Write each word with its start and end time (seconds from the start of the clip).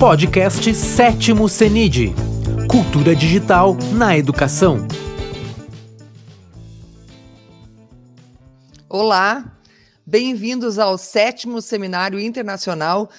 Podcast 0.00 0.74
Sétimo 0.74 1.46
CENID 1.46 2.14
Cultura 2.70 3.14
Digital 3.14 3.76
na 3.92 4.16
Educação. 4.16 4.88
Olá, 8.88 9.60
bem-vindos 10.06 10.78
ao 10.78 10.96
sétimo 10.96 11.60
Seminário 11.60 12.18
Internacional 12.18 13.10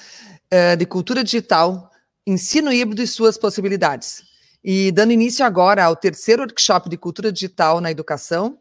uh, 0.51 0.75
de 0.75 0.87
Cultura 0.87 1.23
Digital, 1.23 1.87
Ensino 2.25 2.73
Híbrido 2.73 3.03
e 3.03 3.07
Suas 3.07 3.37
Possibilidades. 3.37 4.23
E 4.63 4.91
dando 4.91 5.13
início 5.13 5.45
agora 5.45 5.83
ao 5.85 5.95
terceiro 5.95 6.41
workshop 6.41 6.89
de 6.89 6.97
Cultura 6.97 7.31
Digital 7.31 7.79
na 7.79 7.91
Educação, 7.91 8.57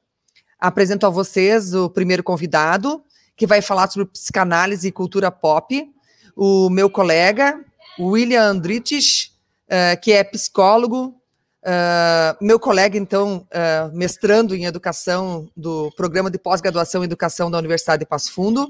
apresento 0.59 1.07
a 1.07 1.11
vocês 1.11 1.73
o 1.73 1.89
primeiro 1.89 2.23
convidado, 2.23 3.03
que 3.35 3.47
vai 3.47 3.63
falar 3.63 3.91
sobre 3.91 4.09
psicanálise 4.09 4.89
e 4.89 4.93
cultura 4.93 5.31
pop, 5.31 5.91
o 6.37 6.69
meu 6.69 6.91
colega, 6.91 7.65
William 8.01 8.43
Andrites, 8.43 9.33
uh, 9.67 10.01
que 10.01 10.13
é 10.13 10.25
psicólogo, 10.25 11.15
uh, 11.63 12.45
meu 12.45 12.59
colega, 12.59 12.97
então, 12.97 13.47
uh, 13.47 13.97
mestrando 13.97 14.55
em 14.55 14.65
educação 14.65 15.49
do 15.57 15.91
programa 15.97 16.31
de 16.31 16.39
pós-graduação 16.39 17.03
em 17.03 17.07
educação 17.07 17.51
da 17.51 17.59
Universidade 17.59 18.01
de 18.01 18.07
Passo 18.07 18.33
Fundo, 18.33 18.69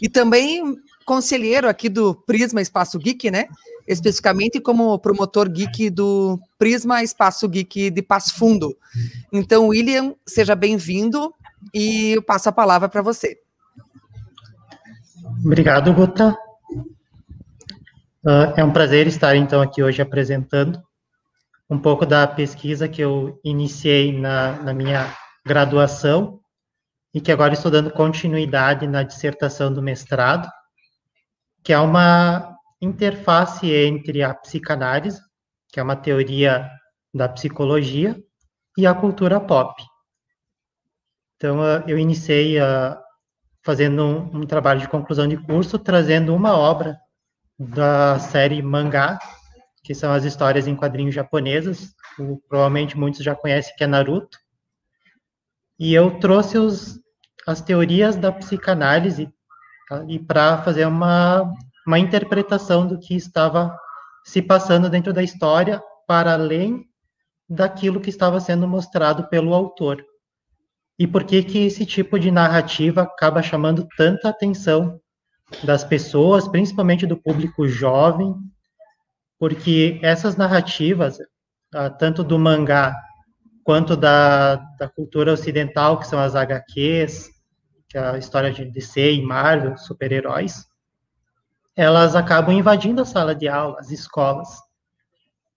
e 0.00 0.08
também 0.08 0.76
conselheiro 1.04 1.68
aqui 1.68 1.88
do 1.88 2.14
Prisma 2.14 2.62
Espaço 2.62 2.98
Geek, 2.98 3.30
né? 3.30 3.46
Especificamente 3.86 4.58
como 4.60 4.98
promotor 4.98 5.46
geek 5.50 5.90
do 5.90 6.40
Prisma 6.58 7.02
Espaço 7.02 7.46
Geek 7.46 7.90
de 7.90 8.02
Passo 8.02 8.34
Fundo. 8.34 8.74
Então, 9.30 9.68
William, 9.68 10.14
seja 10.26 10.54
bem-vindo 10.54 11.34
e 11.72 12.12
eu 12.12 12.22
passo 12.22 12.48
a 12.48 12.52
palavra 12.52 12.88
para 12.88 13.02
você. 13.02 13.38
Obrigado, 15.44 15.92
Guta. 15.92 16.34
Uh, 18.26 18.56
é 18.56 18.64
um 18.64 18.72
prazer 18.72 19.06
estar, 19.06 19.36
então, 19.36 19.60
aqui 19.60 19.82
hoje 19.82 20.00
apresentando 20.00 20.82
um 21.68 21.78
pouco 21.78 22.06
da 22.06 22.26
pesquisa 22.26 22.88
que 22.88 23.02
eu 23.02 23.38
iniciei 23.44 24.18
na, 24.18 24.62
na 24.62 24.72
minha 24.72 25.14
graduação 25.44 26.40
e 27.12 27.20
que 27.20 27.30
agora 27.30 27.52
estou 27.52 27.70
dando 27.70 27.90
continuidade 27.90 28.86
na 28.86 29.02
dissertação 29.02 29.70
do 29.70 29.82
mestrado, 29.82 30.48
que 31.62 31.70
é 31.70 31.78
uma 31.78 32.56
interface 32.80 33.70
entre 33.70 34.22
a 34.22 34.32
psicanálise, 34.32 35.20
que 35.68 35.78
é 35.78 35.82
uma 35.82 35.94
teoria 35.94 36.66
da 37.12 37.28
psicologia, 37.28 38.16
e 38.78 38.86
a 38.86 38.94
cultura 38.94 39.38
pop. 39.38 39.84
Então, 41.36 41.58
uh, 41.58 41.84
eu 41.86 41.98
iniciei 41.98 42.58
uh, 42.58 42.96
fazendo 43.62 44.02
um, 44.02 44.38
um 44.38 44.46
trabalho 44.46 44.80
de 44.80 44.88
conclusão 44.88 45.28
de 45.28 45.36
curso, 45.36 45.78
trazendo 45.78 46.34
uma 46.34 46.56
obra 46.56 47.03
da 47.58 48.18
série 48.18 48.60
mangá, 48.62 49.18
que 49.82 49.94
são 49.94 50.12
as 50.12 50.24
histórias 50.24 50.66
em 50.66 50.74
quadrinhos 50.74 51.14
japonesas. 51.14 51.94
O, 52.18 52.38
provavelmente 52.48 52.96
muitos 52.96 53.22
já 53.22 53.34
conhecem 53.34 53.74
que 53.76 53.84
é 53.84 53.86
Naruto. 53.86 54.38
E 55.78 55.92
eu 55.92 56.18
trouxe 56.18 56.58
os, 56.58 56.98
as 57.46 57.60
teorias 57.60 58.16
da 58.16 58.32
psicanálise 58.32 59.32
tá? 59.88 60.04
e 60.08 60.18
para 60.18 60.62
fazer 60.62 60.86
uma, 60.86 61.52
uma 61.86 61.98
interpretação 61.98 62.86
do 62.86 62.98
que 62.98 63.14
estava 63.14 63.76
se 64.24 64.40
passando 64.40 64.88
dentro 64.88 65.12
da 65.12 65.22
história, 65.22 65.82
para 66.06 66.32
além 66.32 66.86
daquilo 67.48 68.00
que 68.00 68.08
estava 68.08 68.40
sendo 68.40 68.66
mostrado 68.66 69.28
pelo 69.28 69.52
autor. 69.52 70.02
E 70.98 71.06
por 71.06 71.24
que 71.24 71.42
que 71.42 71.66
esse 71.66 71.84
tipo 71.84 72.18
de 72.18 72.30
narrativa 72.30 73.02
acaba 73.02 73.42
chamando 73.42 73.86
tanta 73.96 74.28
atenção 74.28 75.00
das 75.62 75.84
pessoas, 75.84 76.48
principalmente 76.48 77.06
do 77.06 77.16
público 77.16 77.68
jovem, 77.68 78.34
porque 79.38 79.98
essas 80.02 80.36
narrativas, 80.36 81.18
ah, 81.72 81.90
tanto 81.90 82.24
do 82.24 82.38
mangá 82.38 82.94
quanto 83.62 83.96
da, 83.96 84.56
da 84.78 84.88
cultura 84.88 85.32
ocidental, 85.32 85.98
que 85.98 86.06
são 86.06 86.18
as 86.18 86.34
HQs, 86.34 87.30
que 87.88 87.98
é 87.98 88.00
a 88.00 88.18
história 88.18 88.52
de 88.52 88.64
DC 88.64 89.14
e 89.14 89.22
Marvel, 89.22 89.76
super-heróis, 89.76 90.66
elas 91.76 92.14
acabam 92.14 92.54
invadindo 92.54 93.02
a 93.02 93.04
sala 93.04 93.34
de 93.34 93.48
aula, 93.48 93.80
as 93.80 93.90
escolas. 93.90 94.48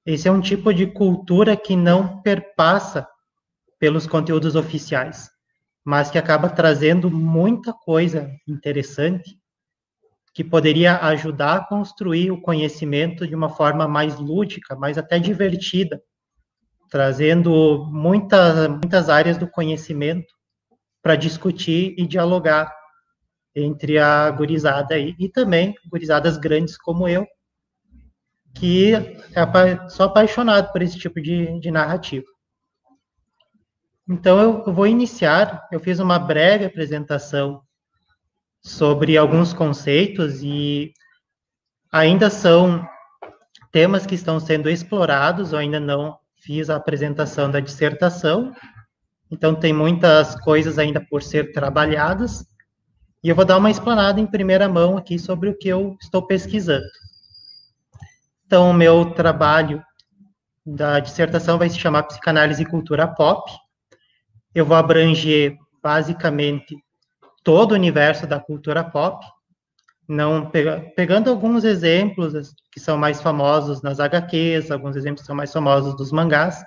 Esse 0.05 0.27
é 0.27 0.31
um 0.31 0.41
tipo 0.41 0.73
de 0.73 0.87
cultura 0.87 1.55
que 1.55 1.75
não 1.75 2.21
perpassa 2.21 3.07
pelos 3.77 4.07
conteúdos 4.07 4.55
oficiais, 4.55 5.29
mas 5.83 6.09
que 6.09 6.17
acaba 6.17 6.49
trazendo 6.49 7.11
muita 7.11 7.73
coisa 7.73 8.31
interessante 8.47 9.36
que 10.37 10.43
poderia 10.43 10.97
ajudar 10.97 11.55
a 11.55 11.65
construir 11.65 12.29
o 12.29 12.39
conhecimento 12.39 13.25
de 13.25 13.33
uma 13.33 13.49
forma 13.49 13.87
mais 13.87 14.19
lúdica, 14.19 14.75
mais 14.75 14.95
até 14.95 15.17
divertida, 15.17 15.99
trazendo 16.91 17.87
muitas, 17.91 18.67
muitas 18.67 19.09
áreas 19.09 19.35
do 19.39 19.49
conhecimento 19.49 20.31
para 21.01 21.15
discutir 21.15 21.95
e 21.97 22.05
dialogar 22.05 22.71
entre 23.55 23.97
a 23.97 24.29
gurizada 24.29 24.95
e, 24.99 25.15
e 25.17 25.27
também 25.27 25.73
gurizadas 25.89 26.37
grandes 26.37 26.77
como 26.77 27.07
eu, 27.07 27.25
que 28.53 28.93
é, 28.93 29.89
sou 29.89 30.05
apaixonado 30.05 30.71
por 30.71 30.83
esse 30.83 30.99
tipo 30.99 31.19
de, 31.19 31.59
de 31.59 31.71
narrativa. 31.71 32.27
Então, 34.07 34.39
eu, 34.39 34.63
eu 34.67 34.71
vou 34.71 34.85
iniciar, 34.85 35.67
eu 35.71 35.79
fiz 35.79 35.97
uma 35.97 36.19
breve 36.19 36.63
apresentação 36.63 37.63
sobre 38.67 39.17
alguns 39.17 39.53
conceitos 39.53 40.41
e 40.43 40.91
ainda 41.91 42.29
são 42.29 42.85
temas 43.71 44.05
que 44.05 44.15
estão 44.15 44.39
sendo 44.39 44.69
explorados, 44.69 45.53
eu 45.53 45.59
ainda 45.59 45.79
não 45.79 46.17
fiz 46.35 46.69
a 46.69 46.75
apresentação 46.75 47.49
da 47.49 47.61
dissertação, 47.61 48.53
então 49.31 49.55
tem 49.55 49.71
muitas 49.71 50.35
coisas 50.41 50.77
ainda 50.77 50.99
por 50.99 51.23
ser 51.23 51.53
trabalhadas, 51.53 52.45
e 53.23 53.29
eu 53.29 53.35
vou 53.35 53.45
dar 53.45 53.57
uma 53.57 53.71
explanada 53.71 54.19
em 54.19 54.27
primeira 54.27 54.67
mão 54.67 54.97
aqui 54.97 55.17
sobre 55.17 55.49
o 55.49 55.57
que 55.57 55.69
eu 55.69 55.97
estou 56.01 56.27
pesquisando. 56.27 56.85
Então, 58.45 58.69
o 58.69 58.73
meu 58.73 59.11
trabalho 59.11 59.83
da 60.65 60.99
dissertação 60.99 61.57
vai 61.57 61.69
se 61.69 61.79
chamar 61.79 62.03
Psicanálise 62.03 62.63
e 62.63 62.65
Cultura 62.65 63.07
Pop. 63.07 63.51
Eu 64.53 64.65
vou 64.65 64.77
abranger 64.77 65.57
basicamente 65.81 66.77
todo 67.47 67.71
o 67.71 67.75
universo 67.75 68.27
da 68.27 68.41
cultura 68.41 68.83
pop, 68.83 69.25
não 70.05 70.51
pegando 70.97 71.29
alguns 71.29 71.63
exemplos 71.63 72.53
que 72.69 72.77
são 72.77 72.97
mais 72.97 73.21
famosos 73.21 73.81
nas 73.81 74.01
HQs, 74.01 74.69
alguns 74.69 74.97
exemplos 74.97 75.21
que 75.21 75.27
são 75.27 75.35
mais 75.35 75.53
famosos 75.53 75.95
dos 75.95 76.11
mangás, 76.11 76.61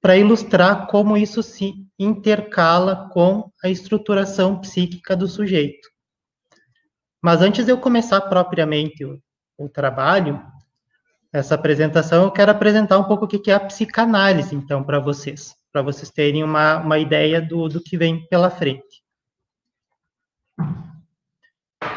para 0.00 0.16
ilustrar 0.16 0.86
como 0.86 1.16
isso 1.16 1.42
se 1.42 1.74
intercala 1.98 3.08
com 3.12 3.50
a 3.64 3.68
estruturação 3.68 4.60
psíquica 4.60 5.16
do 5.16 5.26
sujeito. 5.26 5.88
Mas 7.20 7.42
antes 7.42 7.64
de 7.64 7.72
eu 7.72 7.78
começar 7.78 8.20
propriamente 8.20 9.04
o, 9.04 9.20
o 9.58 9.68
trabalho, 9.68 10.40
essa 11.32 11.56
apresentação, 11.56 12.22
eu 12.22 12.30
quero 12.30 12.52
apresentar 12.52 12.98
um 12.98 13.04
pouco 13.04 13.24
o 13.24 13.28
que 13.28 13.50
é 13.50 13.54
a 13.54 13.58
psicanálise, 13.58 14.54
então, 14.54 14.84
para 14.84 15.00
vocês, 15.00 15.56
para 15.72 15.82
vocês 15.82 16.08
terem 16.08 16.44
uma, 16.44 16.76
uma 16.76 17.00
ideia 17.00 17.42
do, 17.42 17.68
do 17.68 17.82
que 17.82 17.98
vem 17.98 18.24
pela 18.28 18.48
frente. 18.48 18.99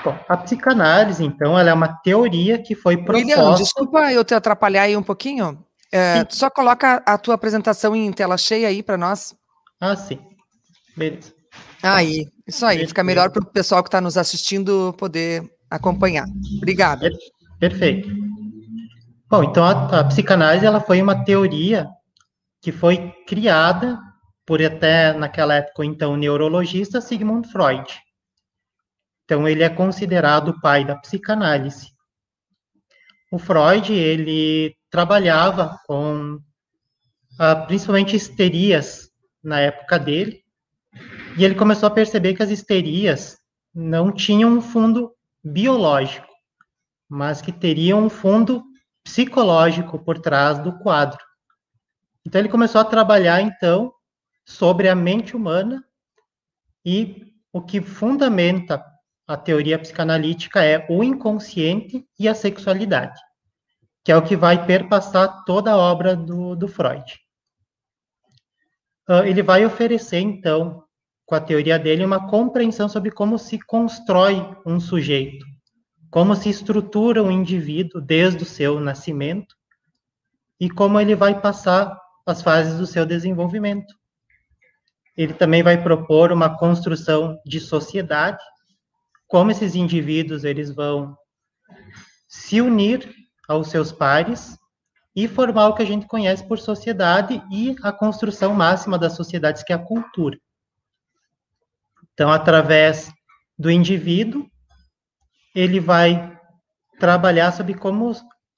Bom, 0.04 0.18
a 0.28 0.36
psicanálise, 0.36 1.24
então, 1.24 1.58
ela 1.58 1.70
é 1.70 1.74
uma 1.74 1.88
teoria 1.88 2.62
que 2.62 2.76
foi 2.76 2.98
proposta... 2.98 3.26
William, 3.26 3.56
desculpa 3.56 4.12
eu 4.12 4.24
te 4.24 4.34
atrapalhar 4.34 4.84
aí 4.84 4.98
um 4.98 5.04
pouquinho. 5.04 5.64
É, 5.92 6.26
só 6.30 6.50
coloca 6.50 7.02
a 7.06 7.18
tua 7.18 7.36
apresentação 7.36 7.96
em 7.96 8.12
tela 8.12 8.38
cheia 8.38 8.68
aí 8.68 8.84
para 8.84 8.98
nós. 8.98 9.36
Ah, 9.80 9.96
sim. 9.96 10.20
Beleza. 10.98 11.34
Aí, 11.82 12.28
isso 12.48 12.66
aí, 12.66 12.86
fica 12.88 13.04
melhor 13.04 13.30
para 13.30 13.44
o 13.44 13.46
pessoal 13.46 13.84
que 13.84 13.88
está 13.88 14.02
nos 14.02 14.18
assistindo 14.18 14.94
poder 14.98 15.44
acompanhar. 15.70 16.26
Obrigada. 16.58 17.10
Perfeito. 17.60 18.10
Bom, 19.30 19.44
então 19.44 19.64
a, 19.64 20.00
a 20.00 20.04
psicanálise 20.04 20.66
ela 20.66 20.80
foi 20.80 21.02
uma 21.02 21.24
teoria 21.24 21.88
que 22.62 22.72
foi 22.72 23.14
criada 23.28 24.00
por 24.46 24.62
até 24.62 25.14
naquela 25.14 25.56
época 25.56 25.86
então 25.86 26.18
neurologista 26.18 27.02
Sigmund 27.02 27.48
Freud. 27.50 27.84
Então, 29.24 29.48
ele 29.48 29.64
é 29.64 29.70
considerado 29.70 30.50
o 30.50 30.62
pai 30.62 30.86
da 30.86 30.96
psicanálise. 30.96 31.88
O 33.32 33.40
Freud, 33.40 33.94
ele 33.94 34.76
trabalhava 34.90 35.80
com 35.88 36.40
ah, 37.40 37.56
principalmente 37.56 38.16
histerias 38.16 39.10
na 39.44 39.60
época 39.60 39.98
dele, 39.98 40.44
e 41.38 41.44
ele 41.44 41.56
começou 41.56 41.88
a 41.88 41.92
perceber 41.92 42.36
que 42.36 42.44
as 42.44 42.52
histerias 42.52 43.38
não 43.74 44.12
tinham 44.12 44.52
um 44.52 44.62
fundo 44.62 45.12
biológico, 45.44 46.28
mas 47.10 47.42
que 47.42 47.52
teriam 47.52 48.06
um 48.06 48.10
fundo 48.10 48.64
psicológico 49.04 49.98
por 49.98 50.20
trás 50.20 50.60
do 50.60 50.78
quadro. 50.78 51.20
Então 52.26 52.40
ele 52.40 52.50
começou 52.50 52.80
a 52.80 52.86
trabalhar 52.86 53.42
então 53.42 53.92
sobre 54.46 54.88
a 54.88 54.96
mente 54.96 55.36
humana 55.36 55.84
e 56.86 57.34
o 57.52 57.62
que 57.62 57.82
fundamenta 57.82 58.84
a 59.28 59.38
teoria 59.38 59.80
psicanalítica 59.80 60.64
é 60.64 60.86
o 60.90 61.04
inconsciente 61.04 62.06
e 62.20 62.28
a 62.28 62.36
sexualidade. 62.36 63.20
que 64.04 64.12
é 64.12 64.18
o 64.18 64.22
que 64.22 64.36
vai 64.36 64.66
perpassar 64.66 65.46
toda 65.46 65.72
a 65.72 65.78
obra 65.78 66.14
do, 66.14 66.58
do 66.58 66.68
Freud. 66.68 67.06
Uh, 69.08 69.24
ele 69.26 69.42
vai 69.42 69.66
oferecer, 69.66 70.20
então, 70.20 70.84
com 71.26 71.36
a 71.36 71.40
teoria 71.40 71.80
dele, 71.80 72.04
uma 72.04 72.30
compreensão 72.30 72.90
sobre 72.90 73.12
como 73.12 73.40
se 73.40 73.58
constrói 73.60 74.46
um 74.66 74.78
sujeito, 74.78 75.46
como 76.12 76.36
se 76.36 76.50
estrutura 76.50 77.24
um 77.24 77.32
indivíduo 77.32 78.02
desde 78.02 78.44
o 78.44 78.46
seu 78.46 78.78
nascimento 78.80 79.56
e 80.60 80.70
como 80.70 81.00
ele 81.00 81.16
vai 81.16 81.40
passar 81.40 81.98
as 82.26 82.42
fases 82.42 82.78
do 82.78 82.86
seu 82.86 83.06
desenvolvimento. 83.06 83.94
Ele 85.16 85.34
também 85.34 85.64
vai 85.64 85.82
propor 85.82 86.32
uma 86.32 86.58
construção 86.58 87.40
de 87.46 87.60
sociedade, 87.60 88.44
como 89.34 89.50
esses 89.50 89.74
indivíduos 89.74 90.44
eles 90.44 90.70
vão 90.70 91.18
se 92.28 92.62
unir 92.62 93.12
aos 93.50 93.70
seus 93.70 93.92
pares 93.92 94.56
e 95.16 95.28
formar 95.28 95.70
o 95.70 95.74
que 95.74 95.82
a 95.82 95.86
gente 95.86 96.06
conhece 96.06 96.48
por 96.48 96.60
sociedade 96.60 97.42
e 97.52 97.76
a 97.82 97.92
construção 97.92 98.54
máxima 98.54 98.96
das 98.96 99.14
sociedades, 99.14 99.64
que 99.64 99.74
é 99.74 99.76
a 99.76 99.84
cultura. 99.84 100.38
Então, 102.14 102.32
através 102.32 103.12
do 103.58 103.72
indivíduo, 103.72 104.48
ele 105.56 105.80
vai 105.80 106.40
trabalhar 107.00 107.52
sobre 107.54 107.74
como 107.74 108.12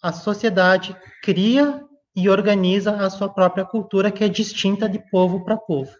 a 0.03 0.11
sociedade 0.11 0.93
cria 1.23 1.81
e 2.13 2.27
organiza 2.27 2.97
a 2.97 3.09
sua 3.09 3.29
própria 3.29 3.63
cultura, 3.63 4.11
que 4.11 4.25
é 4.25 4.27
distinta 4.27 4.89
de 4.89 4.99
povo 5.09 5.45
para 5.45 5.55
povo. 5.55 5.95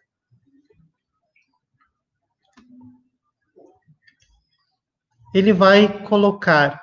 Ele 5.35 5.51
vai 5.51 6.01
colocar 6.03 6.81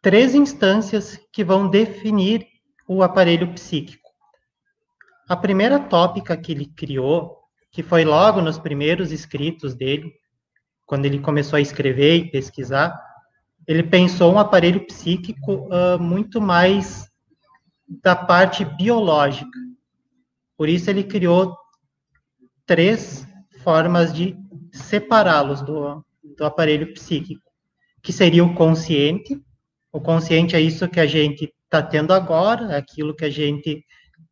três 0.00 0.34
instâncias 0.34 1.20
que 1.30 1.44
vão 1.44 1.68
definir 1.68 2.46
o 2.88 3.02
aparelho 3.02 3.52
psíquico. 3.52 4.08
A 5.28 5.36
primeira 5.36 5.78
tópica 5.78 6.34
que 6.38 6.52
ele 6.52 6.64
criou, 6.64 7.36
que 7.70 7.82
foi 7.82 8.02
logo 8.02 8.40
nos 8.40 8.58
primeiros 8.58 9.12
escritos 9.12 9.74
dele, 9.74 10.10
quando 10.86 11.04
ele 11.04 11.18
começou 11.18 11.58
a 11.58 11.60
escrever 11.60 12.16
e 12.16 12.30
pesquisar, 12.30 12.98
ele 13.68 13.82
pensou 13.82 14.32
um 14.32 14.38
aparelho 14.38 14.86
psíquico 14.86 15.68
uh, 15.68 16.00
muito 16.00 16.40
mais 16.40 17.10
da 18.02 18.16
parte 18.16 18.64
biológica. 18.64 19.58
Por 20.56 20.66
isso 20.66 20.88
ele 20.88 21.04
criou 21.04 21.54
três 22.64 23.28
formas 23.62 24.14
de 24.14 24.34
separá-los 24.72 25.60
do, 25.60 26.02
do 26.36 26.44
aparelho 26.44 26.92
psíquico, 26.92 27.50
que 28.02 28.12
seria 28.12 28.44
o 28.44 28.54
consciente. 28.54 29.40
O 29.92 30.00
consciente 30.00 30.56
é 30.56 30.60
isso 30.60 30.88
que 30.88 31.00
a 31.00 31.06
gente 31.06 31.52
está 31.64 31.82
tendo 31.82 32.12
agora, 32.12 32.72
é 32.72 32.76
aquilo 32.76 33.14
que 33.14 33.24
a 33.24 33.30
gente 33.30 33.84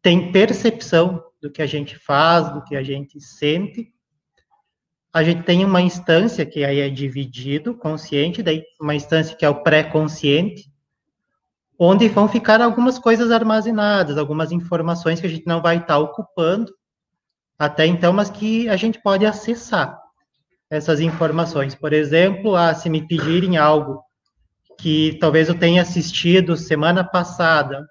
tem 0.02 0.32
percepção 0.32 1.22
do 1.40 1.50
que 1.50 1.62
a 1.62 1.66
gente 1.66 1.96
faz, 1.98 2.52
do 2.52 2.62
que 2.64 2.76
a 2.76 2.82
gente 2.82 3.20
sente. 3.20 3.92
A 5.12 5.24
gente 5.24 5.42
tem 5.42 5.64
uma 5.64 5.80
instância 5.80 6.46
que 6.46 6.64
aí 6.64 6.80
é 6.80 6.88
dividido, 6.88 7.74
consciente, 7.74 8.42
daí 8.42 8.62
uma 8.80 8.94
instância 8.94 9.36
que 9.36 9.44
é 9.44 9.48
o 9.48 9.62
pré-consciente, 9.62 10.70
onde 11.78 12.08
vão 12.08 12.28
ficar 12.28 12.60
algumas 12.60 12.98
coisas 12.98 13.30
armazenadas, 13.30 14.18
algumas 14.18 14.52
informações 14.52 15.20
que 15.20 15.26
a 15.26 15.30
gente 15.30 15.46
não 15.46 15.60
vai 15.60 15.78
estar 15.78 15.98
ocupando 15.98 16.72
até 17.58 17.86
então, 17.86 18.12
mas 18.12 18.30
que 18.30 18.68
a 18.68 18.76
gente 18.76 19.02
pode 19.02 19.26
acessar 19.26 20.00
essas 20.70 21.00
informações. 21.00 21.74
Por 21.74 21.92
exemplo, 21.92 22.54
ah, 22.54 22.72
se 22.72 22.88
me 22.88 23.06
pedirem 23.06 23.56
algo 23.56 24.00
que 24.78 25.18
talvez 25.20 25.48
eu 25.48 25.58
tenha 25.58 25.82
assistido 25.82 26.56
semana 26.56 27.02
passada, 27.02 27.86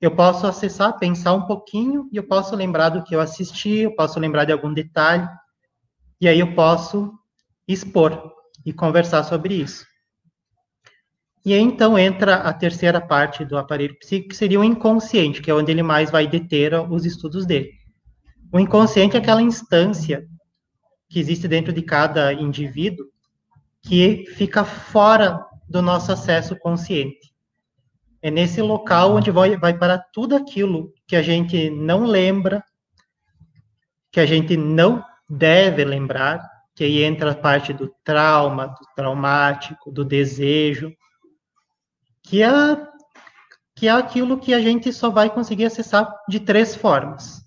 eu 0.00 0.10
posso 0.10 0.46
acessar, 0.46 0.98
pensar 0.98 1.34
um 1.34 1.46
pouquinho 1.46 2.08
e 2.12 2.16
eu 2.16 2.22
posso 2.22 2.56
lembrar 2.56 2.88
do 2.88 3.02
que 3.02 3.14
eu 3.14 3.20
assisti, 3.20 3.78
eu 3.80 3.94
posso 3.94 4.18
lembrar 4.18 4.44
de 4.44 4.52
algum 4.52 4.72
detalhe, 4.72 5.28
e 6.20 6.28
aí 6.28 6.40
eu 6.40 6.54
posso 6.54 7.12
expor 7.68 8.32
e 8.64 8.72
conversar 8.72 9.24
sobre 9.24 9.54
isso. 9.54 9.84
E 11.44 11.52
aí, 11.52 11.60
então, 11.60 11.98
entra 11.98 12.36
a 12.36 12.52
terceira 12.52 13.00
parte 13.00 13.44
do 13.44 13.58
aparelho 13.58 13.98
psíquico, 13.98 14.30
que 14.30 14.36
seria 14.36 14.60
o 14.60 14.64
inconsciente, 14.64 15.42
que 15.42 15.50
é 15.50 15.54
onde 15.54 15.72
ele 15.72 15.82
mais 15.82 16.08
vai 16.08 16.26
deter 16.26 16.72
os 16.88 17.04
estudos 17.04 17.44
dele. 17.44 17.70
O 18.52 18.60
inconsciente 18.60 19.16
é 19.16 19.18
aquela 19.18 19.42
instância 19.42 20.24
que 21.12 21.20
existe 21.20 21.46
dentro 21.46 21.74
de 21.74 21.82
cada 21.82 22.32
indivíduo 22.32 23.06
que 23.82 24.24
fica 24.34 24.64
fora 24.64 25.44
do 25.68 25.82
nosso 25.82 26.10
acesso 26.10 26.56
consciente. 26.56 27.34
É 28.22 28.30
nesse 28.30 28.62
local 28.62 29.14
onde 29.14 29.30
vai, 29.30 29.54
vai 29.58 29.76
para 29.76 29.98
tudo 29.98 30.34
aquilo 30.34 30.90
que 31.06 31.14
a 31.14 31.20
gente 31.20 31.68
não 31.68 32.06
lembra, 32.06 32.64
que 34.10 34.20
a 34.20 34.24
gente 34.24 34.56
não 34.56 35.04
deve 35.28 35.84
lembrar, 35.84 36.48
que 36.74 36.84
aí 36.84 37.02
entra 37.02 37.32
a 37.32 37.34
parte 37.34 37.74
do 37.74 37.94
trauma, 38.02 38.68
do 38.68 38.86
traumático, 38.96 39.92
do 39.92 40.06
desejo, 40.06 40.94
que 42.22 42.42
é, 42.42 42.48
que 43.74 43.86
é 43.86 43.90
aquilo 43.90 44.38
que 44.38 44.54
a 44.54 44.60
gente 44.60 44.90
só 44.92 45.10
vai 45.10 45.28
conseguir 45.28 45.66
acessar 45.66 46.10
de 46.26 46.40
três 46.40 46.74
formas. 46.74 47.42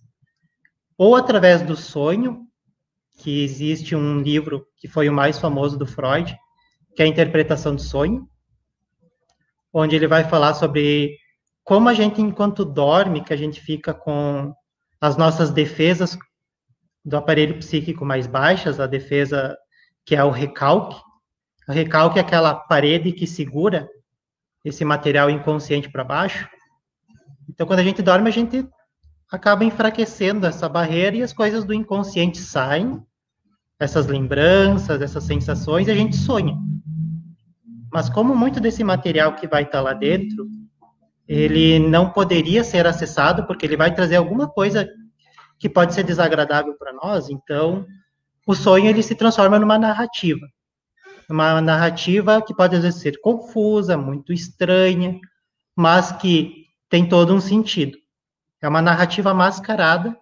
Ou 0.95 1.15
através 1.15 1.63
do 1.63 1.75
sonho, 1.75 2.44
que 3.15 3.44
existe 3.44 3.95
um 3.95 4.19
livro 4.19 4.67
que 4.77 4.88
foi 4.88 5.09
o 5.09 5.13
mais 5.13 5.39
famoso 5.39 5.77
do 5.77 5.85
Freud, 5.85 6.38
que 6.95 7.01
é 7.01 7.06
a 7.06 7.07
interpretação 7.09 7.75
do 7.75 7.81
sonho, 7.81 8.29
onde 9.73 9.95
ele 9.95 10.07
vai 10.07 10.23
falar 10.23 10.53
sobre 10.53 11.17
como 11.63 11.89
a 11.89 11.94
gente, 11.94 12.21
enquanto 12.21 12.63
dorme, 12.63 13.23
que 13.23 13.33
a 13.33 13.38
gente 13.38 13.59
fica 13.59 13.94
com 13.94 14.53
as 15.01 15.17
nossas 15.17 15.50
defesas 15.50 16.17
do 17.03 17.17
aparelho 17.17 17.57
psíquico 17.57 18.06
mais 18.06 18.27
baixas, 18.27 18.79
a 18.79 18.88
defesa 18.88 19.57
que 20.06 20.15
é 20.15 20.23
o 20.23 20.29
recalque. 20.29 21.01
O 21.68 21.71
recalque 21.71 22.19
é 22.19 22.21
aquela 22.21 22.53
parede 22.53 23.11
que 23.11 23.25
segura 23.25 23.89
esse 24.63 24.85
material 24.85 25.29
inconsciente 25.29 25.89
para 25.91 26.03
baixo. 26.03 26.47
Então, 27.50 27.65
quando 27.68 27.79
a 27.79 27.83
gente 27.83 28.01
dorme, 28.01 28.29
a 28.29 28.33
gente 28.33 28.68
acaba 29.31 29.66
enfraquecendo 29.66 30.45
essa 30.45 30.69
barreira 30.69 31.18
e 31.18 31.24
as 31.24 31.33
coisas 31.33 31.63
do 31.63 31.74
inconsciente 31.74 32.38
saem, 32.38 33.01
essas 33.80 34.07
lembranças, 34.07 35.01
essas 35.01 35.24
sensações, 35.24 35.88
e 35.88 35.92
a 35.92 35.95
gente 35.95 36.16
sonha. 36.16 36.57
Mas 37.92 38.10
como 38.10 38.36
muito 38.36 38.60
desse 38.60 38.83
material 38.83 39.36
que 39.36 39.48
vai 39.48 39.63
estar 39.63 39.80
tá 39.80 39.81
lá 39.81 39.94
dentro, 39.94 40.47
ele 41.28 41.80
não 41.80 42.11
poderia 42.11 42.64
ser 42.64 42.85
acessado 42.85 43.45
porque 43.45 43.66
ele 43.66 43.78
vai 43.78 43.94
trazer 43.94 44.16
alguma 44.16 44.47
coisa 44.47 44.88
que 45.59 45.69
pode 45.69 45.94
ser 45.94 46.04
desagradável 46.04 46.76
para 46.78 46.94
nós, 46.94 47.30
então 47.30 47.85
o 48.45 48.54
sonho 48.54 48.88
ele 48.88 49.02
se 49.02 49.16
transforma 49.16 49.57
numa 49.57 49.78
narrativa 49.78 50.45
uma 51.30 51.59
narrativa 51.61 52.42
que 52.42 52.54
pode 52.54 52.76
às 52.76 52.83
vezes 52.83 53.02
ser 53.02 53.19
confusa, 53.21 53.97
muito 53.97 54.31
estranha, 54.31 55.19
mas 55.76 56.11
que 56.11 56.66
tem 56.90 57.07
todo 57.07 57.33
um 57.33 57.42
sentido. 57.42 57.97
É 58.62 58.68
uma 58.68 58.81
narrativa 58.81 59.33
mascarada 59.33 60.18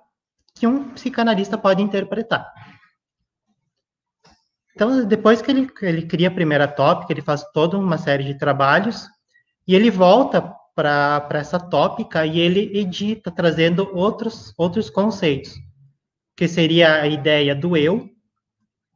que 0.56 0.68
um 0.68 0.92
psicanalista 0.92 1.58
pode 1.58 1.82
interpretar. 1.82 2.52
Então, 4.76 5.06
depois 5.06 5.42
que 5.42 5.52
ele, 5.52 5.70
ele 5.82 6.08
cria 6.08 6.30
a 6.30 6.34
primeira 6.34 6.68
tópica, 6.68 7.14
ele 7.14 7.22
faz 7.22 7.44
toda 7.54 7.78
uma 7.78 7.98
série 7.98 8.24
de 8.24 8.38
trabalhos 8.38 9.08
e 9.68 9.76
ele 9.76 9.92
volta 9.92 10.54
para 10.76 11.28
essa 11.34 11.60
tópica 11.60 12.26
e 12.26 12.40
ele 12.40 12.76
edita, 12.78 13.32
trazendo 13.32 13.96
outros, 13.96 14.54
outros 14.58 14.90
conceitos, 14.90 15.54
que 16.36 16.48
seria 16.48 17.02
a 17.02 17.08
ideia 17.08 17.56
do 17.56 17.78
eu, 17.78 18.10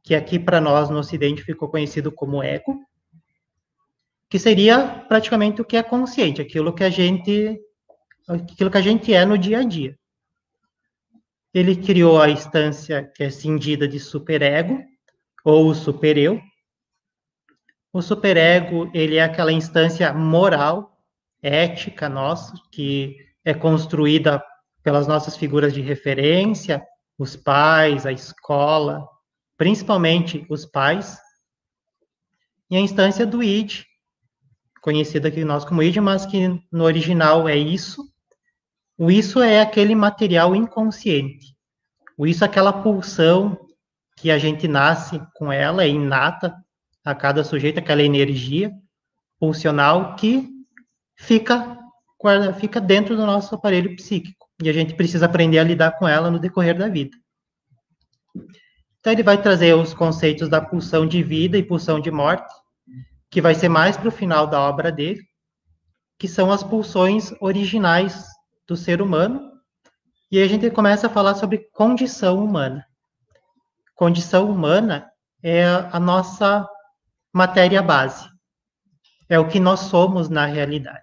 que 0.02 0.14
aqui 0.14 0.38
para 0.38 0.60
nós 0.60 0.90
no 0.90 0.98
Ocidente 0.98 1.42
ficou 1.42 1.68
conhecido 1.68 2.10
como 2.10 2.42
ego, 2.42 2.80
que 4.28 4.38
seria 4.38 5.04
praticamente 5.08 5.60
o 5.60 5.64
que 5.64 5.76
é 5.76 5.82
consciente, 5.82 6.42
aquilo 6.42 6.74
que 6.74 6.82
a 6.82 6.90
gente, 6.90 7.58
aquilo 8.28 8.70
que 8.70 8.76
a 8.76 8.82
gente 8.82 9.12
é 9.12 9.24
no 9.24 9.38
dia 9.38 9.60
a 9.60 9.64
dia. 9.64 9.98
Ele 11.52 11.74
criou 11.74 12.20
a 12.20 12.28
instância 12.28 13.10
que 13.14 13.24
é 13.24 13.30
cindida 13.30 13.88
de 13.88 13.98
superego 13.98 14.78
ou 15.44 15.74
supereu. 15.74 16.40
O 17.92 18.02
superego, 18.02 18.90
ele 18.92 19.16
é 19.16 19.22
aquela 19.22 19.50
instância 19.50 20.12
moral, 20.12 20.98
ética 21.42 22.08
nossa, 22.08 22.52
que 22.70 23.16
é 23.44 23.54
construída 23.54 24.44
pelas 24.82 25.06
nossas 25.06 25.36
figuras 25.36 25.72
de 25.72 25.80
referência, 25.80 26.84
os 27.18 27.34
pais, 27.34 28.04
a 28.04 28.12
escola, 28.12 29.08
principalmente 29.56 30.46
os 30.48 30.66
pais, 30.66 31.18
e 32.70 32.76
a 32.76 32.80
instância 32.80 33.26
do 33.26 33.42
id, 33.42 33.84
conhecida 34.82 35.28
aqui 35.28 35.44
nós 35.44 35.64
como 35.64 35.82
id, 35.82 35.96
mas 35.96 36.26
que 36.26 36.48
no 36.70 36.84
original 36.84 37.48
é 37.48 37.56
isso. 37.56 38.06
O 38.98 39.12
isso 39.12 39.40
é 39.40 39.60
aquele 39.60 39.94
material 39.94 40.56
inconsciente. 40.56 41.54
O 42.16 42.26
isso 42.26 42.42
é 42.42 42.48
aquela 42.48 42.72
pulsão 42.72 43.56
que 44.16 44.28
a 44.28 44.38
gente 44.38 44.66
nasce 44.66 45.22
com 45.36 45.52
ela, 45.52 45.84
é 45.84 45.88
inata 45.88 46.52
a 47.04 47.14
cada 47.14 47.44
sujeito, 47.44 47.78
aquela 47.78 48.02
energia 48.02 48.72
pulsional 49.38 50.16
que 50.16 50.50
fica, 51.16 51.78
fica 52.58 52.80
dentro 52.80 53.16
do 53.16 53.24
nosso 53.24 53.54
aparelho 53.54 53.94
psíquico. 53.94 54.48
E 54.60 54.68
a 54.68 54.72
gente 54.72 54.94
precisa 54.94 55.26
aprender 55.26 55.60
a 55.60 55.64
lidar 55.64 55.92
com 55.92 56.08
ela 56.08 56.28
no 56.28 56.40
decorrer 56.40 56.76
da 56.76 56.88
vida. 56.88 57.16
Então, 58.98 59.12
ele 59.12 59.22
vai 59.22 59.40
trazer 59.40 59.74
os 59.74 59.94
conceitos 59.94 60.48
da 60.48 60.60
pulsão 60.60 61.06
de 61.06 61.22
vida 61.22 61.56
e 61.56 61.62
pulsão 61.62 62.00
de 62.00 62.10
morte, 62.10 62.52
que 63.30 63.40
vai 63.40 63.54
ser 63.54 63.68
mais 63.68 63.96
para 63.96 64.08
o 64.08 64.12
final 64.12 64.48
da 64.48 64.60
obra 64.60 64.90
dele, 64.90 65.22
que 66.18 66.26
são 66.26 66.50
as 66.50 66.64
pulsões 66.64 67.32
originais 67.40 68.26
do 68.68 68.76
ser 68.76 69.00
humano. 69.00 69.50
E 70.30 70.40
a 70.42 70.46
gente 70.46 70.70
começa 70.70 71.06
a 71.06 71.10
falar 71.10 71.34
sobre 71.34 71.70
condição 71.72 72.44
humana. 72.44 72.86
Condição 73.94 74.48
humana 74.50 75.10
é 75.42 75.64
a 75.64 75.98
nossa 75.98 76.68
matéria 77.32 77.80
base. 77.80 78.28
É 79.28 79.38
o 79.38 79.48
que 79.48 79.58
nós 79.58 79.80
somos 79.80 80.28
na 80.28 80.44
realidade. 80.44 81.02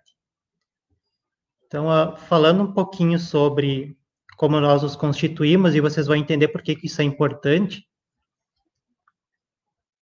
Então, 1.66 2.16
falando 2.16 2.64
um 2.64 2.72
pouquinho 2.72 3.18
sobre 3.20 3.98
como 4.38 4.60
nós 4.60 4.84
nos 4.84 4.96
constituímos, 4.96 5.74
e 5.76 5.82
vocês 5.82 6.08
vão 6.08 6.16
entender 6.16 6.50
por 6.50 6.62
que, 6.62 6.78
isso 6.84 7.02
é 7.02 7.04
importante. 7.04 7.88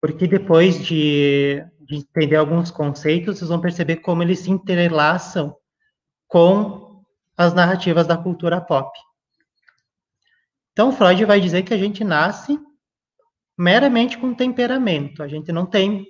Porque 0.00 0.28
depois 0.28 0.84
de, 0.84 1.64
de 1.80 1.96
entender 1.96 2.36
alguns 2.36 2.70
conceitos, 2.70 3.38
vocês 3.38 3.48
vão 3.48 3.60
perceber 3.60 3.96
como 3.96 4.22
eles 4.22 4.40
se 4.40 4.50
entrelaçam 4.50 5.56
com 6.28 6.87
as 7.38 7.54
narrativas 7.54 8.06
da 8.06 8.18
cultura 8.18 8.60
pop. 8.60 8.90
Então, 10.72 10.92
Freud 10.92 11.24
vai 11.24 11.40
dizer 11.40 11.62
que 11.62 11.72
a 11.72 11.78
gente 11.78 12.04
nasce 12.04 12.58
meramente 13.56 14.18
com 14.18 14.34
temperamento, 14.34 15.22
a 15.22 15.28
gente 15.28 15.50
não 15.50 15.64
tem 15.64 16.06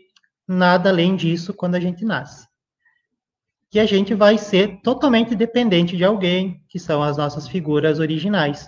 nada 0.47 0.91
além 0.91 1.15
disso 1.15 1.55
quando 1.55 1.77
a 1.77 1.81
gente 1.81 2.05
nasce 2.05 2.49
que 3.71 3.79
a 3.79 3.87
gente 3.87 4.15
vai 4.15 4.39
ser 4.39 4.81
totalmente 4.81 5.35
dependente 5.35 5.97
de 5.97 6.05
alguém, 6.05 6.63
que 6.69 6.79
são 6.79 7.03
as 7.03 7.17
nossas 7.17 7.47
figuras 7.47 7.99
originais. 7.99 8.67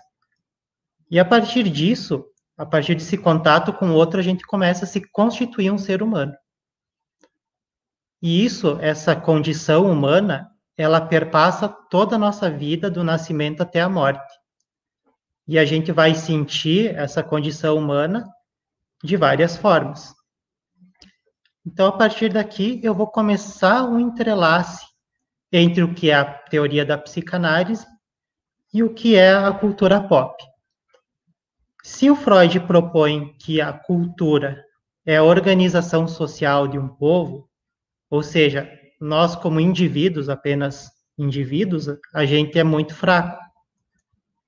E 1.11 1.19
a 1.19 1.25
partir 1.25 1.69
disso, 1.69 2.25
a 2.57 2.67
partir 2.67 2.95
desse 2.95 3.17
contato 3.17 3.73
com 3.73 3.91
o 3.91 3.95
outro, 3.95 4.21
a 4.21 4.23
gente 4.23 4.47
começa 4.47 4.85
a 4.85 4.89
se 4.89 5.01
constituir 5.11 5.71
um 5.71 5.79
ser 5.79 6.03
humano. 6.03 6.35
E 8.23 8.45
isso, 8.45 8.79
essa 8.81 9.17
condição 9.17 9.91
humana, 9.91 10.50
ela 10.81 10.99
perpassa 10.99 11.69
toda 11.69 12.17
a 12.17 12.19
nossa 12.19 12.51
vida, 12.51 12.91
do 12.91 13.05
nascimento 13.05 13.61
até 13.61 13.83
a 13.83 13.89
morte. 13.89 14.33
E 15.47 15.59
a 15.59 15.65
gente 15.67 15.93
vai 15.93 16.15
sentir 16.15 16.97
essa 16.97 17.23
condição 17.23 17.77
humana 17.77 18.27
de 19.05 19.15
várias 19.15 19.59
formas. 19.59 20.15
Então, 21.67 21.87
a 21.87 21.93
partir 21.93 22.33
daqui, 22.33 22.81
eu 22.83 22.95
vou 22.95 23.07
começar 23.07 23.85
um 23.85 24.01
entrelace 24.01 24.87
entre 25.53 25.83
o 25.83 25.93
que 25.93 26.09
é 26.09 26.15
a 26.15 26.25
teoria 26.25 26.87
da 26.87 26.97
psicanálise 26.97 27.87
e 28.73 28.83
o 28.83 28.95
que 28.95 29.17
é 29.17 29.35
a 29.35 29.53
cultura 29.53 30.01
pop. 30.01 30.43
Se 31.83 32.11
o 32.11 32.17
Freud 32.17 32.59
propõe 32.61 33.37
que 33.37 33.61
a 33.61 33.71
cultura 33.71 34.65
é 35.05 35.19
a 35.19 35.25
organização 35.25 36.09
social 36.09 36.67
de 36.67 36.79
um 36.79 36.89
povo, 36.89 37.51
ou 38.09 38.23
seja, 38.23 38.80
nós 39.01 39.35
como 39.35 39.59
indivíduos, 39.61 40.29
apenas 40.29 40.91
indivíduos, 41.19 41.87
a 42.15 42.25
gente 42.25 42.59
é 42.59 42.65
muito 42.65 42.95
fraco. 42.95 43.39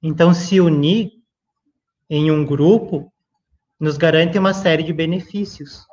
Então, 0.02 0.34
se 0.34 0.60
unir 0.60 1.12
em 2.10 2.30
um 2.30 2.44
grupo 2.44 3.12
nos 3.80 3.96
garante 3.96 4.38
uma 4.38 4.52
série 4.52 4.82
de 4.82 4.92
benefícios 4.92 5.86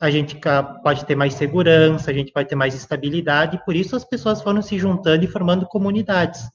a 0.00 0.10
gente 0.10 0.38
pode 0.82 1.04
ter 1.04 1.16
mais 1.16 1.34
segurança, 1.34 2.10
a 2.10 2.14
gente 2.14 2.32
pode 2.32 2.48
ter 2.48 2.54
mais 2.54 2.74
estabilidade, 2.74 3.56
e 3.56 3.64
por 3.64 3.74
isso 3.74 3.96
as 3.96 4.04
pessoas 4.04 4.40
foram 4.40 4.62
se 4.62 4.78
juntando 4.78 5.24
e 5.24 5.28
formando 5.28 5.66
comunidades. 5.66 6.48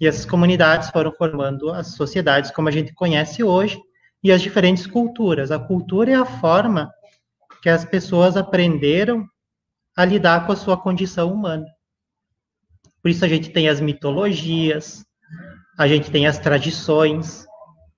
E 0.00 0.06
essas 0.06 0.24
comunidades 0.24 0.90
foram 0.90 1.12
formando 1.12 1.70
as 1.70 1.88
sociedades 1.88 2.50
como 2.50 2.68
a 2.68 2.72
gente 2.72 2.94
conhece 2.94 3.42
hoje, 3.42 3.80
e 4.22 4.30
as 4.30 4.40
diferentes 4.40 4.86
culturas. 4.86 5.50
A 5.50 5.58
cultura 5.58 6.12
é 6.12 6.14
a 6.14 6.24
forma 6.24 6.90
que 7.60 7.68
as 7.68 7.84
pessoas 7.84 8.36
aprenderam 8.36 9.28
a 9.96 10.04
lidar 10.04 10.46
com 10.46 10.52
a 10.52 10.56
sua 10.56 10.76
condição 10.76 11.32
humana. 11.32 11.66
Por 13.02 13.10
isso 13.10 13.24
a 13.24 13.28
gente 13.28 13.50
tem 13.50 13.68
as 13.68 13.80
mitologias, 13.80 15.04
a 15.78 15.86
gente 15.86 16.10
tem 16.10 16.26
as 16.26 16.38
tradições, 16.38 17.46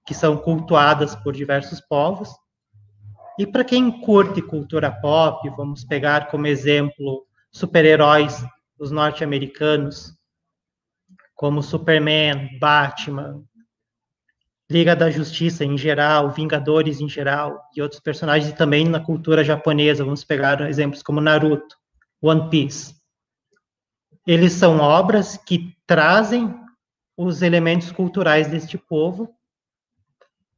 que 0.07 0.15
são 0.15 0.37
cultuadas 0.37 1.15
por 1.17 1.33
diversos 1.33 1.81
povos, 1.81 2.31
e 3.39 3.47
para 3.47 3.65
quem 3.65 4.01
curte 4.01 4.41
cultura 4.41 4.91
pop, 4.91 5.49
vamos 5.51 5.85
pegar 5.85 6.29
como 6.29 6.47
exemplo 6.47 7.27
super-heróis 7.53 8.43
dos 8.79 8.91
norte-americanos, 8.91 10.15
como 11.35 11.63
Superman, 11.63 12.59
Batman, 12.59 13.43
Liga 14.71 14.97
da 14.97 15.11
Justiça 15.11 15.65
em 15.65 15.77
geral, 15.77 16.31
Vingadores 16.31 17.01
em 17.01 17.09
geral, 17.09 17.61
e 17.77 17.83
outros 17.83 18.01
personagens, 18.01 18.51
e 18.51 18.57
também 18.57 18.89
na 18.89 19.01
cultura 19.01 19.45
japonesa, 19.45 20.05
vamos 20.05 20.25
pegar 20.25 20.61
exemplos 20.69 21.03
como 21.03 21.21
Naruto, 21.21 21.77
One 22.23 22.51
Piece. 22.51 22.95
Eles 24.27 24.53
são 24.53 24.79
obras 24.79 25.37
que 25.37 25.77
trazem 25.87 26.55
os 27.17 27.43
elementos 27.43 27.91
culturais 27.93 28.49
deste 28.49 28.77
povo, 28.77 29.35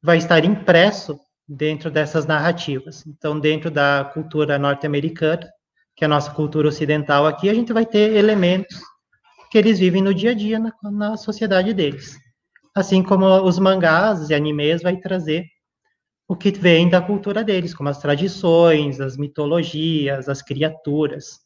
vai 0.03 0.17
estar 0.19 0.45
impresso 0.45 1.19
dentro 1.47 1.91
dessas 1.91 2.27
narrativas. 2.27 3.07
Então, 3.07 3.39
dentro 3.39 3.71
da 3.71 4.11
cultura 4.13 4.59
norte-americana, 4.59 5.49
que 5.97 6.05
é 6.05 6.07
a 6.07 6.09
nossa 6.09 6.31
cultura 6.33 6.69
ocidental 6.69 7.27
aqui, 7.27 7.49
a 7.49 7.55
gente 7.55 7.73
vai 7.73 7.85
ter 7.85 8.15
elementos 8.15 8.81
que 9.51 9.59
eles 9.59 9.79
vivem 9.79 10.03
no 10.03 10.15
dia 10.15 10.31
a 10.33 10.35
dia 10.35 10.59
na, 10.59 10.73
na 10.91 11.17
sociedade 11.17 11.73
deles. 11.73 12.17
Assim 12.75 13.03
como 13.03 13.27
os 13.43 13.59
mangás 13.59 14.31
e 14.31 14.35
animes 14.35 14.83
vai 14.83 14.97
trazer 14.97 15.45
o 16.29 16.37
que 16.37 16.51
vem 16.51 16.89
da 16.89 17.01
cultura 17.01 17.43
deles, 17.43 17.75
como 17.75 17.89
as 17.89 17.99
tradições, 17.99 19.01
as 19.01 19.17
mitologias, 19.17 20.29
as 20.29 20.43
criaturas. 20.43 21.41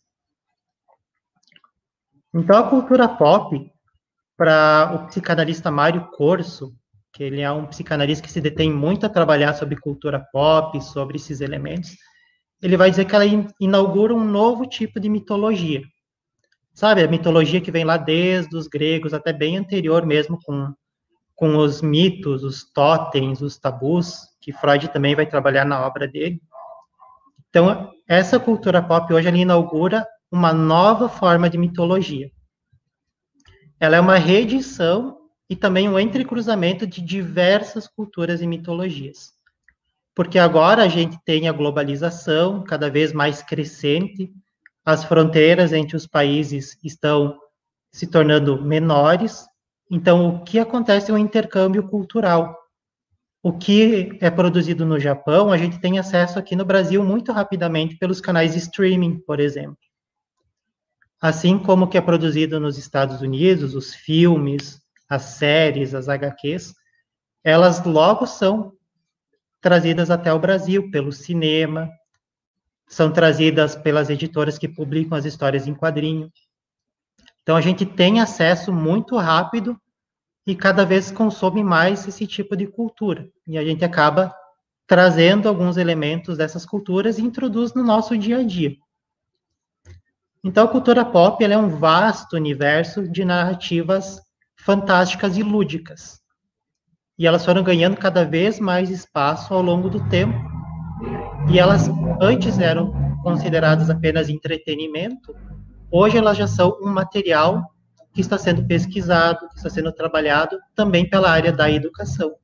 Então, 2.35 2.59
a 2.59 2.69
cultura 2.69 3.09
pop, 3.09 3.71
para 4.37 4.93
o 4.95 5.07
psicanalista 5.07 5.71
Mário 5.71 6.09
Corso, 6.13 6.75
que 7.13 7.23
ele 7.23 7.43
é 7.43 7.51
um 7.51 7.67
psicanalista 7.67 8.25
que 8.25 8.33
se 8.33 8.41
detém 8.41 8.73
muito 8.73 9.05
a 9.05 9.11
trabalhar 9.11 9.53
sobre 9.53 9.77
cultura 9.77 10.19
pop, 10.33 10.81
sobre 10.83 11.17
esses 11.17 11.43
elementos, 11.43 11.95
ele 12.63 12.77
vai 12.77 12.91
dizer 12.91 13.05
que 13.05 13.15
ela 13.15 13.25
inaugura 13.61 14.15
um 14.15 14.25
novo 14.25 14.65
tipo 14.67 14.99
de 14.99 15.11
mitologia. 15.11 15.83
Sabe, 16.73 17.03
a 17.03 17.09
mitologia 17.09 17.61
que 17.61 17.71
vem 17.71 17.85
lá 17.85 17.99
desde 17.99 18.57
os 18.57 18.67
gregos, 18.67 19.13
até 19.13 19.31
bem 19.31 19.59
anterior 19.59 20.07
mesmo, 20.07 20.39
com, 20.43 20.73
com 21.35 21.57
os 21.59 21.83
mitos, 21.83 22.43
os 22.43 22.65
totens, 22.73 23.43
os 23.43 23.59
tabus, 23.59 24.21
que 24.41 24.53
Freud 24.53 24.89
também 24.89 25.15
vai 25.15 25.27
trabalhar 25.27 25.67
na 25.67 25.87
obra 25.87 26.09
dele. 26.09 26.41
Então, 27.51 27.93
essa 28.09 28.41
cultura 28.41 28.83
pop 28.83 29.13
hoje 29.13 29.29
ela 29.29 29.37
inaugura 29.37 30.07
uma 30.33 30.51
nova 30.51 31.11
forma 31.11 31.51
de 31.51 31.59
mitologia. 31.59 32.31
Ela 33.79 33.97
é 33.97 34.01
uma 34.01 34.17
reedição 34.17 35.19
e 35.49 35.55
também 35.55 35.91
o 35.91 36.01
entrecruzamento 36.01 36.87
de 36.87 37.03
diversas 37.03 37.87
culturas 37.87 38.41
e 38.41 38.47
mitologias. 38.47 39.33
Porque 40.15 40.39
agora 40.39 40.83
a 40.83 40.89
gente 40.89 41.19
tem 41.25 41.49
a 41.49 41.53
globalização 41.53 42.65
cada 42.65 42.89
vez 42.89 43.13
mais 43.13 43.43
crescente, 43.43 44.33
as 44.85 45.05
fronteiras 45.05 45.73
entre 45.73 45.97
os 45.97 46.07
países 46.07 46.79
estão 46.83 47.39
se 47.93 48.07
tornando 48.07 48.63
menores, 48.63 49.45
então 49.91 50.29
o 50.29 50.45
que 50.45 50.59
acontece 50.59 51.11
é 51.11 51.15
um 51.15 51.19
intercâmbio 51.19 51.87
cultural. 51.89 52.57
O 53.43 53.53
que 53.53 54.17
é 54.21 54.31
produzido 54.31 54.87
no 54.87 54.99
Japão, 54.99 55.53
a 55.53 55.59
gente 55.59 55.79
tem 55.79 55.99
acesso 55.99 56.39
aqui 56.39 56.57
no 56.57 56.65
Brasil 56.65 57.05
muito 57.05 57.33
rapidamente 57.33 57.97
pelos 57.97 58.21
canais 58.21 58.53
de 58.53 58.59
streaming, 58.59 59.19
por 59.27 59.39
exemplo. 59.41 59.77
Assim 61.23 61.57
como 61.57 61.87
que 61.87 61.97
é 61.97 62.01
produzido 62.01 62.59
nos 62.59 62.77
Estados 62.77 63.21
Unidos, 63.21 63.77
os 63.77 63.95
filmes, 63.95 64.83
as 65.09 65.23
séries, 65.23 65.95
as 65.95 66.09
HQs, 66.09 66.75
elas 67.45 67.85
logo 67.85 68.27
são 68.27 68.73
trazidas 69.61 70.11
até 70.11 70.33
o 70.33 70.39
Brasil 70.41 70.91
pelo 70.91 71.13
cinema, 71.13 71.89
são 72.89 73.13
trazidas 73.13 73.77
pelas 73.77 74.11
editoras 74.11 74.59
que 74.59 74.67
publicam 74.67 75.17
as 75.17 75.25
histórias 75.25 75.69
em 75.69 75.75
quadrinho. 75.75 76.29
Então 77.43 77.55
a 77.55 77.61
gente 77.61 77.87
tem 77.87 78.21
acesso 78.21 78.73
muito 78.73 79.17
rápido 79.17 79.81
e 80.45 80.57
cada 80.57 80.85
vez 80.85 81.13
consome 81.13 81.63
mais 81.63 82.07
esse 82.09 82.27
tipo 82.27 82.57
de 82.57 82.67
cultura. 82.67 83.31
E 83.47 83.57
a 83.57 83.65
gente 83.65 83.85
acaba 83.85 84.35
trazendo 84.89 85.49
alguns 85.49 85.77
elementos 85.77 86.37
dessas 86.37 86.67
culturas 86.67 87.17
e 87.17 87.23
introduz 87.23 87.73
no 87.75 87.85
nosso 87.85 88.19
dia 88.19 88.39
a 88.39 88.43
dia. 88.43 88.77
Então 90.45 90.65
a 90.65 90.69
cultura 90.69 91.05
pop 91.05 91.45
é 91.45 91.57
um 91.57 91.69
vasto 91.69 92.35
universo 92.35 93.09
de 93.09 93.25
narrativas 93.25 94.21
fantásticas 94.57 95.37
e 95.37 95.43
lúdicas. 95.43 96.21
E 97.17 97.27
elas 97.27 97.45
foram 97.45 97.63
ganhando 97.63 97.97
cada 97.97 98.25
vez 98.25 98.59
mais 98.59 98.91
espaço 98.91 99.55
ao 99.55 99.63
longo 99.63 99.89
do 99.89 100.09
tempo. 100.09 100.37
E 101.49 101.59
elas 101.59 101.89
antes 102.21 102.59
eram 102.59 102.93
consideradas 103.23 103.89
apenas 103.89 104.29
entretenimento, 104.29 105.35
hoje 105.91 106.19
elas 106.19 106.37
já 106.37 106.49
são 106.49 106.77
um 106.83 106.89
material 106.89 107.63
que 108.13 108.21
está 108.21 108.37
sendo 108.37 108.67
pesquisado, 108.67 109.49
que 109.49 109.57
está 109.57 109.71
sendo 109.71 109.93
trabalhado 109.93 110.59
também 110.75 111.09
pela 111.09 111.31
área 111.31 111.53
da 111.53 111.71
educação. 111.71 112.35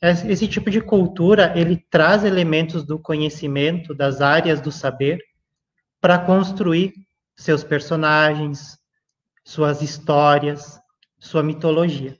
Esse 0.00 0.48
tipo 0.48 0.70
de 0.70 0.80
cultura, 0.80 1.52
ele 1.56 1.76
traz 1.90 2.24
elementos 2.24 2.84
do 2.84 2.98
conhecimento, 2.98 3.94
das 3.94 4.20
áreas 4.20 4.60
do 4.60 4.72
saber, 4.72 5.18
para 6.00 6.18
construir 6.18 6.94
seus 7.36 7.62
personagens, 7.64 8.78
suas 9.44 9.82
histórias, 9.82 10.80
sua 11.18 11.42
mitologia. 11.42 12.18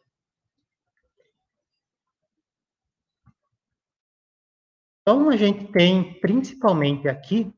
Então, 5.02 5.28
a 5.28 5.37
gente 5.37 5.71
tem, 5.71 6.18
principalmente 6.21 7.09
aqui, 7.09 7.52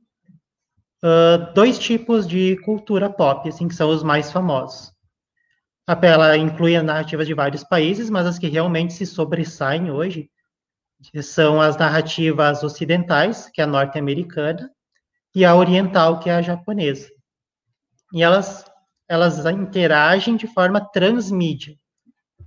uh, 1.02 1.52
dois 1.54 1.78
tipos 1.78 2.26
de 2.26 2.56
cultura 2.58 3.08
pop, 3.08 3.48
assim, 3.48 3.68
que 3.68 3.74
são 3.74 3.88
os 3.90 4.02
mais 4.02 4.30
famosos. 4.30 4.92
Ela 6.02 6.36
inclui 6.36 6.80
narrativas 6.82 7.26
de 7.26 7.32
vários 7.32 7.64
países, 7.64 8.10
mas 8.10 8.26
as 8.26 8.38
que 8.38 8.48
realmente 8.48 8.92
se 8.92 9.06
sobressaem 9.06 9.90
hoje 9.90 10.30
são 11.22 11.60
as 11.60 11.78
narrativas 11.78 12.62
ocidentais, 12.62 13.48
que 13.48 13.62
é 13.62 13.64
a 13.64 13.66
norte-americana, 13.66 14.70
e 15.34 15.44
a 15.44 15.54
oriental, 15.54 16.20
que 16.20 16.30
é 16.30 16.34
a 16.34 16.42
japonesa. 16.42 17.08
E 18.12 18.22
elas, 18.22 18.64
elas 19.08 19.44
interagem 19.46 20.36
de 20.36 20.46
forma 20.46 20.80
transmídia, 20.80 21.76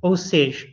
ou 0.01 0.17
seja, 0.17 0.67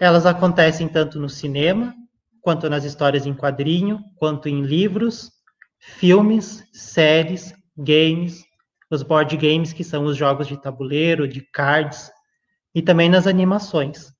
elas 0.00 0.26
acontecem 0.26 0.88
tanto 0.88 1.18
no 1.18 1.28
cinema, 1.28 1.94
quanto 2.40 2.70
nas 2.70 2.84
histórias 2.84 3.26
em 3.26 3.34
quadrinho, 3.34 4.00
quanto 4.16 4.48
em 4.48 4.62
livros, 4.62 5.30
filmes, 5.78 6.64
séries, 6.72 7.52
games, 7.76 8.44
os 8.90 9.02
board 9.02 9.36
games, 9.36 9.72
que 9.72 9.84
são 9.84 10.04
os 10.04 10.16
jogos 10.16 10.46
de 10.46 10.60
tabuleiro, 10.60 11.28
de 11.28 11.42
cards, 11.52 12.10
e 12.74 12.80
também 12.80 13.08
nas 13.08 13.26
animações. 13.26 14.12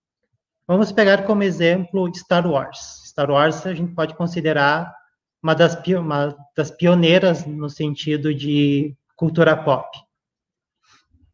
Vamos 0.67 0.93
pegar 0.93 1.25
como 1.25 1.43
exemplo 1.43 2.13
Star 2.15 2.47
Wars. 2.47 3.03
Star 3.07 3.31
Wars 3.31 3.65
a 3.65 3.73
gente 3.73 3.95
pode 3.95 4.15
considerar 4.15 4.93
uma 5.43 5.55
das, 5.55 5.77
uma 5.87 6.37
das 6.57 6.71
pioneiras 6.71 7.47
no 7.47 7.71
sentido 7.71 8.35
de 8.35 8.97
cultura 9.17 9.57
pop. 9.57 9.89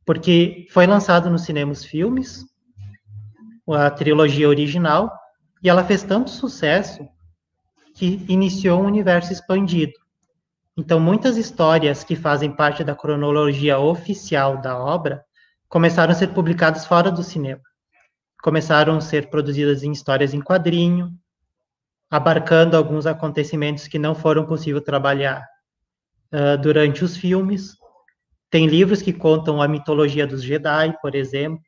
Porque 0.05 0.67
foi 0.71 0.87
lançado 0.87 1.31
nos 1.31 1.43
cinemas 1.43 1.85
filmes, 1.85 2.45
a 3.69 3.91
trilogia 3.91 4.49
original, 4.49 5.13
e 5.63 5.69
ela 5.69 5.85
fez 5.85 6.03
tanto 6.03 6.31
sucesso 6.31 7.09
que 7.95 8.25
iniciou 8.29 8.83
um 8.83 8.87
universo 8.87 9.33
expandido. 9.33 9.95
Então, 10.77 10.99
muitas 10.99 11.37
histórias 11.37 12.03
que 12.03 12.17
fazem 12.17 12.51
parte 12.51 12.83
da 12.83 12.95
cronologia 12.95 13.79
oficial 13.79 14.61
da 14.61 14.77
obra 14.77 15.25
começaram 15.69 16.13
a 16.13 16.15
ser 16.15 16.29
publicadas 16.29 16.85
fora 16.85 17.11
do 17.11 17.23
cinema. 17.23 17.63
Começaram 18.43 18.97
a 18.97 19.01
ser 19.01 19.31
produzidas 19.31 19.83
em 19.83 19.93
histórias 19.93 20.35
em 20.35 20.41
quadrinho, 20.41 21.17
abarcando 22.15 22.77
alguns 22.77 23.07
acontecimentos 23.07 23.89
que 23.89 23.99
não 23.99 24.15
foram 24.15 24.47
possível 24.47 24.81
trabalhar 24.81 25.45
uh, 26.33 26.57
durante 26.63 27.03
os 27.03 27.17
filmes. 27.17 27.73
Tem 28.49 28.69
livros 28.69 29.03
que 29.03 29.13
contam 29.13 29.61
a 29.61 29.67
mitologia 29.67 30.25
dos 30.25 30.41
Jedi, 30.41 30.97
por 31.03 31.17
exemplo. 31.17 31.61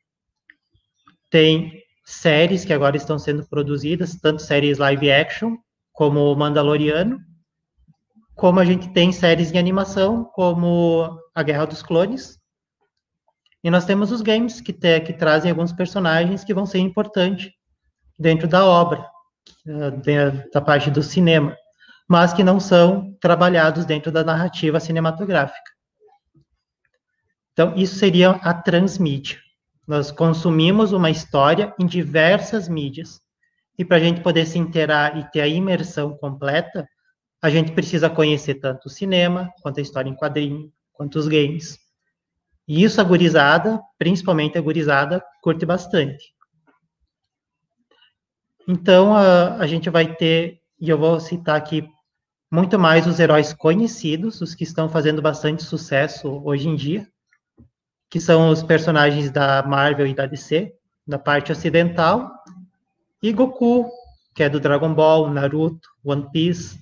Tem 1.29 1.83
séries 2.05 2.63
que 2.63 2.71
agora 2.71 2.95
estão 2.95 3.19
sendo 3.19 3.45
produzidas, 3.45 4.15
tanto 4.21 4.41
séries 4.41 4.77
live 4.77 5.11
action 5.11 5.57
como 5.91 6.31
o 6.31 6.35
Mandaloriano, 6.37 7.19
como 8.33 8.61
a 8.61 8.63
gente 8.63 8.87
tem 8.93 9.11
séries 9.11 9.51
de 9.51 9.57
animação, 9.57 10.23
como 10.33 11.19
A 11.35 11.43
Guerra 11.43 11.65
dos 11.65 11.83
Clones, 11.83 12.39
e 13.61 13.69
nós 13.69 13.83
temos 13.83 14.13
os 14.13 14.21
games, 14.21 14.61
que, 14.61 14.71
te, 14.71 15.01
que 15.01 15.11
trazem 15.11 15.51
alguns 15.51 15.73
personagens 15.73 16.45
que 16.45 16.53
vão 16.53 16.65
ser 16.65 16.79
importantes 16.79 17.51
dentro 18.17 18.47
da 18.47 18.65
obra, 18.65 19.05
da 20.53 20.61
parte 20.61 20.89
do 20.89 21.03
cinema, 21.03 21.55
mas 22.07 22.33
que 22.33 22.43
não 22.43 22.59
são 22.59 23.15
trabalhados 23.19 23.85
dentro 23.85 24.11
da 24.11 24.23
narrativa 24.23 24.79
cinematográfica. 24.79 25.71
Então, 27.53 27.75
isso 27.75 27.95
seria 27.95 28.31
a 28.31 28.53
transmídia. 28.53 29.39
Nós 29.87 30.11
consumimos 30.11 30.91
uma 30.91 31.09
história 31.09 31.73
em 31.79 31.85
diversas 31.85 32.67
mídias, 32.67 33.19
e 33.77 33.85
para 33.85 33.97
a 33.97 33.99
gente 33.99 34.21
poder 34.21 34.45
se 34.45 34.57
inteirar 34.57 35.17
e 35.17 35.29
ter 35.31 35.41
a 35.41 35.47
imersão 35.47 36.17
completa, 36.17 36.87
a 37.41 37.49
gente 37.49 37.71
precisa 37.71 38.09
conhecer 38.09 38.55
tanto 38.55 38.87
o 38.87 38.89
cinema, 38.89 39.51
quanto 39.61 39.79
a 39.79 39.83
história 39.83 40.09
em 40.09 40.15
quadrinho, 40.15 40.71
quanto 40.93 41.17
os 41.17 41.27
games. 41.27 41.77
E 42.67 42.83
isso 42.83 42.99
a 42.99 43.03
gurizada, 43.03 43.79
principalmente 43.97 44.57
a 44.57 44.61
gurizada, 44.61 45.23
curte 45.41 45.65
bastante. 45.65 46.33
Então, 48.67 49.15
a, 49.15 49.55
a 49.55 49.65
gente 49.65 49.89
vai 49.89 50.13
ter, 50.15 50.59
e 50.79 50.89
eu 50.89 50.97
vou 50.97 51.19
citar 51.19 51.55
aqui 51.55 51.87
muito 52.51 52.77
mais 52.77 53.07
os 53.07 53.19
heróis 53.19 53.53
conhecidos, 53.53 54.41
os 54.41 54.53
que 54.53 54.63
estão 54.63 54.89
fazendo 54.89 55.21
bastante 55.21 55.63
sucesso 55.63 56.41
hoje 56.43 56.67
em 56.67 56.75
dia, 56.75 57.07
que 58.09 58.19
são 58.19 58.49
os 58.49 58.61
personagens 58.63 59.31
da 59.31 59.63
Marvel 59.63 60.07
e 60.07 60.13
da 60.13 60.25
DC, 60.25 60.73
da 61.05 61.17
parte 61.17 61.51
ocidental, 61.51 62.29
e 63.23 63.31
Goku, 63.31 63.89
que 64.35 64.43
é 64.43 64.49
do 64.49 64.59
Dragon 64.59 64.93
Ball, 64.93 65.29
Naruto, 65.29 65.87
One 66.03 66.29
Piece, 66.31 66.77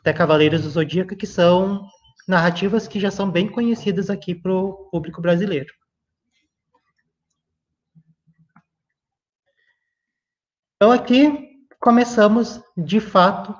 até 0.00 0.12
Cavaleiros 0.12 0.62
do 0.62 0.70
Zodíaco, 0.70 1.14
que 1.14 1.26
são 1.26 1.86
narrativas 2.26 2.88
que 2.88 2.98
já 2.98 3.10
são 3.10 3.30
bem 3.30 3.46
conhecidas 3.46 4.08
aqui 4.08 4.34
para 4.34 4.52
o 4.52 4.88
público 4.90 5.20
brasileiro. 5.20 5.72
Então, 10.82 10.92
aqui 10.92 11.58
começamos, 11.78 12.58
de 12.74 13.00
fato, 13.00 13.54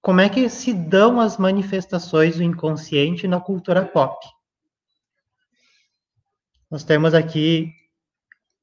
como 0.00 0.20
é 0.20 0.28
que 0.28 0.48
se 0.48 0.72
dão 0.72 1.20
as 1.20 1.36
manifestações 1.36 2.36
do 2.36 2.44
inconsciente 2.44 3.26
na 3.26 3.40
cultura 3.40 3.84
pop. 3.84 4.24
Nós 6.70 6.84
temos 6.84 7.14
aqui 7.14 7.72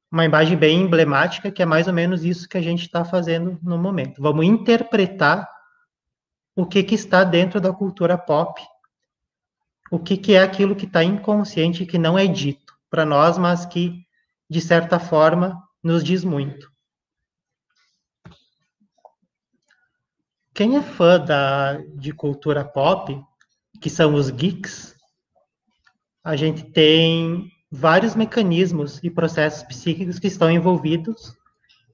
uma 0.10 0.24
imagem 0.24 0.58
bem 0.58 0.80
emblemática, 0.80 1.52
que 1.52 1.62
é 1.62 1.66
mais 1.66 1.88
ou 1.88 1.94
menos 1.94 2.24
isso 2.24 2.48
que 2.48 2.58
a 2.58 2.62
gente 2.62 2.84
está 2.84 3.04
fazendo 3.04 3.60
no 3.62 3.78
momento. 3.78 4.22
Vamos 4.22 4.46
interpretar 4.46 5.46
o 6.56 6.66
que, 6.66 6.82
que 6.84 6.96
está 6.96 7.26
dentro 7.26 7.60
da 7.60 7.74
cultura 7.74 8.18
pop, 8.18 8.66
o 9.92 10.00
que, 10.00 10.16
que 10.16 10.36
é 10.36 10.42
aquilo 10.42 10.74
que 10.74 10.86
está 10.86 11.04
inconsciente 11.04 11.86
que 11.86 11.98
não 11.98 12.18
é 12.18 12.26
dito 12.28 12.74
para 12.90 13.06
nós, 13.06 13.38
mas 13.38 13.66
que, 13.66 14.06
de 14.50 14.62
certa 14.62 15.02
forma, 15.02 15.62
nos 15.84 16.02
diz 16.02 16.24
muito. 16.24 16.69
Quem 20.60 20.76
é 20.76 20.82
fã 20.82 21.18
da, 21.18 21.78
de 21.96 22.12
cultura 22.12 22.66
pop, 22.66 23.18
que 23.80 23.90
são 23.90 24.14
os 24.14 24.30
geeks, 24.30 24.94
a 26.22 26.36
gente 26.36 26.66
tem 26.66 27.50
vários 27.72 28.14
mecanismos 28.14 29.02
e 29.02 29.10
processos 29.10 29.64
psíquicos 29.64 30.20
que 30.20 30.28
estão 30.28 30.52
envolvidos 30.52 31.34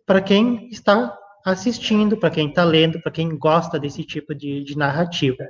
para 0.04 0.19
quem 0.19 0.67
está 0.69 1.15
assistindo, 1.45 2.17
para 2.17 2.32
quem 2.32 2.49
está 2.49 2.63
lendo, 2.63 2.99
para 2.99 3.12
quem 3.12 3.38
gosta 3.38 3.80
desse 3.80 4.04
tipo 4.04 4.34
de, 4.34 4.63
de, 4.63 4.75
narrativa. 4.75 5.47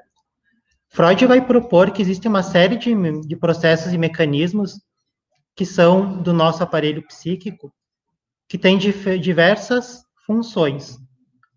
Freud 0.90 1.26
vai 1.26 1.40
propor 1.40 1.92
que 1.92 2.02
existe 2.02 2.28
uma 2.28 2.44
série 2.44 2.76
de, 2.76 2.94
de 3.22 3.36
processos 3.38 3.94
e 3.94 3.98
mecanismos 3.98 4.74
que 5.56 5.66
são 5.66 6.22
do 6.22 6.34
nosso 6.34 6.62
aparelho 6.62 7.02
psíquico, 7.08 7.74
que 8.46 8.58
tem 8.58 8.78
diversas 8.78 10.04
funções. 10.26 10.98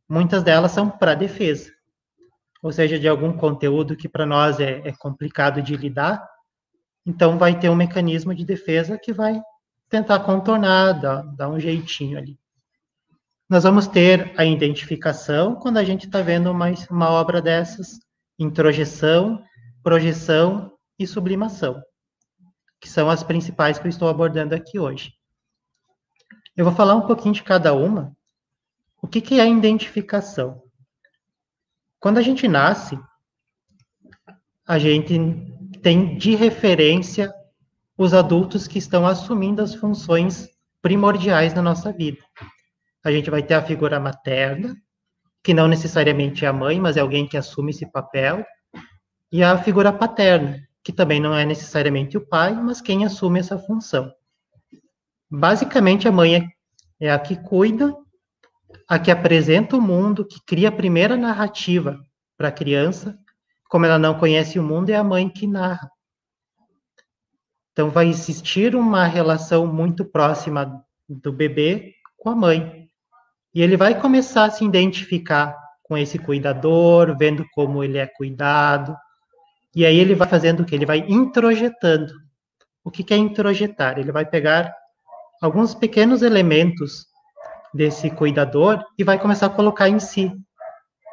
Muitas 0.09 0.43
delas 0.43 0.73
são 0.73 0.89
para 0.89 1.15
defesa, 1.15 1.71
ou 2.63 2.73
seja, 2.73 2.99
de 2.99 3.07
algum 3.07 3.33
conteúdo 3.37 3.97
que 3.97 4.09
para 4.09 4.25
nós 4.25 4.59
é, 4.59 4.81
é 4.89 4.93
complicado 4.93 5.61
de 5.61 5.77
lidar, 5.77 6.27
então 7.05 7.39
vai 7.39 7.59
ter 7.59 7.69
um 7.69 7.75
mecanismo 7.75 8.35
de 8.35 8.45
defesa 8.45 8.99
que 8.99 9.13
vai 9.13 9.41
tentar 9.89 10.21
contornar, 10.21 10.93
dar, 10.93 11.23
dar 11.35 11.49
um 11.49 11.59
jeitinho 11.59 12.19
ali. 12.19 12.39
Nós 13.49 13.65
vamos 13.65 13.87
ter 13.87 14.35
a 14.39 14.45
identificação 14.45 15.55
quando 15.55 15.79
a 15.79 15.85
gente 15.85 16.05
está 16.07 16.21
vendo 16.21 16.51
uma, 16.51 16.67
uma 16.91 17.11
obra 17.11 17.41
dessas, 17.41 17.99
introjeção, 18.39 19.43
projeção 19.83 20.71
e 20.99 21.07
sublimação, 21.07 21.83
que 22.79 22.89
são 22.89 23.09
as 23.09 23.23
principais 23.23 23.79
que 23.79 23.87
eu 23.87 23.89
estou 23.89 24.09
abordando 24.09 24.55
aqui 24.55 24.79
hoje. 24.79 25.15
Eu 26.55 26.65
vou 26.65 26.75
falar 26.75 26.95
um 26.95 27.07
pouquinho 27.07 27.35
de 27.35 27.43
cada 27.43 27.73
uma. 27.73 28.15
O 29.01 29.07
que, 29.07 29.21
que 29.21 29.41
é 29.41 29.49
identificação? 29.49 30.63
Quando 32.01 32.19
a 32.19 32.23
gente 32.23 32.47
nasce, 32.47 32.99
a 34.67 34.79
gente 34.79 35.19
tem 35.83 36.17
de 36.17 36.35
referência 36.35 37.33
os 37.97 38.15
adultos 38.15 38.69
que 38.69 38.79
estão 38.79 39.07
assumindo 39.07 39.63
as 39.63 39.75
funções 39.75 40.49
primordiais 40.81 41.55
na 41.55 41.63
nossa 41.63 41.93
vida 41.93 42.23
a 43.09 43.13
gente 43.13 43.31
vai 43.31 43.43
ter 43.43 43.55
a 43.55 43.63
figura 43.63 44.01
materna, 44.01 44.77
que 45.43 45.55
não 45.55 45.69
necessariamente 45.69 46.45
é 46.45 46.49
a 46.49 46.53
mãe, 46.53 46.81
mas 46.81 46.97
é 46.97 47.01
alguém 47.01 47.27
que 47.27 47.37
assume 47.37 47.71
esse 47.71 47.87
papel, 47.87 48.45
e 49.31 49.43
a 49.43 49.57
figura 49.59 49.93
paterna, 49.93 50.59
que 50.83 50.93
também 50.93 51.21
não 51.21 51.35
é 51.35 51.45
necessariamente 51.45 52.17
o 52.17 52.27
pai, 52.27 52.55
mas 52.55 52.81
quem 52.81 53.05
assume 53.05 53.41
essa 53.41 53.59
função. 53.59 54.13
Basicamente, 55.31 56.09
a 56.09 56.13
mãe 56.13 56.37
é, 56.37 56.47
é 57.01 57.11
a 57.11 57.19
que 57.19 57.37
cuida, 57.37 57.95
a 58.89 58.99
que 58.99 59.11
apresenta 59.11 59.77
o 59.77 59.83
mundo, 59.83 60.25
que 60.25 60.41
cria 60.47 60.71
a 60.71 60.73
primeira 60.73 61.17
narrativa 61.17 62.01
para 62.39 62.49
a 62.49 62.53
criança. 62.53 63.19
Como 63.69 63.85
ela 63.85 63.99
não 63.99 64.19
conhece 64.19 64.59
o 64.59 64.63
mundo, 64.63 64.89
é 64.89 64.95
a 64.95 65.05
mãe 65.05 65.29
que 65.29 65.47
narra. 65.47 65.91
Então, 67.73 67.91
vai 67.91 68.09
existir 68.09 68.75
uma 68.75 69.05
relação 69.05 69.67
muito 69.67 70.05
próxima 70.05 70.83
do 71.07 71.31
bebê 71.31 71.93
com 72.17 72.31
a 72.31 72.35
mãe. 72.35 72.89
E 73.55 73.63
ele 73.63 73.77
vai 73.77 74.01
começar 74.01 74.45
a 74.45 74.51
se 74.51 74.65
identificar 74.65 75.55
com 75.83 75.97
esse 75.97 76.19
cuidador, 76.19 77.17
vendo 77.17 77.47
como 77.53 77.85
ele 77.85 77.99
é 77.99 78.07
cuidado. 78.07 78.97
E 79.75 79.85
aí 79.85 79.99
ele 79.99 80.15
vai 80.15 80.29
fazendo 80.29 80.61
o 80.61 80.65
que? 80.65 80.75
Ele 80.75 80.87
vai 80.87 81.05
introjetando. 81.09 82.13
O 82.83 82.91
que 82.91 83.13
é 83.13 83.17
introjetar? 83.17 83.99
Ele 83.99 84.13
vai 84.13 84.25
pegar 84.25 84.75
alguns 85.41 85.75
pequenos 85.75 86.23
elementos 86.23 87.08
desse 87.73 88.11
cuidador 88.11 88.85
e 88.99 89.05
vai 89.05 89.19
começar 89.19 89.47
a 89.47 89.51
colocar 89.51 89.89
em 89.89 89.99
si. 89.99 90.33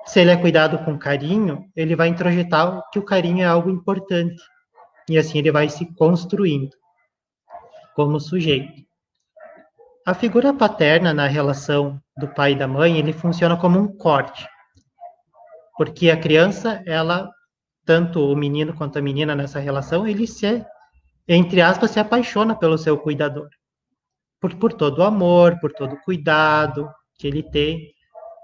Se 0.05 0.19
ele 0.19 0.31
é 0.31 0.37
cuidado 0.37 0.77
com 0.85 0.97
carinho, 0.97 1.65
ele 1.75 1.95
vai 1.95 2.07
introjetar 2.07 2.81
que 2.91 2.99
o 2.99 3.03
carinho 3.03 3.41
é 3.41 3.47
algo 3.47 3.69
importante. 3.69 4.41
E 5.09 5.17
assim 5.17 5.39
ele 5.39 5.51
vai 5.51 5.67
se 5.69 5.85
construindo 5.93 6.71
como 7.95 8.19
sujeito. 8.19 8.85
A 10.05 10.13
figura 10.13 10.53
paterna 10.53 11.13
na 11.13 11.25
relação 11.25 11.99
do 12.17 12.27
pai 12.27 12.51
e 12.51 12.55
da 12.55 12.67
mãe, 12.67 12.97
ele 12.97 13.11
funciona 13.11 13.57
como 13.57 13.79
um 13.79 13.87
corte. 13.87 14.47
Porque 15.75 16.11
a 16.11 16.17
criança, 16.17 16.83
ela, 16.85 17.31
tanto 17.85 18.19
o 18.31 18.35
menino 18.35 18.75
quanto 18.75 18.99
a 18.99 19.01
menina 19.01 19.35
nessa 19.35 19.59
relação, 19.59 20.07
ele 20.07 20.27
se, 20.27 20.63
entre 21.27 21.61
aspas, 21.61 21.91
se 21.91 21.99
apaixona 21.99 22.55
pelo 22.55 22.77
seu 22.77 22.97
cuidador. 22.97 23.49
Por, 24.45 24.53
por 24.57 24.73
todo 24.73 24.99
o 24.99 25.03
amor, 25.03 25.59
por 25.59 25.73
todo 25.73 25.93
o 25.93 26.01
cuidado 26.03 26.87
que 27.17 27.25
ele 27.25 27.41
tem. 27.41 27.91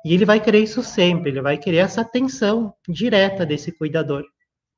E 0.04 0.12
ele 0.16 0.26
vai 0.26 0.40
querer 0.40 0.58
isso 0.58 0.82
sempre, 0.82 1.30
ele 1.30 1.42
vai 1.44 1.60
querer 1.60 1.78
essa 1.78 2.02
atenção 2.02 2.74
direta 2.90 3.46
desse 3.46 3.72
cuidador 3.72 4.24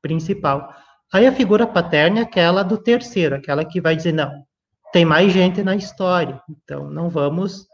principal. 0.01 0.75
Aí 1.13 1.25
a 1.25 1.31
figura 1.31 1.65
paterna 1.65 2.19
é 2.19 2.23
aquela 2.23 2.62
do 2.62 2.77
terceiro, 2.77 3.36
aquela 3.36 3.63
que 3.63 3.79
vai 3.79 3.95
dizer, 3.95 4.12
não, 4.12 4.43
tem 4.91 5.05
mais 5.05 5.31
gente 5.31 5.63
na 5.63 5.77
história, 5.77 6.41
então 6.49 6.89
não 6.89 7.09
vamos 7.09 7.67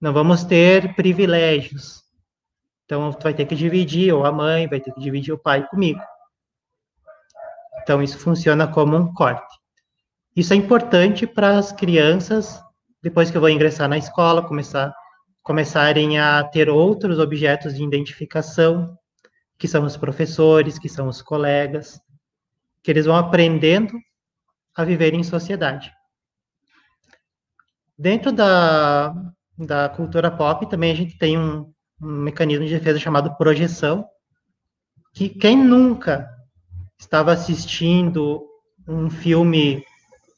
não 0.00 0.12
vamos 0.12 0.42
ter 0.42 0.96
privilégios. 0.96 2.02
Então 2.84 3.12
tu 3.12 3.22
vai 3.22 3.34
ter 3.34 3.46
que 3.46 3.54
dividir 3.54 4.12
ou 4.12 4.26
a 4.26 4.32
mãe 4.32 4.66
vai 4.66 4.80
ter 4.80 4.92
que 4.92 5.00
dividir 5.00 5.32
o 5.32 5.38
pai 5.38 5.64
comigo. 5.68 6.00
Então 7.80 8.02
isso 8.02 8.18
funciona 8.18 8.66
como 8.66 8.96
um 8.96 9.14
corte. 9.14 9.56
Isso 10.34 10.52
é 10.52 10.56
importante 10.56 11.28
para 11.28 11.58
as 11.58 11.70
crianças 11.70 12.60
depois 13.02 13.30
que 13.30 13.36
eu 13.36 13.40
vou 13.40 13.50
ingressar 13.50 13.88
na 13.88 13.98
escola, 13.98 14.46
começar 14.46 14.94
começarem 15.48 16.18
a 16.18 16.44
ter 16.44 16.68
outros 16.68 17.18
objetos 17.18 17.74
de 17.74 17.82
identificação, 17.82 18.94
que 19.58 19.66
são 19.66 19.82
os 19.82 19.96
professores, 19.96 20.78
que 20.78 20.90
são 20.90 21.08
os 21.08 21.22
colegas, 21.22 21.98
que 22.82 22.90
eles 22.90 23.06
vão 23.06 23.16
aprendendo 23.16 23.98
a 24.76 24.84
viver 24.84 25.14
em 25.14 25.22
sociedade. 25.22 25.90
Dentro 27.96 28.30
da, 28.30 29.14
da 29.56 29.88
cultura 29.88 30.30
pop, 30.30 30.68
também 30.68 30.92
a 30.92 30.94
gente 30.94 31.16
tem 31.16 31.38
um, 31.38 31.72
um 31.98 32.06
mecanismo 32.08 32.66
de 32.66 32.78
defesa 32.78 33.00
chamado 33.00 33.34
projeção, 33.38 34.06
que 35.14 35.30
quem 35.30 35.56
nunca 35.56 36.28
estava 36.98 37.32
assistindo 37.32 38.46
um 38.86 39.08
filme 39.08 39.82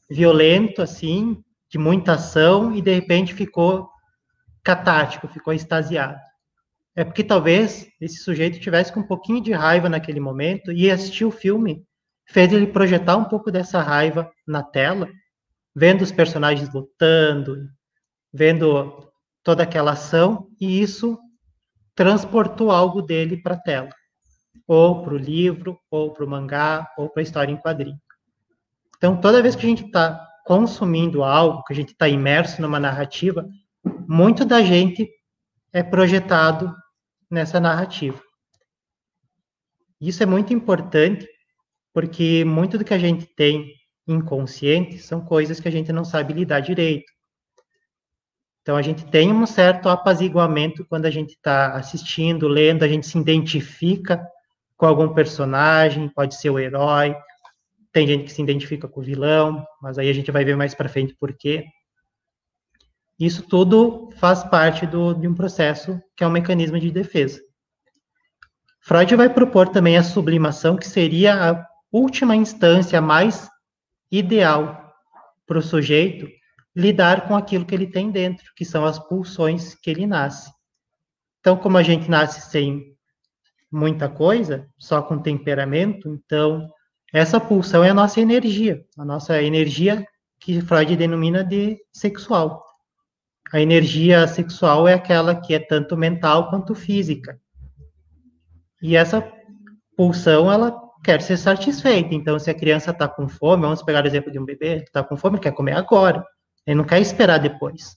violento, 0.09 0.81
assim, 0.81 1.43
de 1.71 1.79
muita 1.79 2.13
ação, 2.15 2.75
e 2.75 2.83
de 2.83 2.93
repente 2.93 3.33
ficou 3.33 3.89
catático, 4.63 5.29
ficou 5.29 5.53
extasiado. 5.53 6.19
É 6.97 7.05
porque 7.05 7.23
talvez 7.23 7.87
esse 8.01 8.23
sujeito 8.23 8.61
tivesse 8.61 8.93
com 8.93 9.01
um 9.01 9.07
pouquinho 9.07 9.41
de 9.41 9.53
raiva 9.53 9.89
naquele 9.89 10.21
momento 10.21 10.73
e 10.73 10.91
assistir 10.91 11.25
o 11.25 11.31
filme 11.31 11.85
fez 12.27 12.53
ele 12.53 12.67
projetar 12.67 13.17
um 13.17 13.25
pouco 13.25 13.51
dessa 13.51 13.81
raiva 13.81 14.31
na 14.47 14.63
tela 14.63 15.09
vendo 15.75 16.03
os 16.03 16.13
personagens 16.13 16.73
lutando, 16.73 17.69
vendo 18.33 19.09
toda 19.43 19.63
aquela 19.63 19.93
ação, 19.93 20.49
e 20.61 20.81
isso 20.81 21.19
transportou 21.95 22.71
algo 22.71 23.03
dele 23.03 23.37
para 23.37 23.55
a 23.55 23.61
tela, 23.61 23.91
ou 24.67 25.03
para 25.03 25.15
o 25.15 25.19
livro, 25.19 25.79
ou 25.91 26.13
para 26.13 26.25
o 26.25 26.29
mangá, 26.29 26.89
ou 26.97 27.09
para 27.09 27.23
a 27.23 27.25
história 27.25 27.53
em 27.53 27.57
quadrinho. 27.57 27.99
Então, 28.97 29.19
toda 29.19 29.43
vez 29.43 29.57
que 29.57 29.65
a 29.65 29.69
gente 29.69 29.87
está 29.87 30.30
consumindo 30.51 31.23
algo, 31.23 31.63
que 31.63 31.73
a 31.73 31.77
gente 31.77 31.93
está 31.93 32.09
imerso 32.09 32.61
numa 32.61 32.81
narrativa, 32.81 33.49
muito 34.09 34.45
da 34.45 34.61
gente 34.61 35.09
é 35.73 35.81
projetado 35.81 36.75
nessa 37.31 37.61
narrativa. 37.61 38.21
Isso 40.01 40.25
é 40.25 40.27
muito 40.27 40.53
importante, 40.53 41.25
porque 41.95 42.45
muito 42.45 42.77
do 42.77 42.85
que 42.85 42.93
a 42.93 42.99
gente 42.99 43.27
tem 43.37 43.73
inconsciente 44.09 44.99
são 44.99 45.25
coisas 45.25 45.61
que 45.61 45.69
a 45.69 45.71
gente 45.71 45.93
não 45.93 46.05
sabe 46.05 46.35
lidar 46.35 46.59
direito. 46.59 47.13
Então, 48.63 48.75
a 48.77 48.83
gente 48.83 49.07
tem 49.07 49.33
um 49.33 49.47
certo 49.47 49.89
apaziguamento 49.89 50.85
quando 50.85 51.07
a 51.07 51.11
gente 51.11 51.35
está 51.35 51.75
assistindo, 51.75 52.49
lendo, 52.49 52.83
a 52.83 52.89
gente 52.89 53.07
se 53.07 53.17
identifica 53.17 54.21
com 54.77 54.85
algum 54.85 55.15
personagem, 55.15 56.09
pode 56.09 56.35
ser 56.35 56.51
o 56.51 56.59
herói, 56.59 57.15
tem 57.93 58.07
gente 58.07 58.25
que 58.25 58.33
se 58.33 58.43
identifica 58.43 58.89
com 58.89 59.01
o 59.01 59.05
vilão, 59.05 59.65
mas 59.83 59.99
aí 59.99 60.09
a 60.09 60.13
gente 60.13 60.31
vai 60.31 60.45
ver 60.45 60.57
mais 60.57 60.75
para 60.75 60.89
frente 60.89 61.15
por 61.15 61.33
quê. 61.33 61.65
Isso 63.19 63.43
tudo 63.43 64.11
faz 64.17 64.43
parte 64.45 64.87
do, 64.87 65.13
de 65.15 65.29
um 65.29 65.35
processo 65.35 66.01
que 66.17 66.25
é 66.25 66.27
um 66.27 66.31
mecanismo 66.31 66.79
de 66.79 66.91
defesa. 66.91 67.41
Freud 68.81 69.15
vai 69.15 69.29
propor 69.29 69.69
também 69.69 69.99
a 69.99 70.03
sublimação, 70.03 70.77
que 70.77 70.89
seria 70.89 71.51
a 71.51 71.67
última 71.93 72.35
instância 72.35 73.01
mais 73.01 73.49
ideal 74.11 74.95
para 75.47 75.59
o 75.59 75.63
sujeito 75.63 76.29
lidar 76.75 77.27
com 77.27 77.37
aquilo 77.37 77.67
que 77.67 77.75
ele 77.75 77.87
tem 77.87 78.11
dentro, 78.11 78.53
que 78.55 78.65
são 78.65 78.87
as 78.87 78.99
pulsões 78.99 79.75
que 79.75 79.91
ele 79.91 80.07
nasce. 80.07 80.51
Então, 81.41 81.57
como 81.57 81.77
a 81.77 81.83
gente 81.83 82.09
nasce 82.09 82.51
sem 82.51 82.97
muita 83.71 84.09
coisa, 84.09 84.69
só 84.79 85.03
com 85.03 85.19
temperamento, 85.19 86.09
então 86.09 86.69
essa 87.13 87.41
pulsão 87.41 87.83
é 87.83 87.91
a 87.91 87.95
nossa 87.95 88.21
energia, 88.21 88.85
a 88.97 89.05
nossa 89.05 89.43
energia 89.43 90.07
que 90.39 90.61
Freud 90.61 90.97
denomina 90.97 91.45
de 91.45 91.79
sexual. 91.93 92.65
A 93.53 93.61
energia 93.61 94.27
sexual 94.27 94.87
é 94.87 94.95
aquela 94.95 95.35
que 95.35 95.55
é 95.55 95.59
tanto 95.59 95.97
mental 95.97 96.49
quanto 96.51 96.75
física. 96.75 97.39
E 98.81 98.97
essa 98.97 99.27
pulsão, 99.97 100.51
ela 100.51 100.75
quer 101.03 101.21
ser 101.21 101.37
satisfeita. 101.37 102.15
Então, 102.15 102.39
se 102.39 102.51
a 102.51 102.55
criança 102.55 102.91
está 102.91 103.09
com 103.09 103.29
fome, 103.29 103.63
vamos 103.63 103.83
pegar 103.83 104.05
o 104.05 104.07
exemplo 104.07 104.31
de 104.31 104.39
um 104.39 104.45
bebê, 104.45 104.77
está 104.77 105.03
com 105.03 105.17
fome, 105.17 105.41
quer 105.41 105.53
comer 105.53 105.73
agora. 105.73 106.25
Ele 106.67 106.77
não 106.77 106.85
quer 106.85 107.01
esperar 107.01 107.39
depois. 107.39 107.97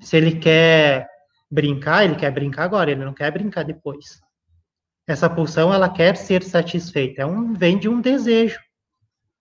Se 0.00 0.16
ele 0.16 0.38
quer 0.38 1.06
brincar, 1.50 2.04
ele 2.04 2.16
quer 2.16 2.30
brincar 2.30 2.64
agora, 2.64 2.90
ele 2.90 3.04
não 3.04 3.12
quer 3.12 3.30
brincar 3.30 3.64
depois. 3.64 4.20
Essa 5.10 5.28
pulsão, 5.28 5.74
ela 5.74 5.88
quer 5.88 6.16
ser 6.16 6.40
satisfeita. 6.44 7.22
É 7.22 7.26
um, 7.26 7.52
vem 7.52 7.76
de 7.76 7.88
um 7.88 8.00
desejo 8.00 8.60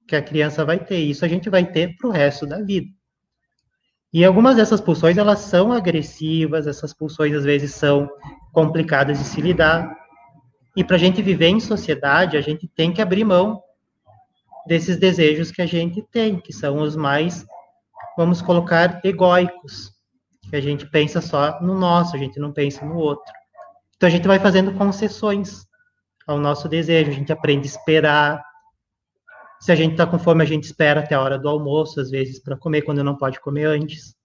que 0.08 0.16
a 0.16 0.22
criança 0.22 0.66
vai 0.66 0.80
ter. 0.80 0.98
Isso 0.98 1.24
a 1.24 1.28
gente 1.28 1.48
vai 1.48 1.64
ter 1.64 1.96
para 1.96 2.10
o 2.10 2.12
resto 2.12 2.48
da 2.48 2.60
vida. 2.60 2.88
E 4.12 4.26
algumas 4.26 4.56
dessas 4.56 4.82
pulsões, 4.82 5.16
elas 5.16 5.42
são 5.42 5.72
agressivas, 5.72 6.66
essas 6.66 6.92
pulsões 6.92 7.36
às 7.36 7.44
vezes 7.44 7.76
são 7.76 8.10
complicadas 8.52 9.20
de 9.20 9.26
se 9.26 9.40
lidar, 9.40 9.96
e 10.76 10.84
para 10.84 10.96
a 10.96 11.00
gente 11.00 11.22
viver 11.22 11.50
em 11.50 11.60
sociedade, 11.60 12.36
a 12.36 12.42
gente 12.42 12.68
tem 12.68 12.92
que 12.92 13.04
abrir 13.04 13.24
mão 13.24 13.62
desses 14.66 14.98
desejos 14.98 15.52
que 15.52 15.62
a 15.62 15.68
gente 15.68 16.02
tem, 16.12 16.40
que 16.40 16.52
são 16.52 16.78
os 16.78 16.96
mais, 16.96 17.46
vamos 18.18 18.42
colocar, 18.42 19.00
egóicos, 19.04 19.92
que 20.50 20.56
a 20.56 20.62
gente 20.62 20.88
pensa 20.90 21.22
só 21.22 21.62
no 21.62 21.78
nosso, 21.78 22.16
a 22.16 22.20
gente 22.20 22.40
não 22.40 22.52
pensa 22.52 22.84
no 22.84 22.96
outro. 22.96 23.32
Então 24.00 24.08
a 24.08 24.10
gente 24.10 24.30
vai 24.30 24.40
fazendo 24.40 24.72
concessões 24.76 25.68
ao 26.26 26.40
nosso 26.40 26.70
desejo, 26.70 27.12
a 27.12 27.14
gente 27.14 27.34
aprende 27.34 27.68
a 27.68 27.70
esperar. 27.70 28.42
Se 29.60 29.74
a 29.74 29.76
gente 29.76 29.92
está 29.92 30.08
com 30.08 30.18
fome, 30.18 30.42
a 30.42 30.48
gente 30.48 30.64
espera 30.64 31.02
até 31.02 31.16
a 31.16 31.22
hora 31.22 31.38
do 31.38 31.50
almoço, 31.50 32.00
às 32.00 32.10
vezes, 32.10 32.42
para 32.42 32.56
comer 32.56 32.84
quando 32.84 33.04
não 33.04 33.18
pode 33.18 33.42
comer 33.42 33.66
antes. 33.66 34.16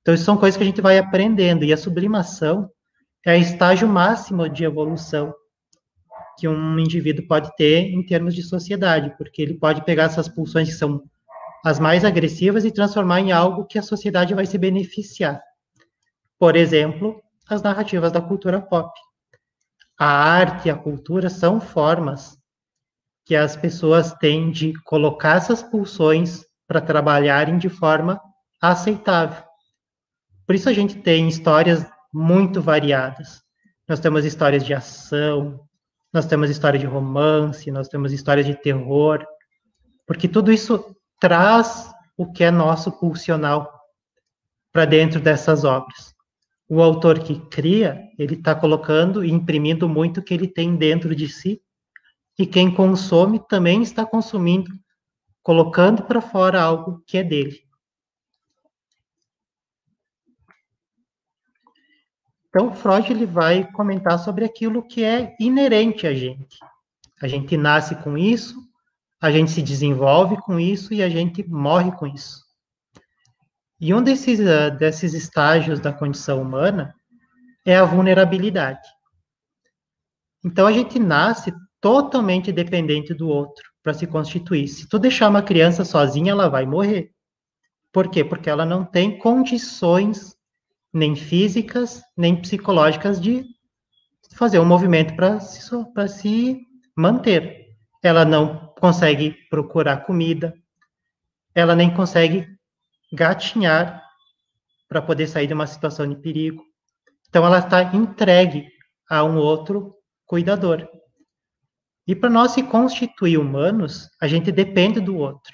Então, 0.00 0.14
isso 0.14 0.22
são 0.22 0.36
coisas 0.36 0.56
que 0.56 0.62
a 0.62 0.66
gente 0.66 0.80
vai 0.80 0.98
aprendendo, 0.98 1.64
e 1.64 1.72
a 1.72 1.76
sublimação 1.76 2.70
é 3.26 3.32
o 3.32 3.40
estágio 3.40 3.88
máximo 3.88 4.48
de 4.48 4.62
evolução 4.62 5.34
que 6.38 6.46
um 6.46 6.78
indivíduo 6.78 7.26
pode 7.26 7.50
ter 7.56 7.92
em 7.92 8.06
termos 8.06 8.36
de 8.36 8.42
sociedade, 8.44 9.16
porque 9.18 9.42
ele 9.42 9.54
pode 9.54 9.84
pegar 9.84 10.04
essas 10.04 10.28
pulsões 10.28 10.68
que 10.68 10.74
são 10.76 11.02
as 11.64 11.80
mais 11.80 12.04
agressivas 12.04 12.64
e 12.64 12.70
transformar 12.70 13.18
em 13.18 13.32
algo 13.32 13.66
que 13.66 13.80
a 13.80 13.82
sociedade 13.82 14.32
vai 14.32 14.46
se 14.46 14.58
beneficiar. 14.58 15.42
Por 16.38 16.54
exemplo, 16.54 17.20
as 17.48 17.62
narrativas 17.62 18.12
da 18.12 18.20
cultura 18.20 18.60
pop. 18.60 18.92
A 19.98 20.06
arte 20.06 20.68
e 20.68 20.70
a 20.70 20.76
cultura 20.76 21.30
são 21.30 21.60
formas 21.60 22.36
que 23.24 23.34
as 23.34 23.56
pessoas 23.56 24.12
têm 24.14 24.50
de 24.50 24.74
colocar 24.82 25.36
essas 25.36 25.62
pulsões 25.62 26.44
para 26.66 26.80
trabalharem 26.80 27.58
de 27.58 27.68
forma 27.68 28.20
aceitável. 28.60 29.44
Por 30.46 30.54
isso 30.54 30.68
a 30.68 30.72
gente 30.72 30.96
tem 31.00 31.28
histórias 31.28 31.86
muito 32.12 32.60
variadas. 32.60 33.42
Nós 33.88 34.00
temos 34.00 34.24
histórias 34.24 34.64
de 34.64 34.74
ação, 34.74 35.60
nós 36.12 36.26
temos 36.26 36.50
história 36.50 36.78
de 36.78 36.86
romance, 36.86 37.70
nós 37.70 37.88
temos 37.88 38.12
histórias 38.12 38.46
de 38.46 38.54
terror, 38.54 39.24
porque 40.06 40.28
tudo 40.28 40.52
isso 40.52 40.94
traz 41.20 41.92
o 42.16 42.30
que 42.30 42.44
é 42.44 42.50
nosso 42.50 42.92
pulsional 42.92 43.72
para 44.72 44.84
dentro 44.84 45.20
dessas 45.20 45.64
obras. 45.64 46.13
O 46.68 46.82
autor 46.82 47.18
que 47.20 47.38
cria, 47.48 48.08
ele 48.18 48.34
está 48.34 48.54
colocando 48.54 49.24
e 49.24 49.30
imprimindo 49.30 49.88
muito 49.88 50.20
o 50.20 50.22
que 50.22 50.32
ele 50.32 50.48
tem 50.48 50.76
dentro 50.76 51.14
de 51.14 51.28
si, 51.28 51.62
e 52.38 52.46
quem 52.46 52.72
consome 52.74 53.38
também 53.48 53.82
está 53.82 54.04
consumindo, 54.04 54.70
colocando 55.42 56.02
para 56.02 56.20
fora 56.20 56.60
algo 56.60 57.02
que 57.06 57.18
é 57.18 57.22
dele. 57.22 57.64
Então, 62.48 62.72
Freud 62.72 63.10
ele 63.10 63.26
vai 63.26 63.70
comentar 63.72 64.16
sobre 64.18 64.44
aquilo 64.44 64.86
que 64.86 65.02
é 65.02 65.36
inerente 65.40 66.06
a 66.06 66.14
gente. 66.14 66.58
A 67.20 67.26
gente 67.26 67.56
nasce 67.56 67.96
com 67.96 68.16
isso, 68.16 68.56
a 69.20 69.30
gente 69.30 69.50
se 69.50 69.60
desenvolve 69.60 70.40
com 70.42 70.60
isso 70.60 70.94
e 70.94 71.02
a 71.02 71.08
gente 71.08 71.42
morre 71.48 71.90
com 71.92 72.06
isso. 72.06 72.43
E 73.80 73.92
um 73.92 74.02
desses, 74.02 74.40
uh, 74.40 74.76
desses 74.76 75.14
estágios 75.14 75.80
da 75.80 75.92
condição 75.92 76.40
humana 76.40 76.94
é 77.64 77.76
a 77.76 77.84
vulnerabilidade. 77.84 78.86
Então, 80.44 80.66
a 80.66 80.72
gente 80.72 80.98
nasce 80.98 81.52
totalmente 81.80 82.52
dependente 82.52 83.12
do 83.12 83.28
outro 83.28 83.64
para 83.82 83.94
se 83.94 84.06
constituir. 84.06 84.68
Se 84.68 84.88
tu 84.88 84.98
deixar 84.98 85.28
uma 85.28 85.42
criança 85.42 85.84
sozinha, 85.84 86.32
ela 86.32 86.48
vai 86.48 86.64
morrer. 86.64 87.10
Por 87.92 88.10
quê? 88.10 88.24
Porque 88.24 88.48
ela 88.48 88.64
não 88.64 88.84
tem 88.84 89.18
condições 89.18 90.34
nem 90.92 91.14
físicas, 91.16 92.02
nem 92.16 92.40
psicológicas 92.40 93.20
de 93.20 93.44
fazer 94.34 94.58
um 94.58 94.64
movimento 94.64 95.14
para 95.14 95.40
se, 95.40 95.60
se 96.08 96.60
manter. 96.96 97.68
Ela 98.02 98.24
não 98.24 98.72
consegue 98.78 99.36
procurar 99.48 100.04
comida, 100.04 100.54
ela 101.54 101.74
nem 101.74 101.92
consegue 101.92 102.53
gatinhar 103.14 104.02
para 104.88 105.00
poder 105.00 105.26
sair 105.26 105.46
de 105.46 105.54
uma 105.54 105.66
situação 105.66 106.06
de 106.08 106.16
perigo. 106.16 106.62
Então, 107.28 107.44
ela 107.44 107.58
está 107.58 107.82
entregue 107.94 108.68
a 109.08 109.24
um 109.24 109.36
outro 109.36 109.94
cuidador. 110.26 110.88
E 112.06 112.14
para 112.14 112.28
nós 112.28 112.52
se 112.52 112.62
constituir 112.62 113.38
humanos, 113.38 114.08
a 114.20 114.28
gente 114.28 114.52
depende 114.52 115.00
do 115.00 115.16
outro. 115.16 115.52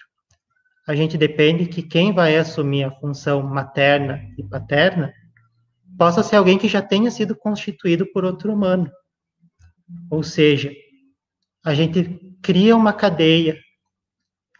A 0.87 0.95
gente 0.95 1.17
depende 1.17 1.67
que 1.67 1.83
quem 1.83 2.13
vai 2.13 2.37
assumir 2.37 2.85
a 2.85 2.91
função 2.91 3.43
materna 3.43 4.21
e 4.37 4.43
paterna 4.43 5.13
possa 5.97 6.23
ser 6.23 6.37
alguém 6.37 6.59
que 6.59 6.67
já 6.67 6.83
tenha 6.83 7.11
sido 7.11 7.37
constituído 7.37 8.07
por 8.13 8.25
outro 8.25 8.53
humano. 8.53 8.91
Ou 10.11 10.23
seja, 10.23 10.73
a 11.65 11.75
gente 11.75 12.19
cria 12.43 12.75
uma 12.75 12.93
cadeia 12.93 13.57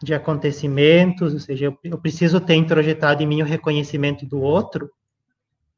de 0.03 0.13
acontecimentos, 0.13 1.33
ou 1.33 1.39
seja, 1.39 1.65
eu, 1.65 1.77
eu 1.83 1.97
preciso 1.97 2.39
ter 2.39 2.55
introjetado 2.55 3.21
em 3.21 3.27
mim 3.27 3.41
o 3.41 3.45
reconhecimento 3.45 4.25
do 4.25 4.39
outro, 4.39 4.91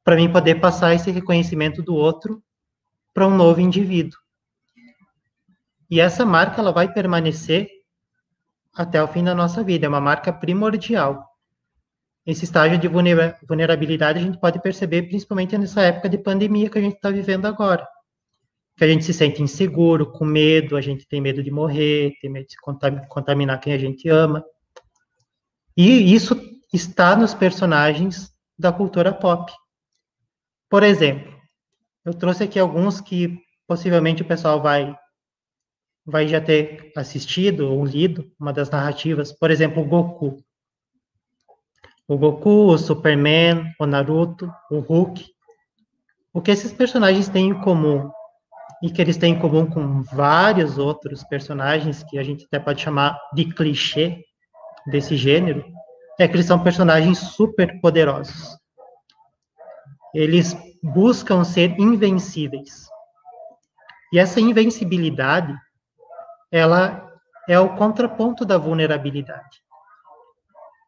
para 0.04 0.16
mim 0.16 0.32
poder 0.32 0.56
passar 0.56 0.94
esse 0.94 1.12
reconhecimento 1.12 1.82
do 1.82 1.96
outro 1.96 2.42
para 3.14 3.28
um 3.28 3.36
novo 3.36 3.62
indivíduo. 3.62 4.18
E 5.90 6.00
essa 6.00 6.26
marca 6.26 6.62
ela 6.62 6.72
vai 6.72 6.92
permanecer 6.92 7.70
até 8.74 9.02
o 9.04 9.08
fim 9.08 9.24
da 9.24 9.36
nossa 9.36 9.64
vida, 9.64 9.86
é 9.86 9.90
uma 9.90 10.02
marca 10.02 10.34
primordial 10.34 11.34
esse 12.26 12.46
estágio 12.46 12.78
de 12.78 12.88
vulnerabilidade 12.88 14.20
a 14.20 14.22
gente 14.22 14.40
pode 14.40 14.62
perceber 14.62 15.04
principalmente 15.04 15.58
nessa 15.58 15.82
época 15.82 16.08
de 16.08 16.18
pandemia 16.18 16.70
que 16.70 16.78
a 16.78 16.82
gente 16.82 16.96
está 16.96 17.10
vivendo 17.10 17.46
agora. 17.46 17.86
Que 18.76 18.84
a 18.84 18.88
gente 18.88 19.06
se 19.06 19.14
sente 19.14 19.42
inseguro, 19.42 20.12
com 20.12 20.26
medo, 20.26 20.76
a 20.76 20.82
gente 20.82 21.08
tem 21.08 21.22
medo 21.22 21.44
de 21.44 21.52
morrer, 21.52 22.14
tem 22.22 22.30
medo 22.30 22.48
de 22.48 22.58
contaminar 23.08 23.60
quem 23.60 23.74
a 23.74 23.78
gente 23.78 24.10
ama. 24.10 24.44
E 25.78 26.14
isso 26.14 26.36
está 26.74 27.16
nos 27.16 27.34
personagens 27.34 28.32
da 28.58 28.72
cultura 28.72 29.14
pop. 29.14 29.52
Por 30.70 30.84
exemplo, 30.84 31.32
eu 32.04 32.14
trouxe 32.14 32.44
aqui 32.44 32.60
alguns 32.60 33.00
que 33.00 33.40
possivelmente 33.68 34.22
o 34.22 34.28
pessoal 34.28 34.62
vai 34.62 34.96
vai 36.06 36.28
já 36.28 36.42
ter 36.42 36.92
assistido 36.98 37.72
ou 37.72 37.86
lido 37.86 38.30
uma 38.38 38.52
das 38.52 38.70
narrativas, 38.70 39.32
por 39.32 39.50
exemplo, 39.50 39.82
o 39.82 39.86
Goku 39.86 40.44
o 42.08 42.18
Goku, 42.18 42.68
o 42.68 42.78
Superman, 42.78 43.74
o 43.80 43.86
Naruto, 43.86 44.54
o 44.70 44.80
Hulk. 44.80 45.26
O 46.34 46.42
que 46.42 46.52
esses 46.52 46.74
personagens 46.74 47.30
têm 47.30 47.50
em 47.50 47.62
comum 47.62 48.12
e 48.84 48.91
que 48.91 49.02
eles 49.02 49.17
têm 49.17 49.34
em 49.34 49.39
comum 49.39 49.65
com 49.65 50.04
vários 50.04 50.78
outros 50.78 51.24
personagens 51.24 52.04
que 52.04 52.19
a 52.19 52.24
gente 52.24 52.46
até 52.46 52.60
pode 52.60 52.82
chamar 52.82 53.17
de 53.34 53.46
clichê 53.46 54.24
desse 54.86 55.17
gênero, 55.17 55.65
é 56.19 56.28
que 56.28 56.36
eles 56.36 56.46
são 56.46 56.62
personagens 56.62 57.17
super 57.17 57.80
poderosos. 57.82 58.56
Eles 60.13 60.56
buscam 60.84 61.43
ser 61.43 61.80
invencíveis. 61.80 62.88
E 64.12 64.19
essa 64.19 64.39
invencibilidade, 64.39 65.56
ela 66.52 67.10
é 67.50 67.60
o 67.60 67.76
contraponto 67.76 68.46
da 68.46 68.60
vulnerabilidade 68.60 69.63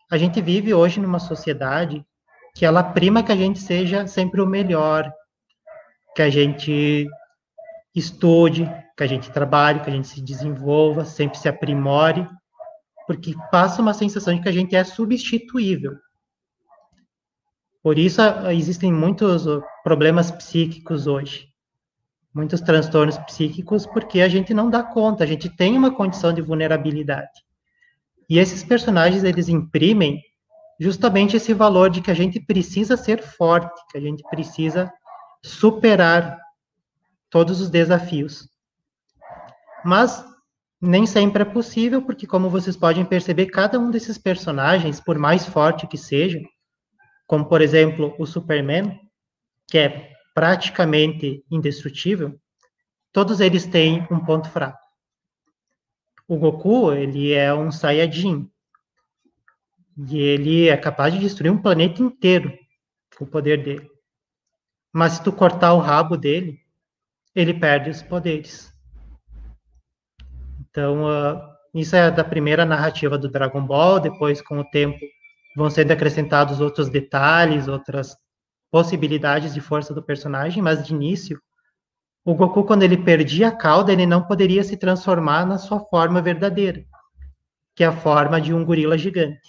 a 0.09 0.17
gente 0.17 0.41
vive 0.41 0.73
hoje 0.73 0.99
numa 0.99 1.19
sociedade 1.19 2.05
que 2.53 2.65
ela 2.65 2.83
prima 2.83 3.23
que 3.23 3.31
a 3.31 3.35
gente 3.35 3.59
seja 3.59 4.07
sempre 4.07 4.39
o 4.39 4.45
melhor, 4.45 5.11
que 6.15 6.21
a 6.21 6.29
gente 6.29 7.07
estude, 7.95 8.69
que 8.97 9.03
a 9.03 9.07
gente 9.07 9.31
trabalhe, 9.31 9.79
que 9.79 9.89
a 9.89 9.93
gente 9.93 10.07
se 10.07 10.21
desenvolva, 10.21 11.05
sempre 11.05 11.37
se 11.37 11.47
aprimore, 11.47 12.27
porque 13.07 13.33
passa 13.51 13.81
uma 13.81 13.93
sensação 13.93 14.35
de 14.35 14.41
que 14.41 14.49
a 14.49 14.51
gente 14.51 14.75
é 14.75 14.83
substituível. 14.83 15.93
Por 17.81 17.97
isso 17.97 18.21
existem 18.51 18.91
muitos 18.91 19.45
problemas 19.83 20.31
psíquicos 20.31 21.07
hoje, 21.07 21.47
muitos 22.33 22.59
transtornos 22.59 23.17
psíquicos, 23.19 23.85
porque 23.85 24.21
a 24.21 24.27
gente 24.27 24.53
não 24.53 24.69
dá 24.69 24.83
conta, 24.83 25.23
a 25.23 25.27
gente 25.27 25.49
tem 25.49 25.77
uma 25.77 25.95
condição 25.95 26.33
de 26.33 26.41
vulnerabilidade. 26.41 27.45
E 28.27 28.39
esses 28.39 28.63
personagens, 28.63 29.23
eles 29.23 29.47
imprimem 29.47 30.19
justamente 30.79 31.37
esse 31.37 31.53
valor 31.53 31.89
de 31.89 32.01
que 32.01 32.09
a 32.11 32.15
gente 32.15 32.39
precisa 32.39 32.97
ser 32.97 33.21
forte, 33.21 33.79
que 33.91 33.97
a 33.97 34.01
gente 34.01 34.23
precisa 34.29 34.91
superar 35.43 36.39
todos 37.29 37.61
os 37.61 37.69
desafios. 37.69 38.47
Mas 39.83 40.23
nem 40.81 41.05
sempre 41.05 41.41
é 41.41 41.45
possível, 41.45 42.01
porque 42.01 42.27
como 42.27 42.49
vocês 42.49 42.75
podem 42.75 43.05
perceber, 43.05 43.47
cada 43.47 43.79
um 43.79 43.89
desses 43.89 44.17
personagens, 44.17 44.99
por 44.99 45.17
mais 45.17 45.45
forte 45.45 45.87
que 45.87 45.97
seja, 45.97 46.39
como 47.25 47.45
por 47.45 47.61
exemplo 47.61 48.15
o 48.19 48.25
Superman, 48.25 48.99
que 49.67 49.77
é 49.77 50.11
praticamente 50.33 51.43
indestrutível, 51.49 52.39
todos 53.11 53.39
eles 53.39 53.65
têm 53.65 54.05
um 54.11 54.19
ponto 54.19 54.49
fraco. 54.49 54.85
O 56.27 56.37
Goku, 56.37 56.91
ele 56.91 57.33
é 57.33 57.53
um 57.53 57.71
Saiyajin. 57.71 58.49
E 60.09 60.17
ele 60.17 60.67
é 60.67 60.75
capaz 60.75 61.13
de 61.13 61.19
destruir 61.19 61.51
um 61.51 61.61
planeta 61.61 62.01
inteiro 62.01 62.51
com 63.15 63.23
o 63.23 63.27
poder 63.27 63.63
dele. 63.63 63.89
Mas 64.91 65.13
se 65.13 65.23
tu 65.23 65.31
cortar 65.31 65.73
o 65.73 65.79
rabo 65.79 66.17
dele, 66.17 66.59
ele 67.35 67.53
perde 67.53 67.89
os 67.89 68.01
poderes. 68.01 68.73
Então, 70.69 71.03
uh, 71.03 71.55
isso 71.73 71.95
é 71.95 72.09
da 72.09 72.23
primeira 72.23 72.65
narrativa 72.65 73.17
do 73.17 73.29
Dragon 73.29 73.65
Ball. 73.65 73.99
Depois, 73.99 74.41
com 74.41 74.59
o 74.59 74.69
tempo, 74.69 74.99
vão 75.55 75.69
sendo 75.69 75.91
acrescentados 75.91 76.61
outros 76.61 76.89
detalhes, 76.89 77.67
outras 77.67 78.15
possibilidades 78.71 79.53
de 79.53 79.61
força 79.61 79.93
do 79.93 80.01
personagem. 80.01 80.63
Mas 80.63 80.85
de 80.85 80.93
início, 80.93 81.41
o 82.23 82.33
Goku, 82.33 82.63
quando 82.63 82.83
ele 82.83 82.97
perdia 82.97 83.49
a 83.49 83.55
cauda, 83.55 83.91
ele 83.91 84.05
não 84.05 84.25
poderia 84.25 84.63
se 84.63 84.77
transformar 84.77 85.45
na 85.45 85.57
sua 85.57 85.79
forma 85.79 86.21
verdadeira, 86.21 86.83
que 87.75 87.83
é 87.83 87.87
a 87.87 87.95
forma 87.95 88.39
de 88.41 88.53
um 88.53 88.65
gorila 88.65 88.97
gigante. 88.97 89.47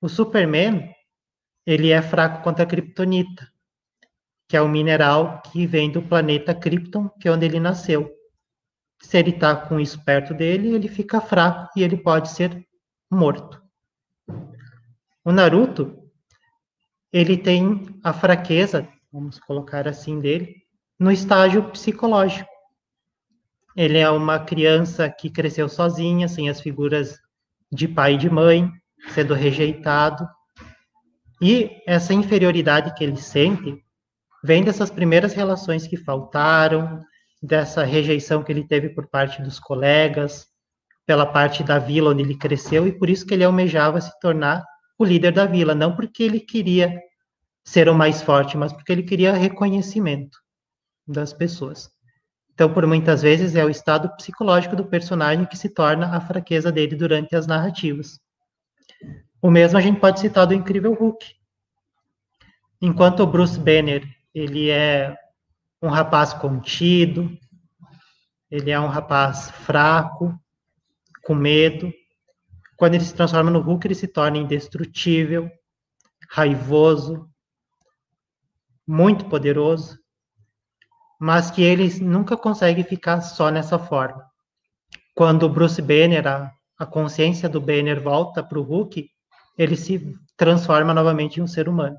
O 0.00 0.08
Superman, 0.08 0.92
ele 1.66 1.90
é 1.90 2.00
fraco 2.00 2.42
contra 2.42 2.64
a 2.64 2.66
Kryptonita, 2.66 3.51
que 4.52 4.56
é 4.58 4.60
o 4.60 4.68
mineral 4.68 5.40
que 5.50 5.66
vem 5.66 5.90
do 5.90 6.02
planeta 6.02 6.54
Krypton, 6.54 7.08
que 7.18 7.26
é 7.26 7.32
onde 7.32 7.46
ele 7.46 7.58
nasceu. 7.58 8.12
Se 9.00 9.16
ele 9.16 9.30
está 9.30 9.56
com 9.56 9.80
isso 9.80 10.04
perto 10.04 10.34
dele, 10.34 10.74
ele 10.74 10.88
fica 10.88 11.22
fraco 11.22 11.70
e 11.74 11.82
ele 11.82 11.96
pode 11.96 12.28
ser 12.28 12.62
morto. 13.10 13.62
O 15.24 15.32
Naruto, 15.32 15.96
ele 17.10 17.38
tem 17.38 17.98
a 18.04 18.12
fraqueza, 18.12 18.86
vamos 19.10 19.40
colocar 19.40 19.88
assim 19.88 20.20
dele, 20.20 20.54
no 21.00 21.10
estágio 21.10 21.70
psicológico. 21.70 22.50
ele 23.74 23.96
é 23.96 24.10
uma 24.10 24.38
criança 24.38 25.08
que 25.08 25.30
cresceu 25.30 25.66
sozinha, 25.66 26.28
sem 26.28 26.50
as 26.50 26.60
figuras 26.60 27.18
de 27.72 27.88
pai 27.88 28.16
e 28.16 28.18
de 28.18 28.28
mãe, 28.28 28.70
sendo 29.14 29.32
rejeitado. 29.32 30.28
E 31.40 31.70
essa 31.86 32.12
inferioridade 32.12 32.94
que 32.94 33.02
ele 33.02 33.16
sente 33.16 33.81
vem 34.42 34.64
dessas 34.64 34.90
primeiras 34.90 35.32
relações 35.32 35.86
que 35.86 35.96
faltaram, 35.96 37.02
dessa 37.42 37.84
rejeição 37.84 38.42
que 38.42 38.52
ele 38.52 38.66
teve 38.66 38.88
por 38.88 39.08
parte 39.08 39.42
dos 39.42 39.58
colegas, 39.58 40.46
pela 41.06 41.26
parte 41.26 41.62
da 41.62 41.78
vila 41.78 42.10
onde 42.10 42.22
ele 42.22 42.36
cresceu, 42.36 42.86
e 42.86 42.92
por 42.92 43.10
isso 43.10 43.26
que 43.26 43.34
ele 43.34 43.44
almejava 43.44 44.00
se 44.00 44.12
tornar 44.20 44.64
o 44.98 45.04
líder 45.04 45.32
da 45.32 45.46
vila, 45.46 45.74
não 45.74 45.94
porque 45.96 46.22
ele 46.22 46.40
queria 46.40 46.96
ser 47.64 47.88
o 47.88 47.94
mais 47.94 48.22
forte, 48.22 48.56
mas 48.56 48.72
porque 48.72 48.92
ele 48.92 49.02
queria 49.02 49.32
reconhecimento 49.32 50.38
das 51.06 51.32
pessoas. 51.32 51.90
Então, 52.54 52.72
por 52.72 52.86
muitas 52.86 53.22
vezes, 53.22 53.56
é 53.56 53.64
o 53.64 53.70
estado 53.70 54.14
psicológico 54.16 54.76
do 54.76 54.84
personagem 54.84 55.46
que 55.46 55.56
se 55.56 55.68
torna 55.68 56.14
a 56.14 56.20
fraqueza 56.20 56.70
dele 56.70 56.94
durante 56.94 57.34
as 57.34 57.46
narrativas. 57.46 58.20
O 59.40 59.50
mesmo 59.50 59.78
a 59.78 59.80
gente 59.80 59.98
pode 59.98 60.20
citar 60.20 60.46
do 60.46 60.54
Incrível 60.54 60.92
Hulk. 60.94 61.24
Enquanto 62.80 63.20
o 63.20 63.26
Bruce 63.26 63.58
Banner, 63.58 64.06
ele 64.34 64.70
é 64.70 65.16
um 65.80 65.88
rapaz 65.88 66.32
contido, 66.32 67.36
ele 68.50 68.70
é 68.70 68.78
um 68.78 68.86
rapaz 68.86 69.50
fraco, 69.50 70.38
com 71.22 71.34
medo. 71.34 71.92
Quando 72.76 72.94
ele 72.94 73.04
se 73.04 73.14
transforma 73.14 73.50
no 73.50 73.60
Hulk, 73.60 73.86
ele 73.86 73.94
se 73.94 74.08
torna 74.08 74.38
indestrutível, 74.38 75.50
raivoso, 76.28 77.28
muito 78.86 79.26
poderoso, 79.26 79.98
mas 81.20 81.50
que 81.50 81.62
ele 81.62 81.88
nunca 82.00 82.36
consegue 82.36 82.82
ficar 82.82 83.20
só 83.20 83.50
nessa 83.50 83.78
forma. 83.78 84.24
Quando 85.14 85.44
o 85.44 85.48
Bruce 85.48 85.80
Banner, 85.80 86.26
a, 86.26 86.52
a 86.78 86.86
consciência 86.86 87.48
do 87.48 87.60
Banner 87.60 88.02
volta 88.02 88.42
para 88.42 88.58
o 88.58 88.62
Hulk, 88.62 89.08
ele 89.56 89.76
se 89.76 90.14
transforma 90.36 90.92
novamente 90.92 91.38
em 91.38 91.42
um 91.42 91.46
ser 91.46 91.68
humano. 91.68 91.96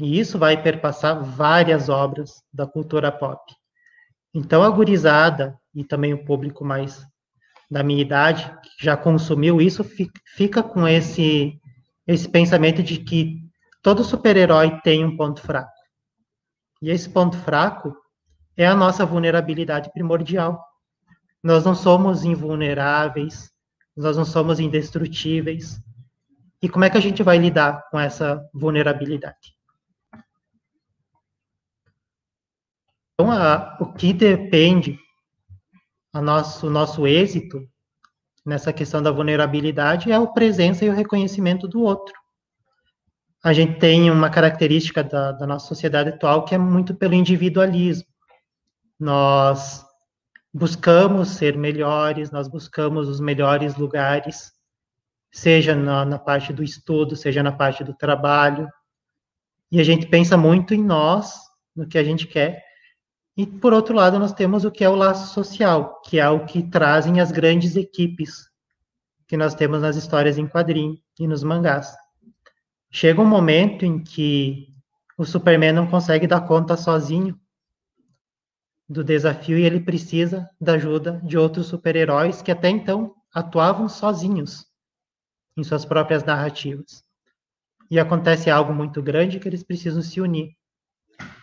E 0.00 0.18
isso 0.18 0.38
vai 0.38 0.62
perpassar 0.62 1.22
várias 1.22 1.88
obras 1.88 2.42
da 2.52 2.66
cultura 2.66 3.12
pop. 3.12 3.40
Então, 4.34 4.62
a 4.62 4.70
gurizada 4.70 5.58
e 5.74 5.84
também 5.84 6.14
o 6.14 6.24
público 6.24 6.64
mais 6.64 7.06
da 7.70 7.82
minha 7.82 8.00
idade, 8.00 8.50
que 8.62 8.84
já 8.84 8.96
consumiu 8.96 9.60
isso, 9.60 9.84
fica 10.36 10.62
com 10.62 10.86
esse, 10.86 11.58
esse 12.06 12.28
pensamento 12.28 12.82
de 12.82 12.98
que 12.98 13.38
todo 13.82 14.04
super-herói 14.04 14.80
tem 14.82 15.04
um 15.04 15.16
ponto 15.16 15.40
fraco. 15.40 15.72
E 16.80 16.90
esse 16.90 17.08
ponto 17.08 17.36
fraco 17.38 17.94
é 18.56 18.66
a 18.66 18.74
nossa 18.74 19.06
vulnerabilidade 19.06 19.90
primordial. 19.92 20.62
Nós 21.42 21.64
não 21.64 21.74
somos 21.74 22.24
invulneráveis, 22.24 23.50
nós 23.96 24.16
não 24.16 24.24
somos 24.24 24.60
indestrutíveis. 24.60 25.80
E 26.62 26.68
como 26.68 26.84
é 26.84 26.90
que 26.90 26.98
a 26.98 27.00
gente 27.00 27.22
vai 27.22 27.38
lidar 27.38 27.88
com 27.90 27.98
essa 27.98 28.46
vulnerabilidade? 28.52 29.54
Então, 33.22 33.30
a, 33.30 33.76
o 33.78 33.92
que 33.92 34.12
depende 34.12 34.98
nosso, 36.12 36.66
o 36.66 36.70
nosso 36.70 37.06
êxito 37.06 37.64
nessa 38.44 38.72
questão 38.72 39.00
da 39.00 39.12
vulnerabilidade 39.12 40.10
é 40.10 40.16
a 40.16 40.26
presença 40.26 40.84
e 40.84 40.88
o 40.88 40.92
reconhecimento 40.92 41.68
do 41.68 41.82
outro. 41.82 42.12
A 43.44 43.52
gente 43.52 43.78
tem 43.78 44.10
uma 44.10 44.28
característica 44.28 45.04
da, 45.04 45.30
da 45.30 45.46
nossa 45.46 45.68
sociedade 45.68 46.08
atual 46.08 46.44
que 46.44 46.52
é 46.52 46.58
muito 46.58 46.96
pelo 46.96 47.14
individualismo. 47.14 48.08
Nós 48.98 49.84
buscamos 50.52 51.28
ser 51.28 51.56
melhores, 51.56 52.32
nós 52.32 52.48
buscamos 52.48 53.08
os 53.08 53.20
melhores 53.20 53.76
lugares, 53.76 54.50
seja 55.30 55.76
na, 55.76 56.04
na 56.04 56.18
parte 56.18 56.52
do 56.52 56.64
estudo, 56.64 57.14
seja 57.14 57.40
na 57.40 57.52
parte 57.52 57.84
do 57.84 57.94
trabalho, 57.94 58.68
e 59.70 59.80
a 59.80 59.84
gente 59.84 60.06
pensa 60.06 60.36
muito 60.36 60.74
em 60.74 60.82
nós, 60.82 61.36
no 61.74 61.86
que 61.86 61.96
a 61.96 62.02
gente 62.04 62.26
quer, 62.26 62.71
e, 63.36 63.46
por 63.46 63.72
outro 63.72 63.94
lado, 63.94 64.18
nós 64.18 64.32
temos 64.32 64.64
o 64.64 64.70
que 64.70 64.84
é 64.84 64.88
o 64.88 64.94
laço 64.94 65.32
social, 65.32 66.00
que 66.02 66.18
é 66.18 66.28
o 66.28 66.44
que 66.44 66.62
trazem 66.62 67.20
as 67.20 67.32
grandes 67.32 67.76
equipes 67.76 68.50
que 69.26 69.36
nós 69.36 69.54
temos 69.54 69.80
nas 69.80 69.96
histórias 69.96 70.36
em 70.36 70.46
quadrinho 70.46 70.98
e 71.18 71.26
nos 71.26 71.42
mangás. 71.42 71.94
Chega 72.90 73.22
um 73.22 73.26
momento 73.26 73.86
em 73.86 74.02
que 74.02 74.68
o 75.16 75.24
Superman 75.24 75.72
não 75.72 75.86
consegue 75.86 76.26
dar 76.26 76.42
conta 76.42 76.76
sozinho 76.76 77.40
do 78.86 79.02
desafio 79.02 79.58
e 79.58 79.64
ele 79.64 79.80
precisa 79.80 80.46
da 80.60 80.74
ajuda 80.74 81.18
de 81.24 81.38
outros 81.38 81.68
super-heróis 81.68 82.42
que 82.42 82.50
até 82.50 82.68
então 82.68 83.14
atuavam 83.32 83.88
sozinhos 83.88 84.66
em 85.56 85.64
suas 85.64 85.86
próprias 85.86 86.22
narrativas. 86.24 87.02
E 87.90 87.98
acontece 87.98 88.50
algo 88.50 88.74
muito 88.74 89.02
grande 89.02 89.40
que 89.40 89.48
eles 89.48 89.62
precisam 89.62 90.02
se 90.02 90.20
unir. 90.20 90.50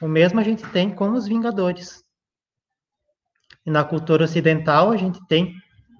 O 0.01 0.07
mesmo 0.07 0.39
a 0.39 0.43
gente 0.43 0.65
tem 0.71 0.89
com 0.89 1.11
os 1.11 1.27
Vingadores. 1.27 2.03
E 3.65 3.71
na 3.71 3.83
cultura 3.83 4.23
ocidental, 4.23 4.91
a 4.91 4.97
gente 4.97 5.19
tem 5.27 5.55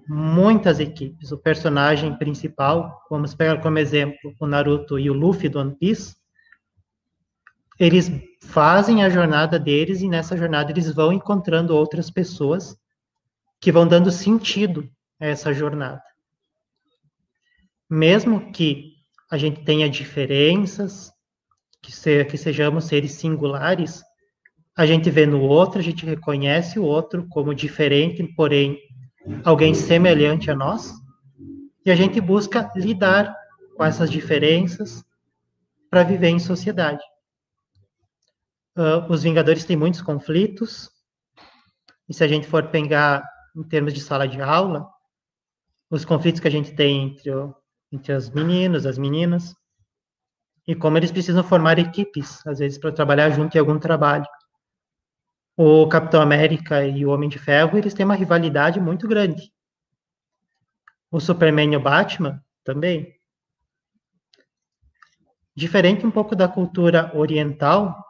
muitas 0.08 0.80
equipes. 0.80 1.30
O 1.30 1.38
personagem 1.38 2.16
principal, 2.16 3.00
vamos 3.08 3.34
pegar 3.34 3.60
como 3.60 3.78
exemplo 3.78 4.34
o 4.40 4.46
Naruto 4.46 4.98
e 4.98 5.08
o 5.08 5.14
Luffy 5.14 5.48
do 5.48 5.60
One 5.60 5.76
Piece, 5.76 6.16
eles 7.78 8.10
fazem 8.42 9.02
a 9.02 9.08
jornada 9.08 9.58
deles 9.58 10.02
e 10.02 10.08
nessa 10.08 10.36
jornada 10.36 10.70
eles 10.70 10.92
vão 10.92 11.12
encontrando 11.12 11.74
outras 11.74 12.10
pessoas 12.10 12.76
que 13.60 13.72
vão 13.72 13.86
dando 13.86 14.10
sentido 14.10 14.90
a 15.20 15.26
essa 15.26 15.52
jornada. 15.52 16.02
Mesmo 17.88 18.52
que 18.52 18.96
a 19.30 19.38
gente 19.38 19.64
tenha 19.64 19.88
diferenças, 19.88 21.12
que, 21.82 21.92
se, 21.92 22.24
que 22.24 22.36
sejamos 22.36 22.84
seres 22.84 23.12
singulares, 23.12 24.02
a 24.76 24.86
gente 24.86 25.10
vê 25.10 25.26
no 25.26 25.42
outro, 25.42 25.78
a 25.78 25.82
gente 25.82 26.06
reconhece 26.06 26.78
o 26.78 26.84
outro 26.84 27.26
como 27.28 27.54
diferente, 27.54 28.22
porém 28.34 28.78
alguém 29.44 29.74
semelhante 29.74 30.50
a 30.50 30.54
nós, 30.54 30.92
e 31.84 31.90
a 31.90 31.96
gente 31.96 32.20
busca 32.20 32.70
lidar 32.76 33.34
com 33.76 33.84
essas 33.84 34.10
diferenças 34.10 35.04
para 35.90 36.02
viver 36.02 36.28
em 36.28 36.38
sociedade. 36.38 37.02
Uh, 38.76 39.10
os 39.10 39.22
Vingadores 39.22 39.64
têm 39.64 39.76
muitos 39.76 40.00
conflitos, 40.00 40.90
e 42.08 42.14
se 42.14 42.24
a 42.24 42.28
gente 42.28 42.46
for 42.46 42.68
pegar 42.68 43.24
em 43.56 43.62
termos 43.62 43.92
de 43.92 44.00
sala 44.00 44.26
de 44.26 44.40
aula, 44.40 44.88
os 45.90 46.04
conflitos 46.04 46.40
que 46.40 46.48
a 46.48 46.50
gente 46.50 46.72
tem 46.74 47.08
entre, 47.08 47.30
entre 47.92 48.12
os 48.12 48.30
meninos, 48.30 48.86
as 48.86 48.96
meninas, 48.96 49.54
e 50.70 50.74
como 50.76 50.96
eles 50.96 51.10
precisam 51.10 51.42
formar 51.42 51.80
equipes, 51.80 52.46
às 52.46 52.60
vezes, 52.60 52.78
para 52.78 52.92
trabalhar 52.92 53.28
junto 53.30 53.56
em 53.56 53.58
algum 53.58 53.76
trabalho. 53.76 54.24
O 55.56 55.88
Capitão 55.88 56.22
América 56.22 56.86
e 56.86 57.04
o 57.04 57.10
Homem 57.10 57.28
de 57.28 57.40
Ferro, 57.40 57.76
eles 57.76 57.92
têm 57.92 58.06
uma 58.06 58.14
rivalidade 58.14 58.78
muito 58.78 59.08
grande. 59.08 59.52
O 61.10 61.18
Superman 61.18 61.72
e 61.72 61.76
o 61.76 61.80
Batman 61.80 62.40
também. 62.62 63.12
Diferente 65.56 66.06
um 66.06 66.10
pouco 66.10 66.36
da 66.36 66.46
cultura 66.46 67.10
oriental, 67.16 68.06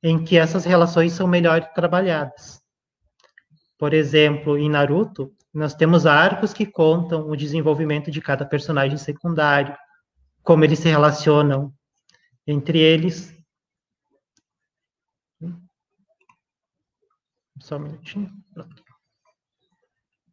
em 0.00 0.22
que 0.22 0.38
essas 0.38 0.64
relações 0.64 1.12
são 1.12 1.26
melhor 1.26 1.72
trabalhadas. 1.72 2.62
Por 3.76 3.92
exemplo, 3.92 4.56
em 4.56 4.70
Naruto, 4.70 5.34
nós 5.52 5.74
temos 5.74 6.06
arcos 6.06 6.54
que 6.54 6.66
contam 6.66 7.28
o 7.28 7.36
desenvolvimento 7.36 8.12
de 8.12 8.20
cada 8.20 8.46
personagem 8.46 8.96
secundário, 8.96 9.76
como 10.44 10.64
eles 10.64 10.78
se 10.78 10.88
relacionam 10.88 11.74
entre 12.46 12.78
eles. 12.78 13.34
Só 17.60 17.76
um 17.76 17.80
minutinho. 17.80 18.30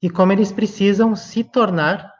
E 0.01 0.09
como 0.09 0.31
eles 0.31 0.51
precisam 0.51 1.15
se 1.15 1.43
tornar 1.43 2.13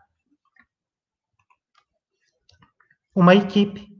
uma 3.13 3.36
equipe 3.36 3.93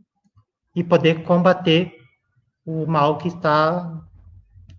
e 0.76 0.84
poder 0.84 1.24
combater 1.24 2.02
o 2.66 2.88
mal 2.88 3.18
que 3.18 3.28
está 3.28 4.02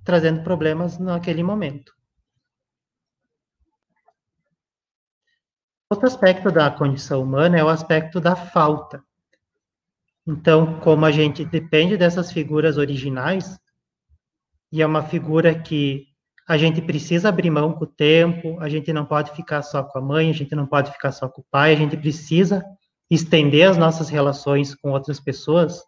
trazendo 0.03 0.43
problemas 0.43 0.99
naquele 0.99 1.43
momento. 1.43 1.95
Outro 5.91 6.07
aspecto 6.07 6.51
da 6.51 6.71
condição 6.71 7.23
humana 7.23 7.59
é 7.59 7.63
o 7.63 7.69
aspecto 7.69 8.21
da 8.21 8.35
falta. 8.35 9.05
Então, 10.27 10.81
como 10.81 11.05
a 11.05 11.11
gente 11.11 11.45
depende 11.45 11.97
dessas 11.97 12.33
figuras 12.33 12.79
originais, 12.79 13.59
e 14.73 14.81
é 14.81 14.87
uma 14.87 15.03
figura 15.03 15.55
que 15.55 16.07
a 16.49 16.57
gente 16.57 16.81
precisa 16.81 17.29
abrir 17.29 17.51
mão 17.51 17.73
com 17.73 17.85
o 17.85 17.87
tempo, 17.87 18.59
a 18.61 18.69
gente 18.69 18.93
não 18.93 19.05
pode 19.05 19.33
ficar 19.33 19.63
só 19.63 19.83
com 19.83 19.99
a 19.99 20.03
mãe, 20.03 20.31
a 20.31 20.35
gente 20.35 20.55
não 20.55 20.67
pode 20.67 20.91
ficar 20.93 21.13
só 21.13 21.29
com 21.29 21.43
o 21.43 21.47
pai, 21.51 21.73
a 21.73 21.77
gente 21.77 21.97
precisa 21.97 22.65
estender 23.11 23.69
as 23.69 23.77
nossas 23.77 24.09
relações 24.09 24.75
com 24.75 24.91
outras 24.91 25.21
pessoas. 25.21 25.83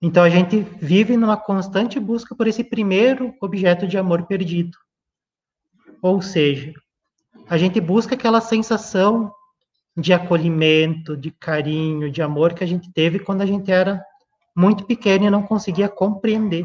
Então, 0.00 0.24
a 0.24 0.30
gente 0.30 0.60
vive 0.80 1.16
numa 1.16 1.36
constante 1.36 2.00
busca 2.00 2.34
por 2.34 2.46
esse 2.46 2.64
primeiro 2.64 3.34
objeto 3.40 3.86
de 3.86 3.96
amor 3.96 4.26
perdido, 4.26 4.76
Ou 6.02 6.20
seja, 6.20 6.72
a 7.48 7.56
gente 7.56 7.80
busca 7.80 8.14
aquela 8.14 8.40
sensação 8.40 9.32
de 9.96 10.12
acolhimento, 10.12 11.16
de 11.16 11.30
carinho, 11.30 12.10
de 12.10 12.22
amor 12.22 12.54
que 12.54 12.64
a 12.64 12.66
gente 12.66 12.90
teve 12.92 13.18
quando 13.18 13.42
a 13.42 13.46
gente 13.46 13.70
era 13.70 14.02
muito 14.56 14.84
pequeno 14.84 15.26
e 15.26 15.30
não 15.30 15.42
conseguia 15.42 15.88
compreender 15.88 16.64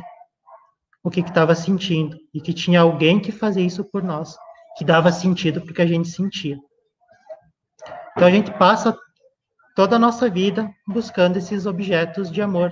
o 1.03 1.09
que 1.09 1.21
estava 1.21 1.55
sentindo 1.55 2.17
e 2.33 2.41
que 2.41 2.53
tinha 2.53 2.81
alguém 2.81 3.19
que 3.19 3.31
fazia 3.31 3.65
isso 3.65 3.83
por 3.83 4.03
nós, 4.03 4.37
que 4.77 4.85
dava 4.85 5.11
sentido 5.11 5.61
porque 5.61 5.81
a 5.81 5.85
gente 5.85 6.09
sentia. 6.09 6.57
Então 8.11 8.27
a 8.27 8.31
gente 8.31 8.51
passa 8.51 8.97
toda 9.75 9.95
a 9.95 9.99
nossa 9.99 10.29
vida 10.29 10.69
buscando 10.87 11.37
esses 11.37 11.65
objetos 11.65 12.31
de 12.31 12.41
amor 12.41 12.71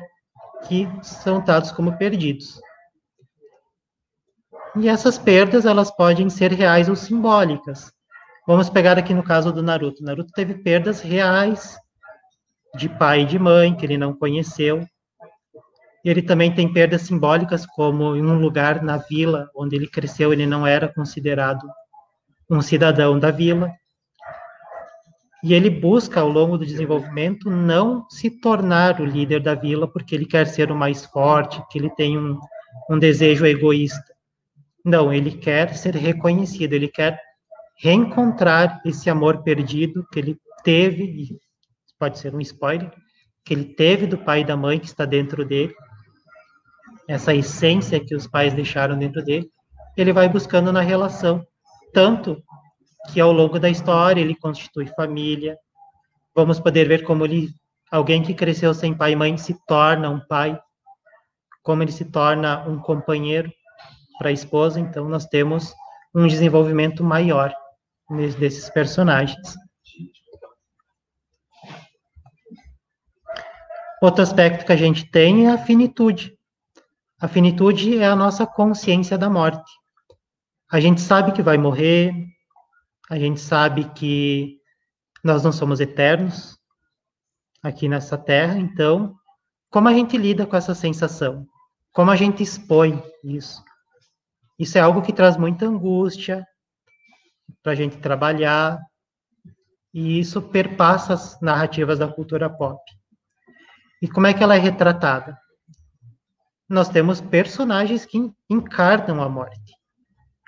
que 0.67 0.87
são 1.03 1.43
dados 1.43 1.71
como 1.71 1.97
perdidos. 1.97 2.59
E 4.77 4.89
essas 4.89 5.17
perdas, 5.17 5.65
elas 5.65 5.89
podem 5.89 6.29
ser 6.29 6.51
reais 6.51 6.89
ou 6.89 6.95
simbólicas. 6.95 7.93
Vamos 8.47 8.69
pegar 8.69 8.95
aqui 8.95 9.11
no 9.11 9.23
caso 9.23 9.51
do 9.51 9.63
Naruto. 9.63 10.03
Naruto 10.03 10.31
teve 10.31 10.53
perdas 10.53 11.01
reais 11.01 11.75
de 12.75 12.87
pai 12.87 13.21
e 13.21 13.25
de 13.25 13.39
mãe 13.39 13.75
que 13.75 13.83
ele 13.83 13.97
não 13.97 14.13
conheceu. 14.13 14.85
Ele 16.03 16.21
também 16.21 16.53
tem 16.53 16.71
perdas 16.71 17.01
simbólicas, 17.01 17.65
como 17.65 18.15
em 18.15 18.23
um 18.23 18.37
lugar 18.37 18.83
na 18.83 18.97
vila 18.97 19.49
onde 19.55 19.75
ele 19.75 19.87
cresceu, 19.87 20.31
ele 20.31 20.45
não 20.45 20.67
era 20.67 20.87
considerado 20.87 21.67
um 22.47 22.61
cidadão 22.61 23.17
da 23.17 23.31
vila. 23.31 23.71
E 25.43 25.51
ele 25.51 25.69
busca, 25.69 26.21
ao 26.21 26.29
longo 26.29 26.55
do 26.55 26.65
desenvolvimento, 26.65 27.49
não 27.49 28.07
se 28.09 28.29
tornar 28.29 29.01
o 29.01 29.05
líder 29.05 29.41
da 29.41 29.55
vila, 29.55 29.87
porque 29.87 30.13
ele 30.13 30.25
quer 30.27 30.45
ser 30.45 30.71
o 30.71 30.75
mais 30.75 31.03
forte, 31.05 31.63
que 31.71 31.79
ele 31.79 31.89
tem 31.89 32.15
um, 32.15 32.39
um 32.91 32.99
desejo 32.99 33.43
egoísta. 33.43 34.13
Não, 34.83 35.11
ele 35.11 35.31
quer 35.31 35.75
ser 35.75 35.95
reconhecido, 35.95 36.73
ele 36.73 36.87
quer 36.87 37.19
reencontrar 37.77 38.81
esse 38.85 39.09
amor 39.09 39.43
perdido 39.43 40.05
que 40.11 40.19
ele 40.19 40.37
teve, 40.63 41.37
pode 41.99 42.19
ser 42.19 42.33
um 42.33 42.41
spoiler, 42.41 42.91
que 43.43 43.53
ele 43.53 43.65
teve 43.65 44.07
do 44.07 44.17
pai 44.17 44.41
e 44.41 44.45
da 44.45 44.57
mãe 44.57 44.79
que 44.79 44.87
está 44.87 45.05
dentro 45.05 45.45
dele, 45.45 45.73
essa 47.07 47.33
essência 47.33 48.03
que 48.03 48.15
os 48.15 48.27
pais 48.27 48.53
deixaram 48.53 48.97
dentro 48.97 49.23
dele, 49.23 49.49
ele 49.95 50.11
vai 50.11 50.27
buscando 50.27 50.71
na 50.71 50.81
relação, 50.81 51.45
tanto 51.93 52.41
que 53.13 53.21
ao 53.21 53.31
longo 53.31 53.59
da 53.59 53.69
história 53.69 54.19
ele 54.19 54.35
constitui 54.35 54.87
família. 54.87 55.57
Vamos 56.33 56.59
poder 56.59 56.87
ver 56.87 57.03
como 57.03 57.23
ele, 57.23 57.49
alguém 57.91 58.23
que 58.23 58.33
cresceu 58.33 58.73
sem 58.73 58.93
pai 58.93 59.11
e 59.11 59.15
mãe, 59.15 59.37
se 59.37 59.55
torna 59.67 60.09
um 60.09 60.19
pai, 60.19 60.59
como 61.61 61.83
ele 61.83 61.91
se 61.91 62.05
torna 62.05 62.67
um 62.67 62.79
companheiro 62.79 63.51
para 64.17 64.29
a 64.29 64.33
esposa. 64.33 64.79
Então, 64.79 65.07
nós 65.07 65.25
temos 65.25 65.73
um 66.13 66.25
desenvolvimento 66.25 67.03
maior 67.03 67.53
desses 68.09 68.69
personagens. 68.69 69.55
Outro 74.01 74.21
aspecto 74.21 74.65
que 74.65 74.71
a 74.71 74.75
gente 74.75 75.09
tem 75.09 75.47
é 75.47 75.51
a 75.51 75.57
finitude. 75.57 76.37
A 77.19 77.27
finitude 77.27 77.97
é 77.97 78.05
a 78.05 78.15
nossa 78.15 78.45
consciência 78.45 79.17
da 79.17 79.29
morte. 79.29 79.71
A 80.71 80.79
gente 80.79 81.01
sabe 81.01 81.31
que 81.31 81.41
vai 81.41 81.57
morrer, 81.57 82.13
a 83.09 83.17
gente 83.17 83.39
sabe 83.39 83.85
que 83.93 84.59
nós 85.23 85.43
não 85.43 85.51
somos 85.51 85.79
eternos 85.79 86.57
aqui 87.63 87.87
nessa 87.87 88.17
terra, 88.17 88.59
então, 88.59 89.15
como 89.71 89.87
a 89.87 89.93
gente 89.93 90.17
lida 90.17 90.45
com 90.45 90.55
essa 90.55 90.75
sensação? 90.75 91.47
Como 91.91 92.11
a 92.11 92.15
gente 92.15 92.43
expõe 92.43 93.01
isso? 93.23 93.63
Isso 94.59 94.77
é 94.77 94.81
algo 94.81 95.01
que 95.01 95.13
traz 95.13 95.35
muita 95.37 95.65
angústia 95.65 96.45
para 97.61 97.71
a 97.71 97.75
gente 97.75 97.97
trabalhar, 97.97 98.79
e 99.93 100.19
isso 100.19 100.41
perpassa 100.41 101.13
as 101.13 101.39
narrativas 101.39 101.99
da 101.99 102.07
cultura 102.07 102.49
pop. 102.49 102.81
E 104.01 104.07
como 104.07 104.27
é 104.27 104.33
que 104.33 104.43
ela 104.43 104.55
é 104.55 104.59
retratada? 104.59 105.37
Nós 106.67 106.89
temos 106.89 107.21
personagens 107.21 108.05
que 108.05 108.31
encarnam 108.49 109.21
a 109.21 109.29
morte. 109.29 109.73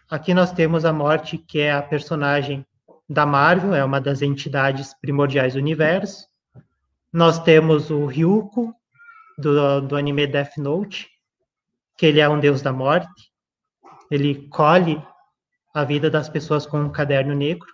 Aqui 0.10 0.34
nós 0.34 0.52
temos 0.52 0.84
a 0.86 0.92
morte, 0.92 1.38
que 1.38 1.60
é 1.60 1.72
a 1.72 1.82
personagem 1.82 2.66
da 3.10 3.26
Marvel, 3.26 3.74
é 3.74 3.84
uma 3.84 4.02
das 4.02 4.22
entidades 4.22 4.94
primordiais 5.00 5.54
do 5.54 5.60
universo. 5.60 6.28
Nós 7.12 7.40
temos 7.40 7.90
o 7.90 8.06
Ryuko, 8.06 8.76
do, 9.38 9.82
do 9.82 9.96
anime 9.96 10.28
Death 10.28 10.58
Note, 10.58 11.08
que 11.96 12.06
ele 12.06 12.20
é 12.20 12.28
um 12.28 12.40
deus 12.40 12.62
da 12.62 12.74
morte. 12.74 13.32
Ele 14.10 14.48
colhe 14.50 15.02
a 15.78 15.84
vida 15.84 16.10
das 16.10 16.28
pessoas 16.28 16.66
com 16.66 16.80
um 16.80 16.90
caderno 16.90 17.36
negro. 17.36 17.68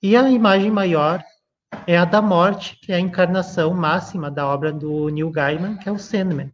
E 0.00 0.16
a 0.16 0.30
imagem 0.30 0.70
maior 0.70 1.20
é 1.88 1.98
a 1.98 2.04
da 2.04 2.22
morte, 2.22 2.78
que 2.80 2.92
é 2.92 2.94
a 2.94 3.00
encarnação 3.00 3.74
máxima 3.74 4.30
da 4.30 4.46
obra 4.46 4.72
do 4.72 5.08
Neil 5.08 5.28
Gaiman, 5.28 5.76
que 5.76 5.88
é 5.88 5.92
o 5.92 5.98
Sandman. 5.98 6.52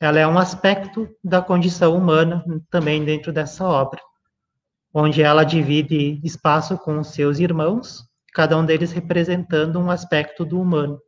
Ela 0.00 0.20
é 0.20 0.26
um 0.26 0.38
aspecto 0.38 1.06
da 1.22 1.42
condição 1.42 1.94
humana 1.94 2.42
também 2.70 3.04
dentro 3.04 3.30
dessa 3.30 3.62
obra, 3.62 4.00
onde 4.94 5.22
ela 5.22 5.44
divide 5.44 6.18
espaço 6.24 6.78
com 6.78 7.04
seus 7.04 7.38
irmãos, 7.38 8.02
cada 8.32 8.56
um 8.56 8.64
deles 8.64 8.90
representando 8.90 9.78
um 9.78 9.90
aspecto 9.90 10.46
do 10.46 10.58
humano. 10.58 10.98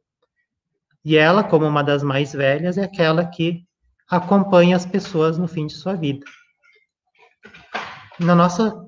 E 1.02 1.16
ela, 1.16 1.42
como 1.42 1.64
uma 1.66 1.82
das 1.82 2.02
mais 2.02 2.34
velhas, 2.34 2.76
é 2.76 2.84
aquela 2.84 3.24
que 3.24 3.64
acompanha 4.06 4.76
as 4.76 4.84
pessoas 4.84 5.38
no 5.38 5.48
fim 5.48 5.66
de 5.66 5.72
sua 5.72 5.94
vida. 5.94 6.26
Na 8.22 8.36
nossa 8.36 8.86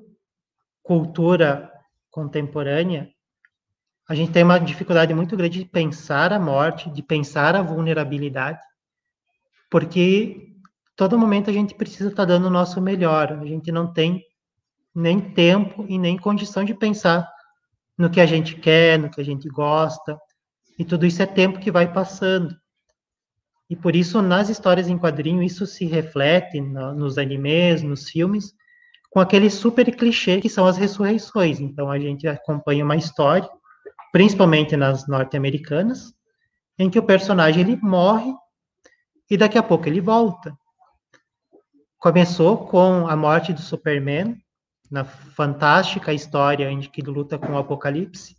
cultura 0.81 1.69
contemporânea, 2.09 3.09
a 4.07 4.15
gente 4.15 4.31
tem 4.31 4.43
uma 4.43 4.57
dificuldade 4.57 5.13
muito 5.13 5.35
grande 5.35 5.59
de 5.59 5.65
pensar 5.65 6.31
a 6.31 6.39
morte, 6.39 6.89
de 6.89 7.03
pensar 7.03 7.53
a 7.53 7.61
vulnerabilidade, 7.61 8.61
porque 9.69 10.53
todo 10.95 11.19
momento 11.19 11.49
a 11.49 11.53
gente 11.53 11.75
precisa 11.75 12.09
estar 12.09 12.23
dando 12.23 12.45
o 12.45 12.49
nosso 12.49 12.79
melhor, 12.81 13.33
a 13.33 13.45
gente 13.45 13.73
não 13.73 13.91
tem 13.91 14.23
nem 14.93 15.19
tempo 15.19 15.85
e 15.89 15.97
nem 15.97 16.17
condição 16.17 16.63
de 16.63 16.73
pensar 16.73 17.29
no 17.97 18.09
que 18.09 18.21
a 18.21 18.25
gente 18.25 18.55
quer, 18.55 18.97
no 18.97 19.09
que 19.09 19.19
a 19.19 19.25
gente 19.25 19.49
gosta, 19.49 20.17
e 20.79 20.85
tudo 20.85 21.05
isso 21.05 21.21
é 21.21 21.25
tempo 21.25 21.59
que 21.59 21.71
vai 21.71 21.91
passando. 21.91 22.55
E 23.69 23.75
por 23.75 23.97
isso, 23.97 24.21
nas 24.21 24.47
histórias 24.47 24.87
em 24.87 24.97
quadrinho, 24.97 25.43
isso 25.43 25.65
se 25.65 25.83
reflete 25.83 26.61
no, 26.61 26.93
nos 26.93 27.17
animes, 27.17 27.81
nos 27.81 28.09
filmes, 28.09 28.53
com 29.15 29.21
aquele 29.21 29.49
super 29.49 29.89
clichê 29.95 30.41
que 30.41 30.49
são 30.49 30.65
as 30.65 30.75
ressurreições. 30.75 31.61
Então, 31.61 31.89
a 31.89 31.97
gente 31.97 32.27
acompanha 32.27 32.83
uma 32.83 32.97
história, 32.97 33.49
principalmente 34.11 34.75
nas 34.75 35.07
norte-americanas, 35.07 36.13
em 36.77 36.89
que 36.89 36.99
o 36.99 37.03
personagem 37.03 37.61
ele 37.61 37.77
morre 37.77 38.33
e 39.31 39.37
daqui 39.37 39.57
a 39.57 39.63
pouco 39.63 39.87
ele 39.87 40.01
volta. 40.01 40.53
Começou 41.97 42.67
com 42.67 43.07
a 43.07 43.15
morte 43.15 43.53
do 43.53 43.61
Superman, 43.61 44.35
na 44.91 45.05
fantástica 45.05 46.11
história 46.11 46.69
em 46.69 46.81
que 46.81 46.99
ele 46.99 47.09
luta 47.09 47.39
com 47.39 47.53
o 47.53 47.57
Apocalipse, 47.57 48.35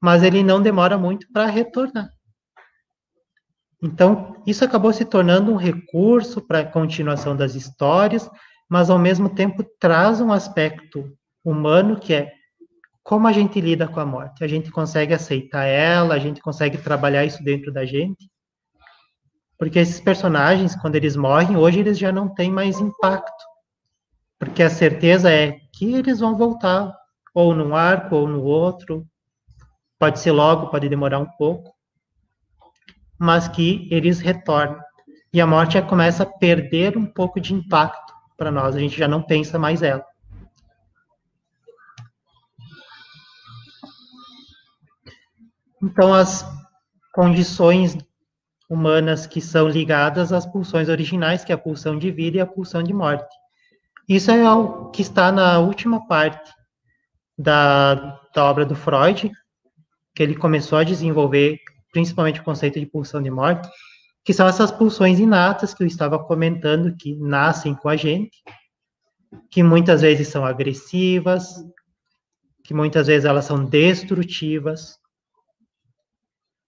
mas 0.00 0.22
ele 0.22 0.44
não 0.44 0.62
demora 0.62 0.96
muito 0.96 1.26
para 1.32 1.46
retornar. 1.46 2.08
Então, 3.82 4.40
isso 4.46 4.64
acabou 4.64 4.92
se 4.92 5.04
tornando 5.04 5.50
um 5.50 5.56
recurso 5.56 6.40
para 6.40 6.60
a 6.60 6.64
continuação 6.64 7.34
das 7.34 7.56
histórias, 7.56 8.30
mas 8.72 8.88
ao 8.88 8.98
mesmo 8.98 9.28
tempo 9.28 9.62
traz 9.78 10.18
um 10.18 10.32
aspecto 10.32 11.14
humano 11.44 12.00
que 12.00 12.14
é 12.14 12.32
como 13.02 13.28
a 13.28 13.32
gente 13.32 13.60
lida 13.60 13.86
com 13.86 14.00
a 14.00 14.06
morte. 14.06 14.42
A 14.42 14.48
gente 14.48 14.70
consegue 14.70 15.12
aceitar 15.12 15.64
ela, 15.64 16.14
a 16.14 16.18
gente 16.18 16.40
consegue 16.40 16.78
trabalhar 16.78 17.22
isso 17.22 17.44
dentro 17.44 17.70
da 17.70 17.84
gente. 17.84 18.30
Porque 19.58 19.78
esses 19.78 20.00
personagens, 20.00 20.74
quando 20.74 20.96
eles 20.96 21.16
morrem, 21.16 21.54
hoje 21.54 21.80
eles 21.80 21.98
já 21.98 22.10
não 22.10 22.32
têm 22.34 22.50
mais 22.50 22.80
impacto. 22.80 23.44
Porque 24.38 24.62
a 24.62 24.70
certeza 24.70 25.30
é 25.30 25.58
que 25.74 25.92
eles 25.92 26.20
vão 26.20 26.34
voltar, 26.34 26.96
ou 27.34 27.54
num 27.54 27.76
arco, 27.76 28.16
ou 28.16 28.26
no 28.26 28.42
outro. 28.42 29.06
Pode 29.98 30.18
ser 30.18 30.32
logo, 30.32 30.70
pode 30.70 30.88
demorar 30.88 31.18
um 31.18 31.28
pouco 31.36 31.74
mas 33.18 33.46
que 33.46 33.86
eles 33.88 34.18
retornam. 34.18 34.80
E 35.32 35.40
a 35.40 35.46
morte 35.46 35.74
já 35.74 35.82
começa 35.82 36.24
a 36.24 36.26
perder 36.26 36.98
um 36.98 37.06
pouco 37.06 37.38
de 37.38 37.54
impacto 37.54 38.11
para 38.36 38.50
nós, 38.50 38.74
a 38.74 38.78
gente 38.78 38.96
já 38.96 39.08
não 39.08 39.22
pensa 39.22 39.58
mais 39.58 39.82
ela. 39.82 40.04
Então, 45.82 46.14
as 46.14 46.46
condições 47.12 47.96
humanas 48.70 49.26
que 49.26 49.40
são 49.40 49.68
ligadas 49.68 50.32
às 50.32 50.46
pulsões 50.46 50.88
originais, 50.88 51.44
que 51.44 51.52
é 51.52 51.54
a 51.54 51.58
pulsão 51.58 51.98
de 51.98 52.10
vida 52.10 52.38
e 52.38 52.40
a 52.40 52.46
pulsão 52.46 52.82
de 52.82 52.94
morte. 52.94 53.34
Isso 54.08 54.30
é 54.30 54.50
o 54.50 54.90
que 54.90 55.02
está 55.02 55.30
na 55.30 55.58
última 55.58 56.06
parte 56.06 56.50
da, 57.36 58.18
da 58.34 58.44
obra 58.44 58.64
do 58.64 58.74
Freud, 58.74 59.30
que 60.14 60.22
ele 60.22 60.34
começou 60.34 60.78
a 60.78 60.84
desenvolver 60.84 61.58
principalmente 61.92 62.40
o 62.40 62.44
conceito 62.44 62.80
de 62.80 62.86
pulsão 62.86 63.22
de 63.22 63.30
morte, 63.30 63.68
que 64.24 64.32
são 64.32 64.46
essas 64.46 64.70
pulsões 64.70 65.18
inatas 65.18 65.74
que 65.74 65.82
eu 65.82 65.86
estava 65.86 66.18
comentando, 66.18 66.96
que 66.96 67.14
nascem 67.16 67.74
com 67.74 67.88
a 67.88 67.96
gente, 67.96 68.42
que 69.50 69.62
muitas 69.62 70.02
vezes 70.02 70.28
são 70.28 70.44
agressivas, 70.44 71.64
que 72.62 72.72
muitas 72.72 73.08
vezes 73.08 73.24
elas 73.24 73.44
são 73.44 73.64
destrutivas, 73.64 74.98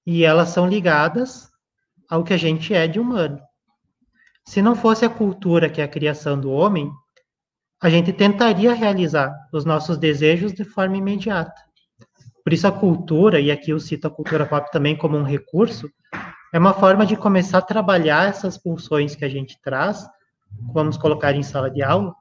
e 0.07 0.25
elas 0.25 0.51
são 0.51 0.69
ligadas 0.69 1.51
ao 2.11 2.23
que 2.23 2.35
a 2.35 2.37
gente 2.37 2.75
é 2.75 2.87
de 2.87 3.01
humano. 3.01 3.41
Se 4.47 4.61
não 4.61 4.75
fosse 4.75 5.05
a 5.05 5.11
cultura 5.11 5.71
que 5.71 5.81
é 5.81 5.85
a 5.85 5.89
criação 5.89 6.39
do 6.39 6.51
homem, 6.51 6.91
a 7.81 7.89
gente 7.89 8.13
tentaria 8.13 8.75
realizar 8.75 9.33
os 9.53 9.65
nossos 9.65 9.97
desejos 9.97 10.53
de 10.53 10.65
forma 10.65 10.97
imediata. 10.97 11.55
Por 12.43 12.53
isso 12.53 12.67
a 12.67 12.73
cultura, 12.73 13.41
e 13.41 13.51
aqui 13.51 13.71
eu 13.71 13.81
cito 13.81 14.07
a 14.07 14.11
cultura 14.11 14.45
pop 14.45 14.71
também 14.71 14.97
como 14.97 15.17
um 15.17 15.23
recurso, 15.23 15.91
é 16.55 16.59
uma 16.59 16.73
forma 16.73 17.05
de 17.05 17.17
começar 17.17 17.59
a 17.59 17.63
trabalhar 17.63 18.29
essas 18.29 18.57
pulsões 18.57 19.17
que 19.17 19.25
a 19.25 19.29
gente 19.29 19.61
traz, 19.61 20.07
vamos 20.73 20.97
colocar 20.97 21.35
em 21.35 21.43
sala 21.43 21.69
de 21.69 21.83
aula, 21.83 22.15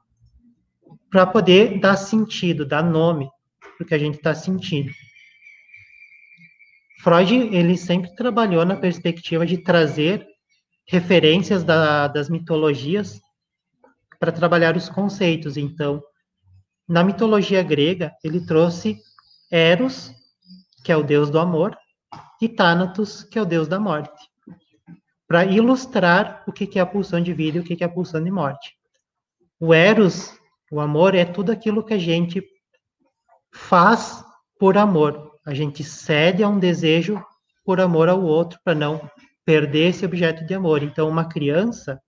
para 1.08 1.24
poder 1.24 1.78
dar 1.78 1.94
sentido, 1.94 2.66
dar 2.66 2.82
nome 2.82 3.30
para 3.60 3.84
o 3.84 3.86
que 3.86 3.94
a 3.94 3.98
gente 3.98 4.16
está 4.16 4.34
sentindo. 4.34 4.90
Freud, 6.98 7.32
ele 7.32 7.76
sempre 7.76 8.12
trabalhou 8.16 8.64
na 8.64 8.74
perspectiva 8.74 9.46
de 9.46 9.58
trazer 9.58 10.26
referências 10.84 11.62
da, 11.62 12.08
das 12.08 12.28
mitologias 12.28 13.20
para 14.18 14.32
trabalhar 14.32 14.76
os 14.76 14.88
conceitos. 14.88 15.56
Então, 15.56 16.02
na 16.88 17.04
mitologia 17.04 17.62
grega, 17.62 18.12
ele 18.24 18.44
trouxe 18.44 18.98
Eros, 19.48 20.12
que 20.82 20.90
é 20.90 20.96
o 20.96 21.04
deus 21.04 21.30
do 21.30 21.38
amor, 21.38 21.78
e 22.44 22.48
Thanatos, 22.48 23.24
que 23.24 23.38
é 23.38 23.42
o 23.42 23.46
deus 23.46 23.66
da 23.66 23.80
morte, 23.80 24.30
para 25.26 25.44
ilustrar 25.46 26.44
o 26.46 26.52
que 26.52 26.78
é 26.78 26.82
a 26.82 26.86
pulsão 26.86 27.20
de 27.20 27.32
vida 27.32 27.56
e 27.56 27.60
o 27.60 27.64
que 27.64 27.82
é 27.82 27.86
a 27.86 27.90
pulsão 27.90 28.22
de 28.22 28.30
morte. 28.30 28.76
O 29.58 29.72
Eros, 29.72 30.38
o 30.70 30.80
amor, 30.80 31.14
é 31.14 31.24
tudo 31.24 31.50
aquilo 31.50 31.82
que 31.82 31.94
a 31.94 31.98
gente 31.98 32.42
faz 33.50 34.22
por 34.58 34.76
amor. 34.76 35.32
A 35.46 35.54
gente 35.54 35.82
cede 35.82 36.42
a 36.42 36.48
um 36.48 36.58
desejo 36.58 37.24
por 37.64 37.80
amor 37.80 38.08
ao 38.10 38.22
outro, 38.22 38.58
para 38.62 38.74
não 38.74 39.10
perder 39.44 39.88
esse 39.88 40.04
objeto 40.04 40.44
de 40.44 40.54
amor. 40.54 40.82
Então, 40.82 41.08
uma 41.08 41.26
criança, 41.26 41.98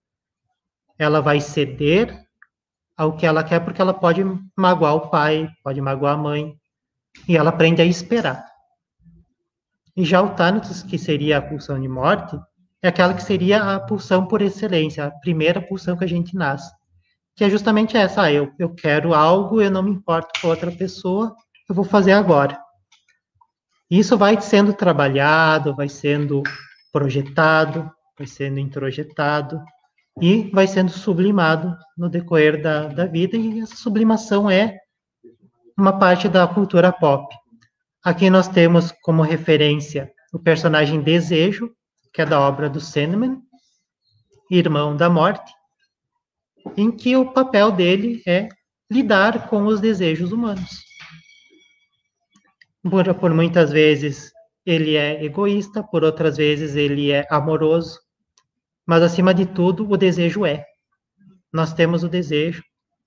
ela 0.98 1.20
vai 1.20 1.40
ceder 1.40 2.26
ao 2.94 3.16
que 3.16 3.24
ela 3.24 3.42
quer, 3.42 3.60
porque 3.60 3.80
ela 3.80 3.94
pode 3.94 4.22
magoar 4.54 4.94
o 4.94 5.08
pai, 5.08 5.48
pode 5.64 5.80
magoar 5.80 6.14
a 6.14 6.18
mãe, 6.18 6.54
e 7.26 7.36
ela 7.36 7.50
aprende 7.50 7.80
a 7.80 7.86
esperar. 7.86 8.45
E 9.96 10.04
já 10.04 10.20
o 10.20 10.34
Thanatos, 10.34 10.82
que 10.82 10.98
seria 10.98 11.38
a 11.38 11.42
pulsão 11.42 11.80
de 11.80 11.88
morte, 11.88 12.38
é 12.82 12.88
aquela 12.88 13.14
que 13.14 13.22
seria 13.22 13.74
a 13.74 13.80
pulsão 13.80 14.26
por 14.26 14.42
excelência, 14.42 15.04
a 15.04 15.10
primeira 15.10 15.60
pulsão 15.60 15.96
que 15.96 16.04
a 16.04 16.08
gente 16.08 16.36
nasce. 16.36 16.70
Que 17.34 17.44
é 17.44 17.50
justamente 17.50 17.96
essa, 17.96 18.22
ah, 18.22 18.32
eu, 18.32 18.52
eu 18.58 18.74
quero 18.74 19.14
algo, 19.14 19.60
eu 19.60 19.70
não 19.70 19.82
me 19.82 19.90
importo 19.90 20.40
com 20.40 20.48
outra 20.48 20.70
pessoa, 20.70 21.34
eu 21.68 21.74
vou 21.74 21.84
fazer 21.84 22.12
agora. 22.12 22.58
Isso 23.90 24.16
vai 24.18 24.40
sendo 24.40 24.74
trabalhado, 24.74 25.74
vai 25.74 25.88
sendo 25.88 26.42
projetado, 26.92 27.90
vai 28.18 28.26
sendo 28.26 28.58
introjetado 28.58 29.62
e 30.20 30.50
vai 30.52 30.66
sendo 30.66 30.90
sublimado 30.90 31.76
no 31.96 32.08
decorrer 32.08 32.60
da, 32.60 32.88
da 32.88 33.06
vida, 33.06 33.36
e 33.36 33.60
essa 33.60 33.76
sublimação 33.76 34.50
é 34.50 34.78
uma 35.76 35.98
parte 35.98 36.28
da 36.28 36.46
cultura 36.46 36.90
pop. 36.90 37.34
Aqui 38.06 38.30
nós 38.30 38.46
temos 38.46 38.92
como 39.02 39.20
referência 39.20 40.12
o 40.32 40.38
personagem 40.38 41.02
Desejo, 41.02 41.74
que 42.14 42.22
é 42.22 42.24
da 42.24 42.38
obra 42.38 42.70
do 42.70 42.80
Sandman, 42.80 43.42
Irmão 44.48 44.96
da 44.96 45.10
Morte, 45.10 45.52
em 46.76 46.92
que 46.92 47.16
o 47.16 47.32
papel 47.32 47.72
dele 47.72 48.22
é 48.24 48.48
lidar 48.88 49.48
com 49.48 49.66
os 49.66 49.80
desejos 49.80 50.30
humanos. 50.30 50.84
Por, 52.88 53.12
por 53.16 53.34
muitas 53.34 53.72
vezes 53.72 54.30
ele 54.64 54.94
é 54.94 55.24
egoísta, 55.24 55.82
por 55.82 56.04
outras 56.04 56.36
vezes 56.36 56.76
ele 56.76 57.10
é 57.10 57.26
amoroso, 57.28 57.98
mas 58.86 59.02
acima 59.02 59.34
de 59.34 59.46
tudo 59.46 59.84
o 59.90 59.96
desejo 59.96 60.46
é. 60.46 60.64
Nós 61.52 61.74
temos 61.74 62.04
o 62.04 62.08
desejo, 62.08 62.62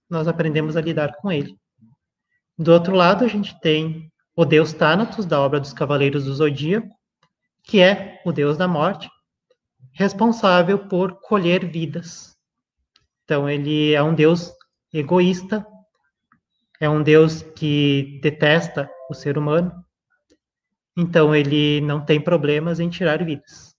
nós 0.10 0.28
aprendemos 0.28 0.76
a 0.76 0.82
lidar 0.82 1.16
com 1.22 1.32
ele. 1.32 1.58
Do 2.58 2.74
outro 2.74 2.94
lado, 2.94 3.24
a 3.24 3.30
gente 3.30 3.58
tem 3.62 4.12
o 4.40 4.46
deus 4.46 4.72
Thanatos, 4.72 5.26
da 5.26 5.38
obra 5.38 5.60
dos 5.60 5.74
Cavaleiros 5.74 6.24
do 6.24 6.34
Zodíaco, 6.34 6.88
que 7.62 7.82
é 7.82 8.22
o 8.26 8.32
deus 8.32 8.56
da 8.56 8.70
morte, 8.70 9.10
responsável 9.92 10.88
por 10.88 11.20
colher 11.20 11.70
vidas. 11.70 12.38
Então, 13.26 13.50
ele 13.50 13.92
é 13.92 14.02
um 14.02 14.16
deus 14.16 14.54
egoísta, 14.94 15.68
é 16.80 16.90
um 16.90 17.04
deus 17.04 17.42
que 17.42 18.18
detesta 18.24 18.90
o 19.10 19.14
ser 19.14 19.38
humano, 19.38 19.74
então 20.98 21.36
ele 21.36 21.82
não 21.82 22.00
tem 22.00 22.22
problemas 22.22 22.80
em 22.80 22.90
tirar 22.90 23.22
vidas. 23.22 23.76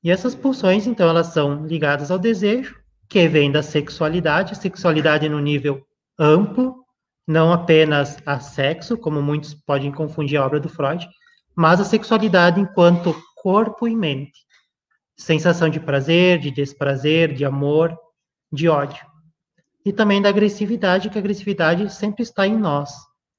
E 0.00 0.12
essas 0.12 0.36
pulsões, 0.36 0.86
então, 0.86 1.08
elas 1.08 1.32
são 1.32 1.66
ligadas 1.66 2.12
ao 2.12 2.20
desejo, 2.20 2.80
que 3.08 3.26
vem 3.26 3.50
da 3.50 3.64
sexualidade, 3.64 4.56
sexualidade 4.56 5.28
no 5.28 5.40
nível 5.40 5.84
amplo, 6.16 6.85
não 7.26 7.52
apenas 7.52 8.18
a 8.24 8.38
sexo, 8.38 8.96
como 8.96 9.20
muitos 9.20 9.52
podem 9.52 9.90
confundir 9.90 10.38
a 10.38 10.46
obra 10.46 10.60
do 10.60 10.68
Freud, 10.68 11.08
mas 11.54 11.80
a 11.80 11.84
sexualidade 11.84 12.60
enquanto 12.60 13.16
corpo 13.34 13.88
e 13.88 13.96
mente. 13.96 14.46
Sensação 15.16 15.68
de 15.68 15.80
prazer, 15.80 16.38
de 16.38 16.50
desprazer, 16.50 17.34
de 17.34 17.44
amor, 17.44 17.96
de 18.52 18.68
ódio. 18.68 19.04
E 19.84 19.92
também 19.92 20.20
da 20.20 20.28
agressividade, 20.28 21.08
que 21.08 21.18
a 21.18 21.20
agressividade 21.20 21.92
sempre 21.92 22.22
está 22.22 22.46
em 22.46 22.56
nós. 22.56 22.90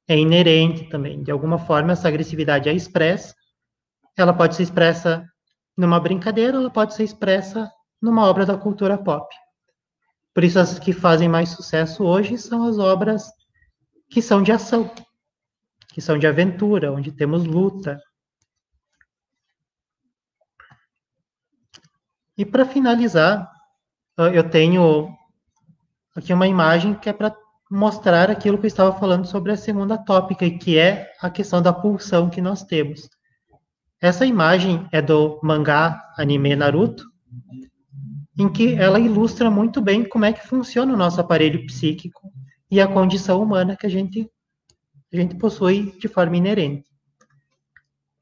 É 0.08 0.18
inerente 0.18 0.90
também. 0.90 1.22
De 1.22 1.32
alguma 1.32 1.60
forma, 1.60 1.92
essa 1.92 2.08
agressividade 2.08 2.68
é 2.68 2.74
expressa. 2.74 3.36
Ela 4.18 4.34
pode 4.34 4.56
ser 4.56 4.64
expressa 4.64 5.24
numa 5.78 6.00
brincadeira, 6.00 6.58
ela 6.58 6.70
pode 6.70 6.94
ser 6.96 7.04
expressa 7.04 7.70
numa 8.02 8.26
obra 8.26 8.46
da 8.46 8.58
cultura 8.58 8.98
pop. 8.98 9.28
Por 10.34 10.44
isso, 10.44 10.60
as 10.60 10.80
que 10.80 10.94
fazem 10.94 11.28
mais 11.28 11.50
sucesso 11.50 12.04
hoje 12.04 12.38
são 12.38 12.64
as 12.64 12.80
obras 12.80 13.30
que 14.10 14.22
são 14.22 14.42
de 14.42 14.52
ação, 14.52 14.94
que 15.90 16.02
são 16.02 16.18
de 16.18 16.28
aventura, 16.28 16.92
onde 16.92 17.12
temos 17.12 17.46
luta. 17.46 18.00
E 22.38 22.46
para 22.46 22.66
finalizar, 22.66 23.52
eu 24.34 24.50
tenho 24.50 25.10
aqui 26.16 26.32
uma 26.32 26.48
imagem 26.48 26.94
que 26.94 27.10
é 27.10 27.14
para 27.14 27.36
mostrar 27.70 28.32
aquilo 28.32 28.58
que 28.58 28.66
eu 28.66 28.70
estava 28.70 28.98
falando 28.98 29.28
sobre 29.28 29.52
a 29.52 29.58
segunda 29.58 29.98
tópica, 29.98 30.50
que 30.50 30.78
é 30.78 31.12
a 31.22 31.30
questão 31.30 31.62
da 31.62 31.74
pulsão 31.74 32.30
que 32.30 32.42
nós 32.42 32.64
temos. 32.64 33.10
Essa 34.00 34.26
imagem 34.26 34.88
é 34.92 35.02
do 35.02 35.40
mangá 35.44 36.02
anime 36.18 36.56
Naruto, 36.56 37.04
em 38.38 38.48
que 38.48 38.76
ela 38.76 39.00
ilustra 39.00 39.50
muito 39.50 39.82
bem 39.82 40.08
como 40.08 40.26
é 40.26 40.32
que 40.32 40.48
funciona 40.48 40.94
o 40.94 40.98
nosso 40.98 41.20
aparelho 41.20 41.66
psíquico 41.66 42.32
e 42.70 42.82
a 42.82 42.88
condição 42.88 43.42
humana 43.42 43.76
que 43.76 43.86
a 43.86 43.90
gente, 43.90 44.30
a 45.12 45.16
gente 45.16 45.36
possui 45.36 45.98
de 46.00 46.08
forma 46.08 46.38
inerente. 46.38 46.90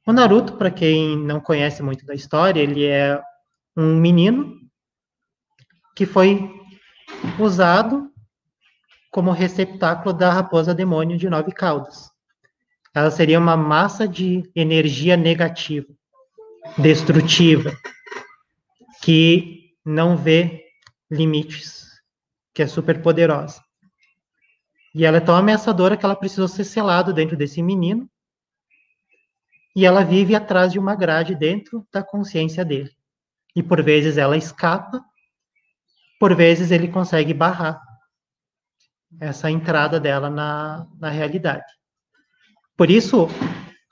O 0.06 0.14
Naruto, 0.14 0.54
para 0.58 0.70
quem 0.70 1.18
não 1.18 1.40
conhece 1.40 1.82
muito 1.82 2.06
da 2.06 2.14
história, 2.14 2.62
ele 2.62 2.86
é 2.86 3.20
um 3.76 3.96
menino 3.96 4.56
que 5.96 6.06
foi 6.06 6.54
usado 7.40 8.12
como 9.12 9.32
receptáculo 9.32 10.14
da 10.14 10.32
raposa 10.32 10.76
demônio 10.76 11.18
de 11.18 11.30
nove 11.30 11.52
caudas. 11.52 12.12
Ela 12.94 13.10
seria 13.10 13.40
uma 13.40 13.58
massa 13.58 14.08
de 14.08 14.44
energia 14.56 15.18
negativa, 15.18 15.88
destrutiva, 16.78 17.76
que 19.02 19.72
não 19.84 20.16
vê 20.16 20.66
limites, 21.10 21.88
que 22.54 22.62
é 22.62 22.68
super 22.68 23.02
poderosa. 23.02 23.65
E 24.96 25.04
ela 25.04 25.18
é 25.18 25.20
tão 25.20 25.36
ameaçadora 25.36 25.98
que 25.98 26.06
ela 26.06 26.16
precisou 26.16 26.48
ser 26.48 26.64
selada 26.64 27.12
dentro 27.12 27.36
desse 27.36 27.62
menino. 27.62 28.10
E 29.76 29.86
ela 29.86 30.06
vive 30.06 30.34
atrás 30.34 30.72
de 30.72 30.80
uma 30.80 30.96
grade 30.96 31.36
dentro 31.36 31.86
da 31.92 32.02
consciência 32.02 32.64
dele. 32.64 32.90
E 33.54 33.62
por 33.62 33.84
vezes 33.84 34.18
ela 34.18 34.38
escapa, 34.38 35.04
por 36.18 36.34
vezes 36.34 36.72
ele 36.72 36.88
consegue 36.88 37.34
barrar 37.34 37.82
essa 39.20 39.52
entrada 39.52 40.00
dela 40.00 40.30
na, 40.30 40.88
na 40.98 41.10
realidade. 41.10 41.66
Por 42.78 42.90
isso, 42.90 43.28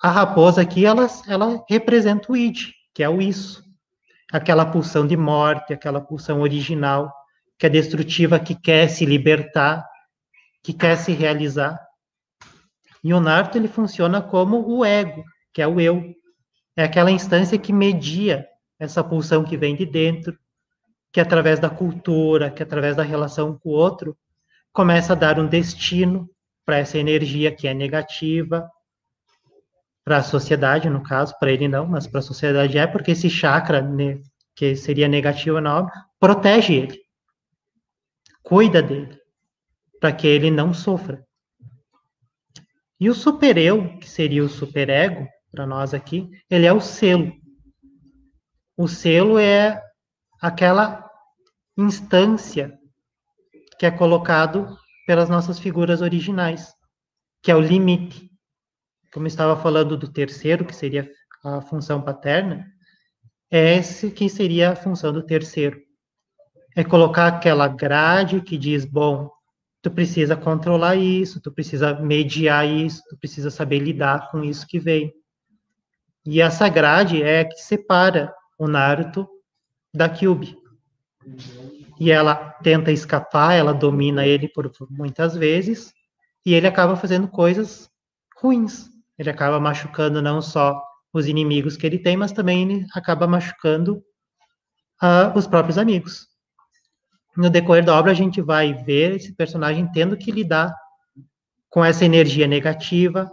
a 0.02 0.10
raposa 0.10 0.62
aqui, 0.62 0.86
ela, 0.86 1.08
ela 1.28 1.62
representa 1.70 2.32
o 2.32 2.38
id, 2.38 2.72
que 2.94 3.04
é 3.04 3.10
o 3.10 3.22
isso. 3.22 3.62
Aquela 4.32 4.66
pulsão 4.66 5.06
de 5.06 5.18
morte, 5.18 5.74
aquela 5.74 6.00
pulsão 6.00 6.40
original, 6.40 7.14
que 7.60 7.66
é 7.66 7.70
destrutiva, 7.70 8.40
que 8.40 8.56
quer 8.56 8.88
se 8.88 9.06
libertar, 9.06 9.86
que 10.64 10.74
quer 10.74 10.96
se 10.98 11.12
realizar. 11.12 11.80
E 13.04 13.14
o 13.14 13.20
Narto 13.20 13.58
ele 13.58 13.68
funciona 13.68 14.22
como 14.22 14.66
o 14.66 14.86
ego, 14.86 15.24
que 15.54 15.62
é 15.62 15.68
o 15.68 15.80
eu. 15.80 16.16
É 16.76 16.86
aquela 16.86 17.12
instância 17.12 17.58
que 17.58 17.74
media 17.74 18.48
essa 18.80 19.04
pulsão 19.04 19.44
que 19.44 19.58
vem 19.58 19.76
de 19.76 19.86
dentro, 19.86 20.38
que 21.12 21.20
através 21.20 21.60
da 21.60 21.70
cultura, 21.70 22.50
que 22.50 22.64
através 22.64 22.96
da 22.96 23.04
relação 23.04 23.58
com 23.58 23.70
o 23.70 23.74
outro, 23.74 24.18
começa 24.72 25.14
a 25.14 25.16
dar 25.16 25.40
um 25.40 25.48
destino 25.48 26.30
para 26.66 26.78
essa 26.78 26.98
energia 26.98 27.54
que 27.54 27.68
é 27.68 27.74
negativa, 27.74 28.68
para 30.04 30.18
a 30.18 30.24
sociedade, 30.24 30.90
no 30.90 31.04
caso, 31.04 31.38
para 31.40 31.52
ele 31.52 31.68
não, 31.68 31.86
mas 31.86 32.08
para 32.08 32.20
a 32.20 32.24
sociedade 32.24 32.78
é, 32.78 32.88
porque 32.88 33.12
esse 33.12 33.30
chakra, 33.30 33.82
né, 33.82 34.22
que 34.56 34.76
seria 34.76 35.08
negativo 35.08 35.62
na 35.62 35.80
obra, 35.80 35.94
protege 36.20 36.74
ele, 36.74 37.02
cuida 38.42 38.82
dele, 38.82 39.18
para 40.04 40.12
que 40.12 40.28
ele 40.28 40.52
não 40.52 40.74
sofra. 40.74 41.26
E 43.00 43.10
o 43.10 43.16
supereu, 43.16 43.98
que 44.00 44.10
seria 44.10 44.44
o 44.44 44.50
superego, 44.50 45.26
para 45.50 45.66
nós 45.66 45.94
aqui, 45.94 46.30
ele 46.50 46.66
é 46.66 46.74
o 46.74 46.82
selo. 46.82 47.32
O 48.76 48.86
selo 48.86 49.40
é 49.40 49.82
aquela 50.42 51.10
instância 51.78 52.78
que 53.80 53.86
é 53.86 53.92
colocado 53.92 54.78
pelas 55.08 55.30
nossas 55.30 55.58
figuras 55.58 56.02
originais, 56.02 56.74
que 57.42 57.50
é 57.50 57.56
o 57.56 57.62
limite. 57.62 58.30
Como 59.14 59.26
estava 59.26 59.56
falando 59.56 59.96
do 59.96 60.12
terceiro, 60.12 60.66
que 60.66 60.76
seria 60.76 61.10
a 61.46 61.62
função 61.62 62.02
paterna, 62.02 62.68
é 63.50 63.78
esse 63.78 64.12
que 64.12 64.28
seria 64.28 64.72
a 64.72 64.76
função 64.76 65.14
do 65.14 65.26
terceiro. 65.26 65.80
É 66.76 66.84
colocar 66.84 67.28
aquela 67.28 67.70
grade 67.70 68.42
que 68.42 68.58
diz, 68.58 68.84
bom, 68.84 69.32
tu 69.84 69.92
precisa 69.92 70.38
controlar 70.38 70.96
isso, 70.96 71.42
tu 71.42 71.52
precisa 71.52 71.94
mediar 72.00 72.66
isso, 72.66 73.04
tu 73.10 73.18
precisa 73.18 73.52
saber 73.52 73.80
lidar 73.80 74.32
com 74.32 74.42
isso 74.42 74.66
que 74.66 74.80
vem. 74.80 75.14
E 76.26 76.42
essa 76.42 76.70
grade 76.70 77.22
é 77.22 77.42
a 77.42 77.46
que 77.46 77.58
separa 77.58 78.34
o 78.58 78.66
Naruto 78.66 79.28
da 79.94 80.08
Kyubi. 80.08 80.58
E 82.00 82.10
ela 82.12 82.34
tenta 82.64 82.94
escapar, 82.94 83.56
ela 83.56 83.74
domina 83.74 84.26
ele 84.26 84.48
por 84.48 84.72
muitas 84.90 85.36
vezes, 85.36 85.94
e 86.46 86.54
ele 86.54 86.66
acaba 86.66 86.96
fazendo 86.96 87.28
coisas 87.28 87.90
ruins. 88.38 88.90
Ele 89.20 89.30
acaba 89.30 89.60
machucando 89.60 90.22
não 90.22 90.42
só 90.42 90.82
os 91.12 91.28
inimigos 91.28 91.76
que 91.76 91.86
ele 91.86 92.00
tem, 92.00 92.16
mas 92.16 92.32
também 92.32 92.64
ele 92.64 92.86
acaba 92.94 93.28
machucando 93.28 93.98
uh, 95.04 95.38
os 95.38 95.46
próprios 95.46 95.78
amigos. 95.78 96.33
No 97.36 97.50
decorrer 97.50 97.84
da 97.84 97.98
obra, 97.98 98.12
a 98.12 98.16
gente 98.16 98.42
vai 98.42 98.74
ver 98.74 99.16
esse 99.16 99.34
personagem 99.34 99.92
tendo 99.92 100.16
que 100.16 100.32
lidar 100.32 100.74
com 101.70 101.84
essa 101.84 102.06
energia 102.06 102.46
negativa, 102.46 103.32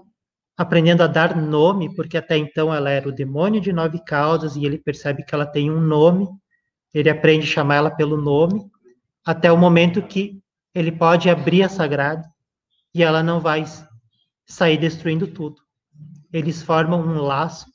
aprendendo 0.57 1.03
a 1.03 1.07
dar 1.07 1.37
nome, 1.37 1.95
porque 1.95 2.17
até 2.17 2.37
então 2.37 2.73
ela 2.73 2.91
era 2.91 3.09
o 3.09 3.13
demônio 3.13 3.61
de 3.61 3.73
nove 3.73 4.03
caudas 4.03 4.57
e 4.57 4.65
ele 4.65 4.79
percebe 4.79 5.23
que 5.23 5.35
ela 5.35 5.45
tem 5.45 5.71
um 5.71 5.81
nome, 5.81 6.27
ele 6.95 7.11
aprende 7.11 7.45
a 7.45 7.51
chamar 7.51 7.77
ela 7.77 7.91
pelo 7.91 8.17
nome, 8.17 8.65
até 9.25 9.53
o 9.53 9.57
momento 9.57 10.03
que 10.03 10.43
ele 10.75 10.91
pode 10.91 11.29
abrir 11.29 11.63
a 11.63 11.69
sagrada 11.69 12.27
e 12.95 13.03
ela 13.03 13.23
não 13.23 13.41
vai 13.41 13.65
sair 14.47 14.79
destruindo 14.79 15.27
tudo. 15.27 15.61
Eles 16.33 16.63
formam 16.63 17.01
um 17.01 17.21
laço, 17.21 17.67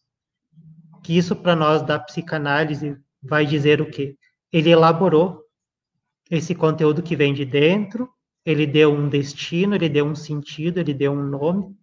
que 1.04 1.16
isso 1.16 1.36
para 1.36 1.56
nós 1.56 1.84
da 1.84 2.00
psicanálise 2.00 2.98
vai 3.22 3.46
dizer 3.46 3.82
o 3.82 3.90
quê? 3.90 4.16
Ele 4.52 4.72
elaborou 4.72 5.45
esse 6.30 6.56
conteúdo 6.56 7.04
que 7.04 7.16
vem 7.16 7.34
de 7.34 7.46
dentro, 7.46 8.10
ele 8.46 8.66
deu 8.66 8.94
um 8.94 9.10
destino, 9.10 9.76
ele 9.76 9.90
deu 9.90 10.06
um 10.06 10.16
sentido, 10.16 10.80
ele 10.80 10.94
deu 10.94 11.12
um 11.12 11.24
nome, 11.24 11.76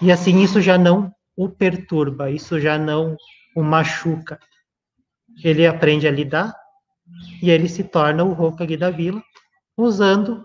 e 0.00 0.12
assim 0.12 0.42
isso 0.42 0.60
já 0.60 0.76
não 0.76 1.12
o 1.36 1.48
perturba, 1.48 2.30
isso 2.30 2.60
já 2.60 2.78
não 2.78 3.16
o 3.54 3.62
machuca. 3.62 4.38
Ele 5.42 5.66
aprende 5.66 6.06
a 6.08 6.10
lidar 6.10 6.54
e 7.42 7.50
ele 7.50 7.68
se 7.68 7.84
torna 7.84 8.24
o 8.24 8.32
Hokage 8.32 8.76
da 8.76 8.90
vila, 8.90 9.22
usando 9.76 10.44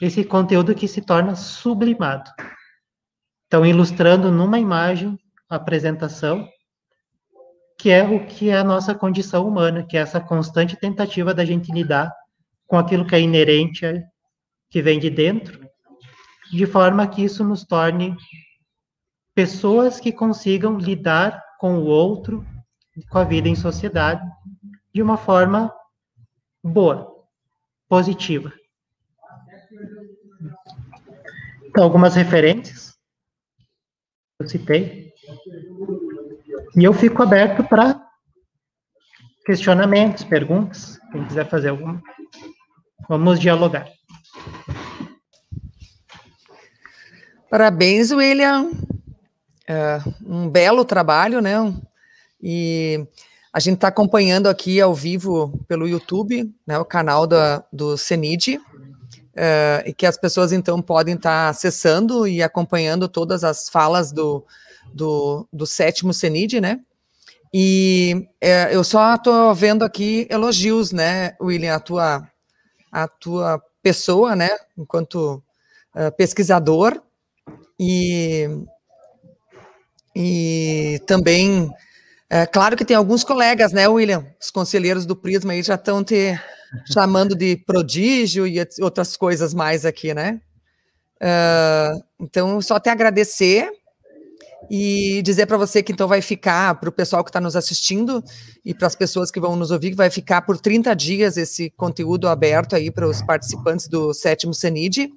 esse 0.00 0.24
conteúdo 0.24 0.74
que 0.74 0.88
se 0.88 1.00
torna 1.00 1.34
sublimado. 1.34 2.30
Então, 3.46 3.64
ilustrando 3.64 4.30
numa 4.30 4.58
imagem 4.58 5.18
a 5.48 5.56
apresentação, 5.56 6.48
que 7.82 7.90
é 7.90 8.04
o 8.04 8.24
que 8.24 8.48
é 8.48 8.56
a 8.56 8.62
nossa 8.62 8.94
condição 8.94 9.44
humana, 9.44 9.84
que 9.84 9.96
é 9.96 10.00
essa 10.00 10.20
constante 10.20 10.76
tentativa 10.76 11.34
da 11.34 11.44
gente 11.44 11.72
lidar 11.72 12.14
com 12.64 12.78
aquilo 12.78 13.04
que 13.04 13.16
é 13.16 13.20
inerente, 13.20 13.84
que 14.70 14.80
vem 14.80 15.00
de 15.00 15.10
dentro, 15.10 15.68
de 16.52 16.64
forma 16.64 17.08
que 17.08 17.24
isso 17.24 17.42
nos 17.42 17.64
torne 17.64 18.16
pessoas 19.34 19.98
que 19.98 20.12
consigam 20.12 20.78
lidar 20.78 21.42
com 21.58 21.76
o 21.78 21.86
outro, 21.86 22.46
com 23.10 23.18
a 23.18 23.24
vida 23.24 23.48
em 23.48 23.56
sociedade, 23.56 24.22
de 24.94 25.02
uma 25.02 25.16
forma 25.16 25.74
boa, 26.62 27.12
positiva. 27.88 28.52
Então, 31.64 31.82
algumas 31.82 32.14
referências 32.14 32.96
eu 34.38 34.48
citei. 34.48 35.12
E 36.76 36.84
eu 36.84 36.92
fico 36.92 37.22
aberto 37.22 37.62
para 37.64 38.00
questionamentos, 39.44 40.24
perguntas, 40.24 40.98
quem 41.10 41.24
quiser 41.24 41.48
fazer 41.48 41.68
alguma. 41.68 42.02
Vamos 43.08 43.38
dialogar. 43.38 43.88
Parabéns, 47.50 48.10
William 48.10 48.70
é, 49.68 50.00
um 50.24 50.48
belo 50.48 50.84
trabalho, 50.84 51.40
né? 51.40 51.56
E 52.40 53.06
a 53.52 53.60
gente 53.60 53.76
está 53.76 53.88
acompanhando 53.88 54.48
aqui 54.48 54.80
ao 54.80 54.94
vivo 54.94 55.64
pelo 55.68 55.86
YouTube, 55.86 56.52
né, 56.66 56.78
o 56.78 56.84
canal 56.84 57.26
da, 57.26 57.64
do 57.72 57.96
CENID, 57.96 58.58
é, 59.34 59.84
e 59.86 59.94
que 59.94 60.06
as 60.06 60.16
pessoas 60.16 60.52
então 60.52 60.80
podem 60.82 61.14
estar 61.14 61.44
tá 61.44 61.48
acessando 61.48 62.26
e 62.26 62.42
acompanhando 62.42 63.08
todas 63.08 63.44
as 63.44 63.68
falas 63.68 64.10
do, 64.10 64.44
do, 64.94 65.46
do 65.52 65.66
sétimo 65.66 66.12
CENID, 66.12 66.60
né? 66.60 66.80
E 67.52 68.28
é, 68.40 68.74
eu 68.74 68.82
só 68.82 69.14
estou 69.14 69.54
vendo 69.54 69.84
aqui 69.84 70.26
elogios, 70.30 70.90
né, 70.90 71.36
William, 71.40 71.74
a 71.74 71.80
tua, 71.80 72.28
a 72.90 73.06
tua 73.06 73.62
pessoa, 73.82 74.34
né, 74.34 74.48
enquanto 74.78 75.42
uh, 75.94 76.10
pesquisador, 76.16 77.02
e 77.78 78.48
e 80.14 81.00
também, 81.06 81.70
é, 82.28 82.44
claro 82.46 82.76
que 82.76 82.84
tem 82.84 82.96
alguns 82.96 83.24
colegas, 83.24 83.72
né, 83.72 83.88
William? 83.88 84.26
Os 84.40 84.50
conselheiros 84.50 85.06
do 85.06 85.16
Prisma 85.16 85.52
aí 85.52 85.62
já 85.62 85.74
estão 85.74 86.04
te 86.04 86.38
chamando 86.92 87.34
de 87.34 87.56
prodígio 87.56 88.46
e 88.46 88.58
outras 88.80 89.16
coisas 89.16 89.54
mais 89.54 89.86
aqui, 89.86 90.12
né? 90.12 90.40
Uh, 91.16 92.02
então, 92.20 92.60
só 92.60 92.78
te 92.80 92.90
agradecer 92.90 93.70
e 94.70 95.22
dizer 95.22 95.46
para 95.46 95.56
você 95.56 95.82
que 95.82 95.92
então 95.92 96.08
vai 96.08 96.22
ficar, 96.22 96.74
para 96.76 96.88
o 96.88 96.92
pessoal 96.92 97.22
que 97.22 97.30
está 97.30 97.40
nos 97.40 97.56
assistindo 97.56 98.22
e 98.64 98.72
para 98.72 98.86
as 98.86 98.94
pessoas 98.94 99.30
que 99.30 99.40
vão 99.40 99.56
nos 99.56 99.70
ouvir, 99.70 99.90
que 99.90 99.96
vai 99.96 100.10
ficar 100.10 100.42
por 100.42 100.58
30 100.58 100.94
dias 100.94 101.36
esse 101.36 101.70
conteúdo 101.70 102.28
aberto 102.28 102.74
aí 102.74 102.90
para 102.90 103.08
os 103.08 103.22
participantes 103.22 103.88
do 103.88 104.14
sétimo 104.14 104.54
CENID 104.54 105.12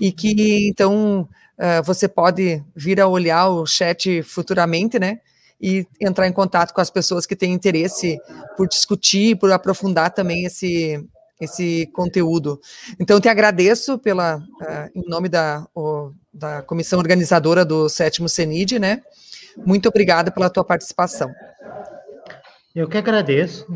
e 0.00 0.12
que 0.12 0.68
então 0.68 1.28
Uh, 1.58 1.82
você 1.82 2.06
pode 2.06 2.62
vir 2.74 3.00
a 3.00 3.08
olhar 3.08 3.48
o 3.48 3.66
chat 3.66 4.22
futuramente, 4.22 4.96
né? 4.96 5.18
E 5.60 5.84
entrar 6.00 6.28
em 6.28 6.32
contato 6.32 6.72
com 6.72 6.80
as 6.80 6.88
pessoas 6.88 7.26
que 7.26 7.34
têm 7.34 7.52
interesse 7.52 8.16
por 8.56 8.68
discutir, 8.68 9.36
por 9.36 9.50
aprofundar 9.50 10.14
também 10.14 10.44
esse, 10.44 11.04
esse 11.40 11.86
conteúdo. 11.92 12.60
Então, 12.98 13.20
te 13.20 13.28
agradeço 13.28 13.98
pela, 13.98 14.36
uh, 14.38 14.90
em 14.94 15.08
nome 15.08 15.28
da, 15.28 15.66
o, 15.74 16.12
da 16.32 16.62
comissão 16.62 16.98
organizadora 16.98 17.64
do 17.64 17.88
sétimo 17.88 18.28
CENID, 18.28 18.78
né? 18.78 19.02
Muito 19.64 19.88
obrigada 19.88 20.30
pela 20.30 20.50
tua 20.50 20.64
participação. 20.64 21.30
Eu 22.74 22.88
que 22.88 22.96
agradeço 22.96 23.66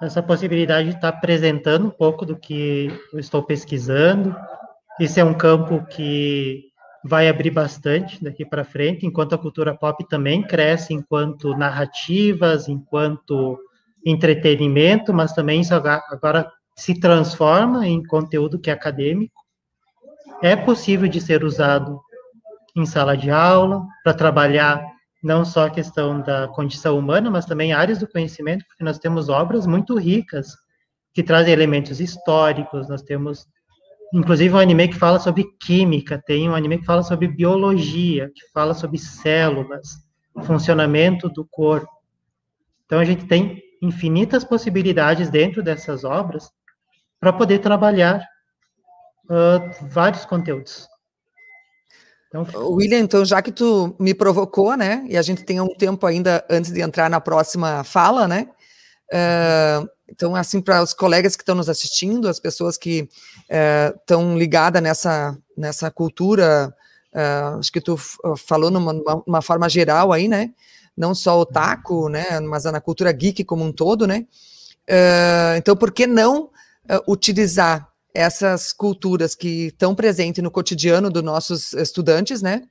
essa 0.00 0.22
possibilidade 0.22 0.90
de 0.90 0.94
estar 0.96 1.08
apresentando 1.08 1.86
um 1.86 1.90
pouco 1.90 2.26
do 2.26 2.36
que 2.36 2.88
eu 3.12 3.18
estou 3.18 3.42
pesquisando. 3.42 4.34
Esse 4.98 5.20
é 5.20 5.24
um 5.24 5.34
campo 5.34 5.84
que 5.86 6.72
vai 7.04 7.28
abrir 7.28 7.50
bastante 7.50 8.22
daqui 8.22 8.44
para 8.44 8.64
frente, 8.64 9.06
enquanto 9.06 9.34
a 9.34 9.38
cultura 9.38 9.76
pop 9.76 10.06
também 10.08 10.42
cresce 10.42 10.94
enquanto 10.94 11.56
narrativas, 11.56 12.68
enquanto 12.68 13.58
entretenimento, 14.04 15.12
mas 15.12 15.32
também 15.32 15.62
agora 16.10 16.50
se 16.76 16.98
transforma 16.98 17.86
em 17.86 18.02
conteúdo 18.02 18.58
que 18.58 18.70
é 18.70 18.72
acadêmico. 18.72 19.40
É 20.42 20.56
possível 20.56 21.08
de 21.08 21.20
ser 21.20 21.44
usado 21.44 22.00
em 22.74 22.86
sala 22.86 23.16
de 23.16 23.30
aula 23.30 23.86
para 24.02 24.14
trabalhar 24.14 24.84
não 25.22 25.44
só 25.44 25.66
a 25.66 25.70
questão 25.70 26.20
da 26.20 26.48
condição 26.48 26.98
humana, 26.98 27.30
mas 27.30 27.46
também 27.46 27.72
áreas 27.72 27.98
do 27.98 28.08
conhecimento, 28.08 28.64
porque 28.66 28.82
nós 28.82 28.98
temos 28.98 29.28
obras 29.28 29.66
muito 29.66 29.96
ricas 29.96 30.48
que 31.14 31.22
trazem 31.22 31.52
elementos 31.52 32.00
históricos, 32.00 32.88
nós 32.88 33.02
temos 33.02 33.46
inclusive 34.12 34.54
um 34.54 34.58
anime 34.58 34.88
que 34.88 34.98
fala 34.98 35.18
sobre 35.18 35.44
química, 35.60 36.20
tem 36.26 36.48
um 36.48 36.54
anime 36.54 36.78
que 36.78 36.84
fala 36.84 37.02
sobre 37.02 37.28
biologia, 37.28 38.30
que 38.34 38.42
fala 38.52 38.74
sobre 38.74 38.98
células, 38.98 39.98
funcionamento 40.42 41.28
do 41.28 41.44
corpo. 41.44 41.88
Então 42.84 42.98
a 42.98 43.04
gente 43.04 43.24
tem 43.26 43.62
infinitas 43.80 44.44
possibilidades 44.44 45.30
dentro 45.30 45.62
dessas 45.62 46.04
obras 46.04 46.50
para 47.22 47.32
poder 47.32 47.60
trabalhar 47.60 48.20
uh, 49.26 49.86
vários 49.88 50.24
conteúdos. 50.24 50.88
Então, 52.26 52.44
William, 52.72 52.98
então 52.98 53.24
já 53.24 53.40
que 53.40 53.52
tu 53.52 53.94
me 53.96 54.12
provocou, 54.12 54.76
né, 54.76 55.04
e 55.08 55.16
a 55.16 55.22
gente 55.22 55.44
tem 55.44 55.60
um 55.60 55.68
tempo 55.68 56.04
ainda 56.04 56.44
antes 56.50 56.72
de 56.72 56.80
entrar 56.80 57.08
na 57.08 57.20
próxima 57.20 57.84
fala, 57.84 58.26
né, 58.26 58.48
uh, 59.12 59.88
então 60.08 60.34
assim 60.34 60.60
para 60.60 60.82
os 60.82 60.92
colegas 60.92 61.36
que 61.36 61.42
estão 61.42 61.54
nos 61.54 61.68
assistindo, 61.68 62.28
as 62.28 62.40
pessoas 62.40 62.76
que 62.76 63.08
estão 64.00 64.34
uh, 64.34 64.36
ligadas 64.36 64.82
nessa 64.82 65.38
nessa 65.56 65.92
cultura, 65.92 66.74
uh, 67.14 67.58
acho 67.60 67.70
que 67.70 67.80
tu 67.80 67.96
falou 68.36 68.68
numa, 68.68 69.22
uma 69.24 69.42
forma 69.42 69.68
geral 69.68 70.12
aí, 70.12 70.26
né, 70.26 70.52
não 70.96 71.14
só 71.14 71.38
o 71.38 71.46
taco, 71.46 72.08
né, 72.08 72.40
mas 72.40 72.64
na 72.64 72.80
cultura 72.80 73.12
geek 73.12 73.44
como 73.44 73.62
um 73.62 73.72
todo, 73.72 74.08
né, 74.08 74.26
então 75.56 75.76
por 75.76 75.92
que 75.92 76.04
não 76.04 76.50
utilizar 77.06 77.88
essas 78.14 78.72
culturas 78.72 79.34
que 79.34 79.66
estão 79.66 79.94
presentes 79.94 80.42
no 80.42 80.50
cotidiano 80.50 81.10
dos 81.10 81.22
nossos 81.22 81.72
estudantes, 81.72 82.42
né? 82.42 82.62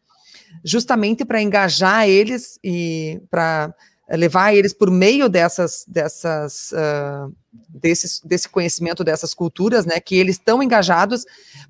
Justamente 0.64 1.26
para 1.26 1.42
engajar 1.42 2.08
eles 2.08 2.60
e 2.64 3.22
para 3.30 3.74
levar 4.18 4.54
eles 4.54 4.74
por 4.74 4.92
meio 4.92 5.30
dessas, 5.30 5.86
dessas, 5.88 6.72
uh, 6.74 7.34
desse, 7.70 8.26
desse 8.28 8.50
conhecimento 8.50 9.04
dessas 9.04 9.34
culturas, 9.34 9.86
né? 9.86 10.00
Que 10.00 10.16
eles 10.16 10.36
estão 10.36 10.62
engajados 10.62 11.26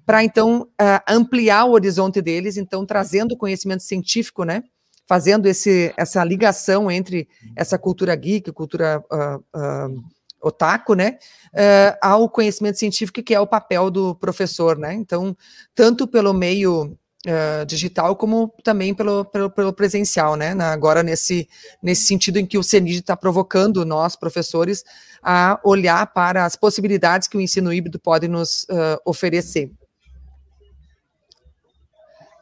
para 0.05 0.23
então 0.23 0.63
uh, 0.63 1.01
ampliar 1.07 1.65
o 1.65 1.71
horizonte 1.71 2.21
deles, 2.21 2.57
então 2.57 2.85
trazendo 2.85 3.37
conhecimento 3.37 3.83
científico, 3.83 4.43
né? 4.43 4.63
Fazendo 5.07 5.45
esse, 5.45 5.93
essa 5.97 6.23
ligação 6.23 6.89
entre 6.89 7.27
essa 7.55 7.77
cultura 7.77 8.15
geek, 8.15 8.51
cultura 8.51 9.03
uh, 9.11 10.03
otaku, 10.41 10.93
né, 10.93 11.17
uh, 11.53 11.97
ao 12.01 12.29
conhecimento 12.29 12.79
científico, 12.79 13.21
que 13.21 13.33
é 13.33 13.39
o 13.39 13.47
papel 13.47 13.89
do 13.89 14.15
professor, 14.15 14.77
né, 14.77 14.93
então, 14.93 15.35
tanto 15.75 16.07
pelo 16.07 16.33
meio 16.33 16.97
uh, 17.27 17.65
digital, 17.65 18.15
como 18.15 18.53
também 18.63 18.93
pelo, 18.93 19.25
pelo, 19.25 19.49
pelo 19.49 19.73
presencial, 19.73 20.35
né, 20.35 20.53
na, 20.53 20.71
agora 20.71 21.03
nesse, 21.03 21.47
nesse 21.81 22.05
sentido 22.05 22.37
em 22.37 22.45
que 22.45 22.57
o 22.57 22.63
CENID 22.63 22.99
está 22.99 23.15
provocando 23.15 23.85
nós, 23.85 24.15
professores, 24.15 24.83
a 25.21 25.59
olhar 25.63 26.11
para 26.13 26.45
as 26.45 26.55
possibilidades 26.55 27.27
que 27.27 27.37
o 27.37 27.41
ensino 27.41 27.71
híbrido 27.71 27.99
pode 27.99 28.27
nos 28.27 28.63
uh, 28.63 28.99
oferecer. 29.05 29.71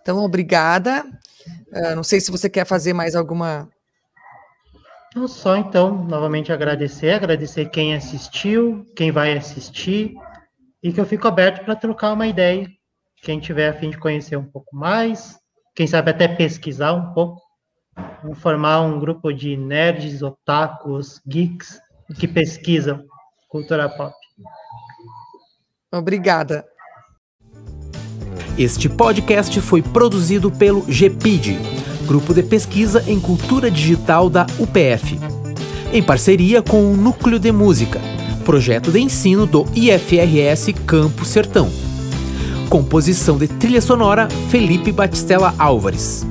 Então, 0.01 0.23
obrigada. 0.23 1.05
não 1.93 2.03
sei 2.03 2.19
se 2.19 2.31
você 2.31 2.49
quer 2.49 2.65
fazer 2.65 2.93
mais 2.93 3.15
alguma 3.15 3.69
não 5.15 5.27
só 5.27 5.57
então, 5.57 6.05
novamente 6.05 6.51
agradecer, 6.51 7.11
agradecer 7.11 7.69
quem 7.69 7.95
assistiu, 7.95 8.85
quem 8.95 9.11
vai 9.11 9.37
assistir, 9.37 10.13
e 10.81 10.93
que 10.93 10.99
eu 10.99 11.05
fico 11.05 11.27
aberto 11.27 11.65
para 11.65 11.75
trocar 11.75 12.13
uma 12.13 12.27
ideia. 12.27 12.67
Quem 13.21 13.39
tiver 13.39 13.69
a 13.69 13.73
fim 13.73 13.89
de 13.89 13.97
conhecer 13.97 14.37
um 14.37 14.45
pouco 14.45 14.75
mais, 14.75 15.37
quem 15.75 15.87
sabe 15.87 16.11
até 16.11 16.27
pesquisar 16.27 16.93
um 16.93 17.13
pouco, 17.13 17.41
Vamos 18.21 18.39
formar 18.39 18.81
um 18.81 18.99
grupo 18.99 19.31
de 19.31 19.55
nerds, 19.55 20.21
otakus, 20.21 21.21
geeks 21.25 21.79
que 22.17 22.27
pesquisam 22.27 23.03
cultura 23.47 23.87
pop. 23.89 24.13
Obrigada. 25.91 26.65
Este 28.57 28.89
podcast 28.89 29.59
foi 29.61 29.81
produzido 29.81 30.51
pelo 30.51 30.81
GPID 30.81 31.88
Grupo 32.09 32.33
de 32.33 32.41
Pesquisa 32.41 33.03
em 33.05 33.19
Cultura 33.19 33.69
Digital 33.69 34.31
da 34.31 34.47
UPF, 34.57 35.19
em 35.93 36.01
parceria 36.01 36.59
com 36.59 36.91
o 36.91 36.97
Núcleo 36.97 37.37
de 37.37 37.51
Música, 37.51 38.01
projeto 38.43 38.91
de 38.91 38.99
ensino 38.99 39.45
do 39.45 39.63
IFRS 39.75 40.73
Campo 40.87 41.23
Sertão. 41.23 41.69
Composição 42.67 43.37
de 43.37 43.47
trilha 43.47 43.79
sonora 43.79 44.27
Felipe 44.49 44.91
Batistella 44.91 45.53
Álvares. 45.59 46.25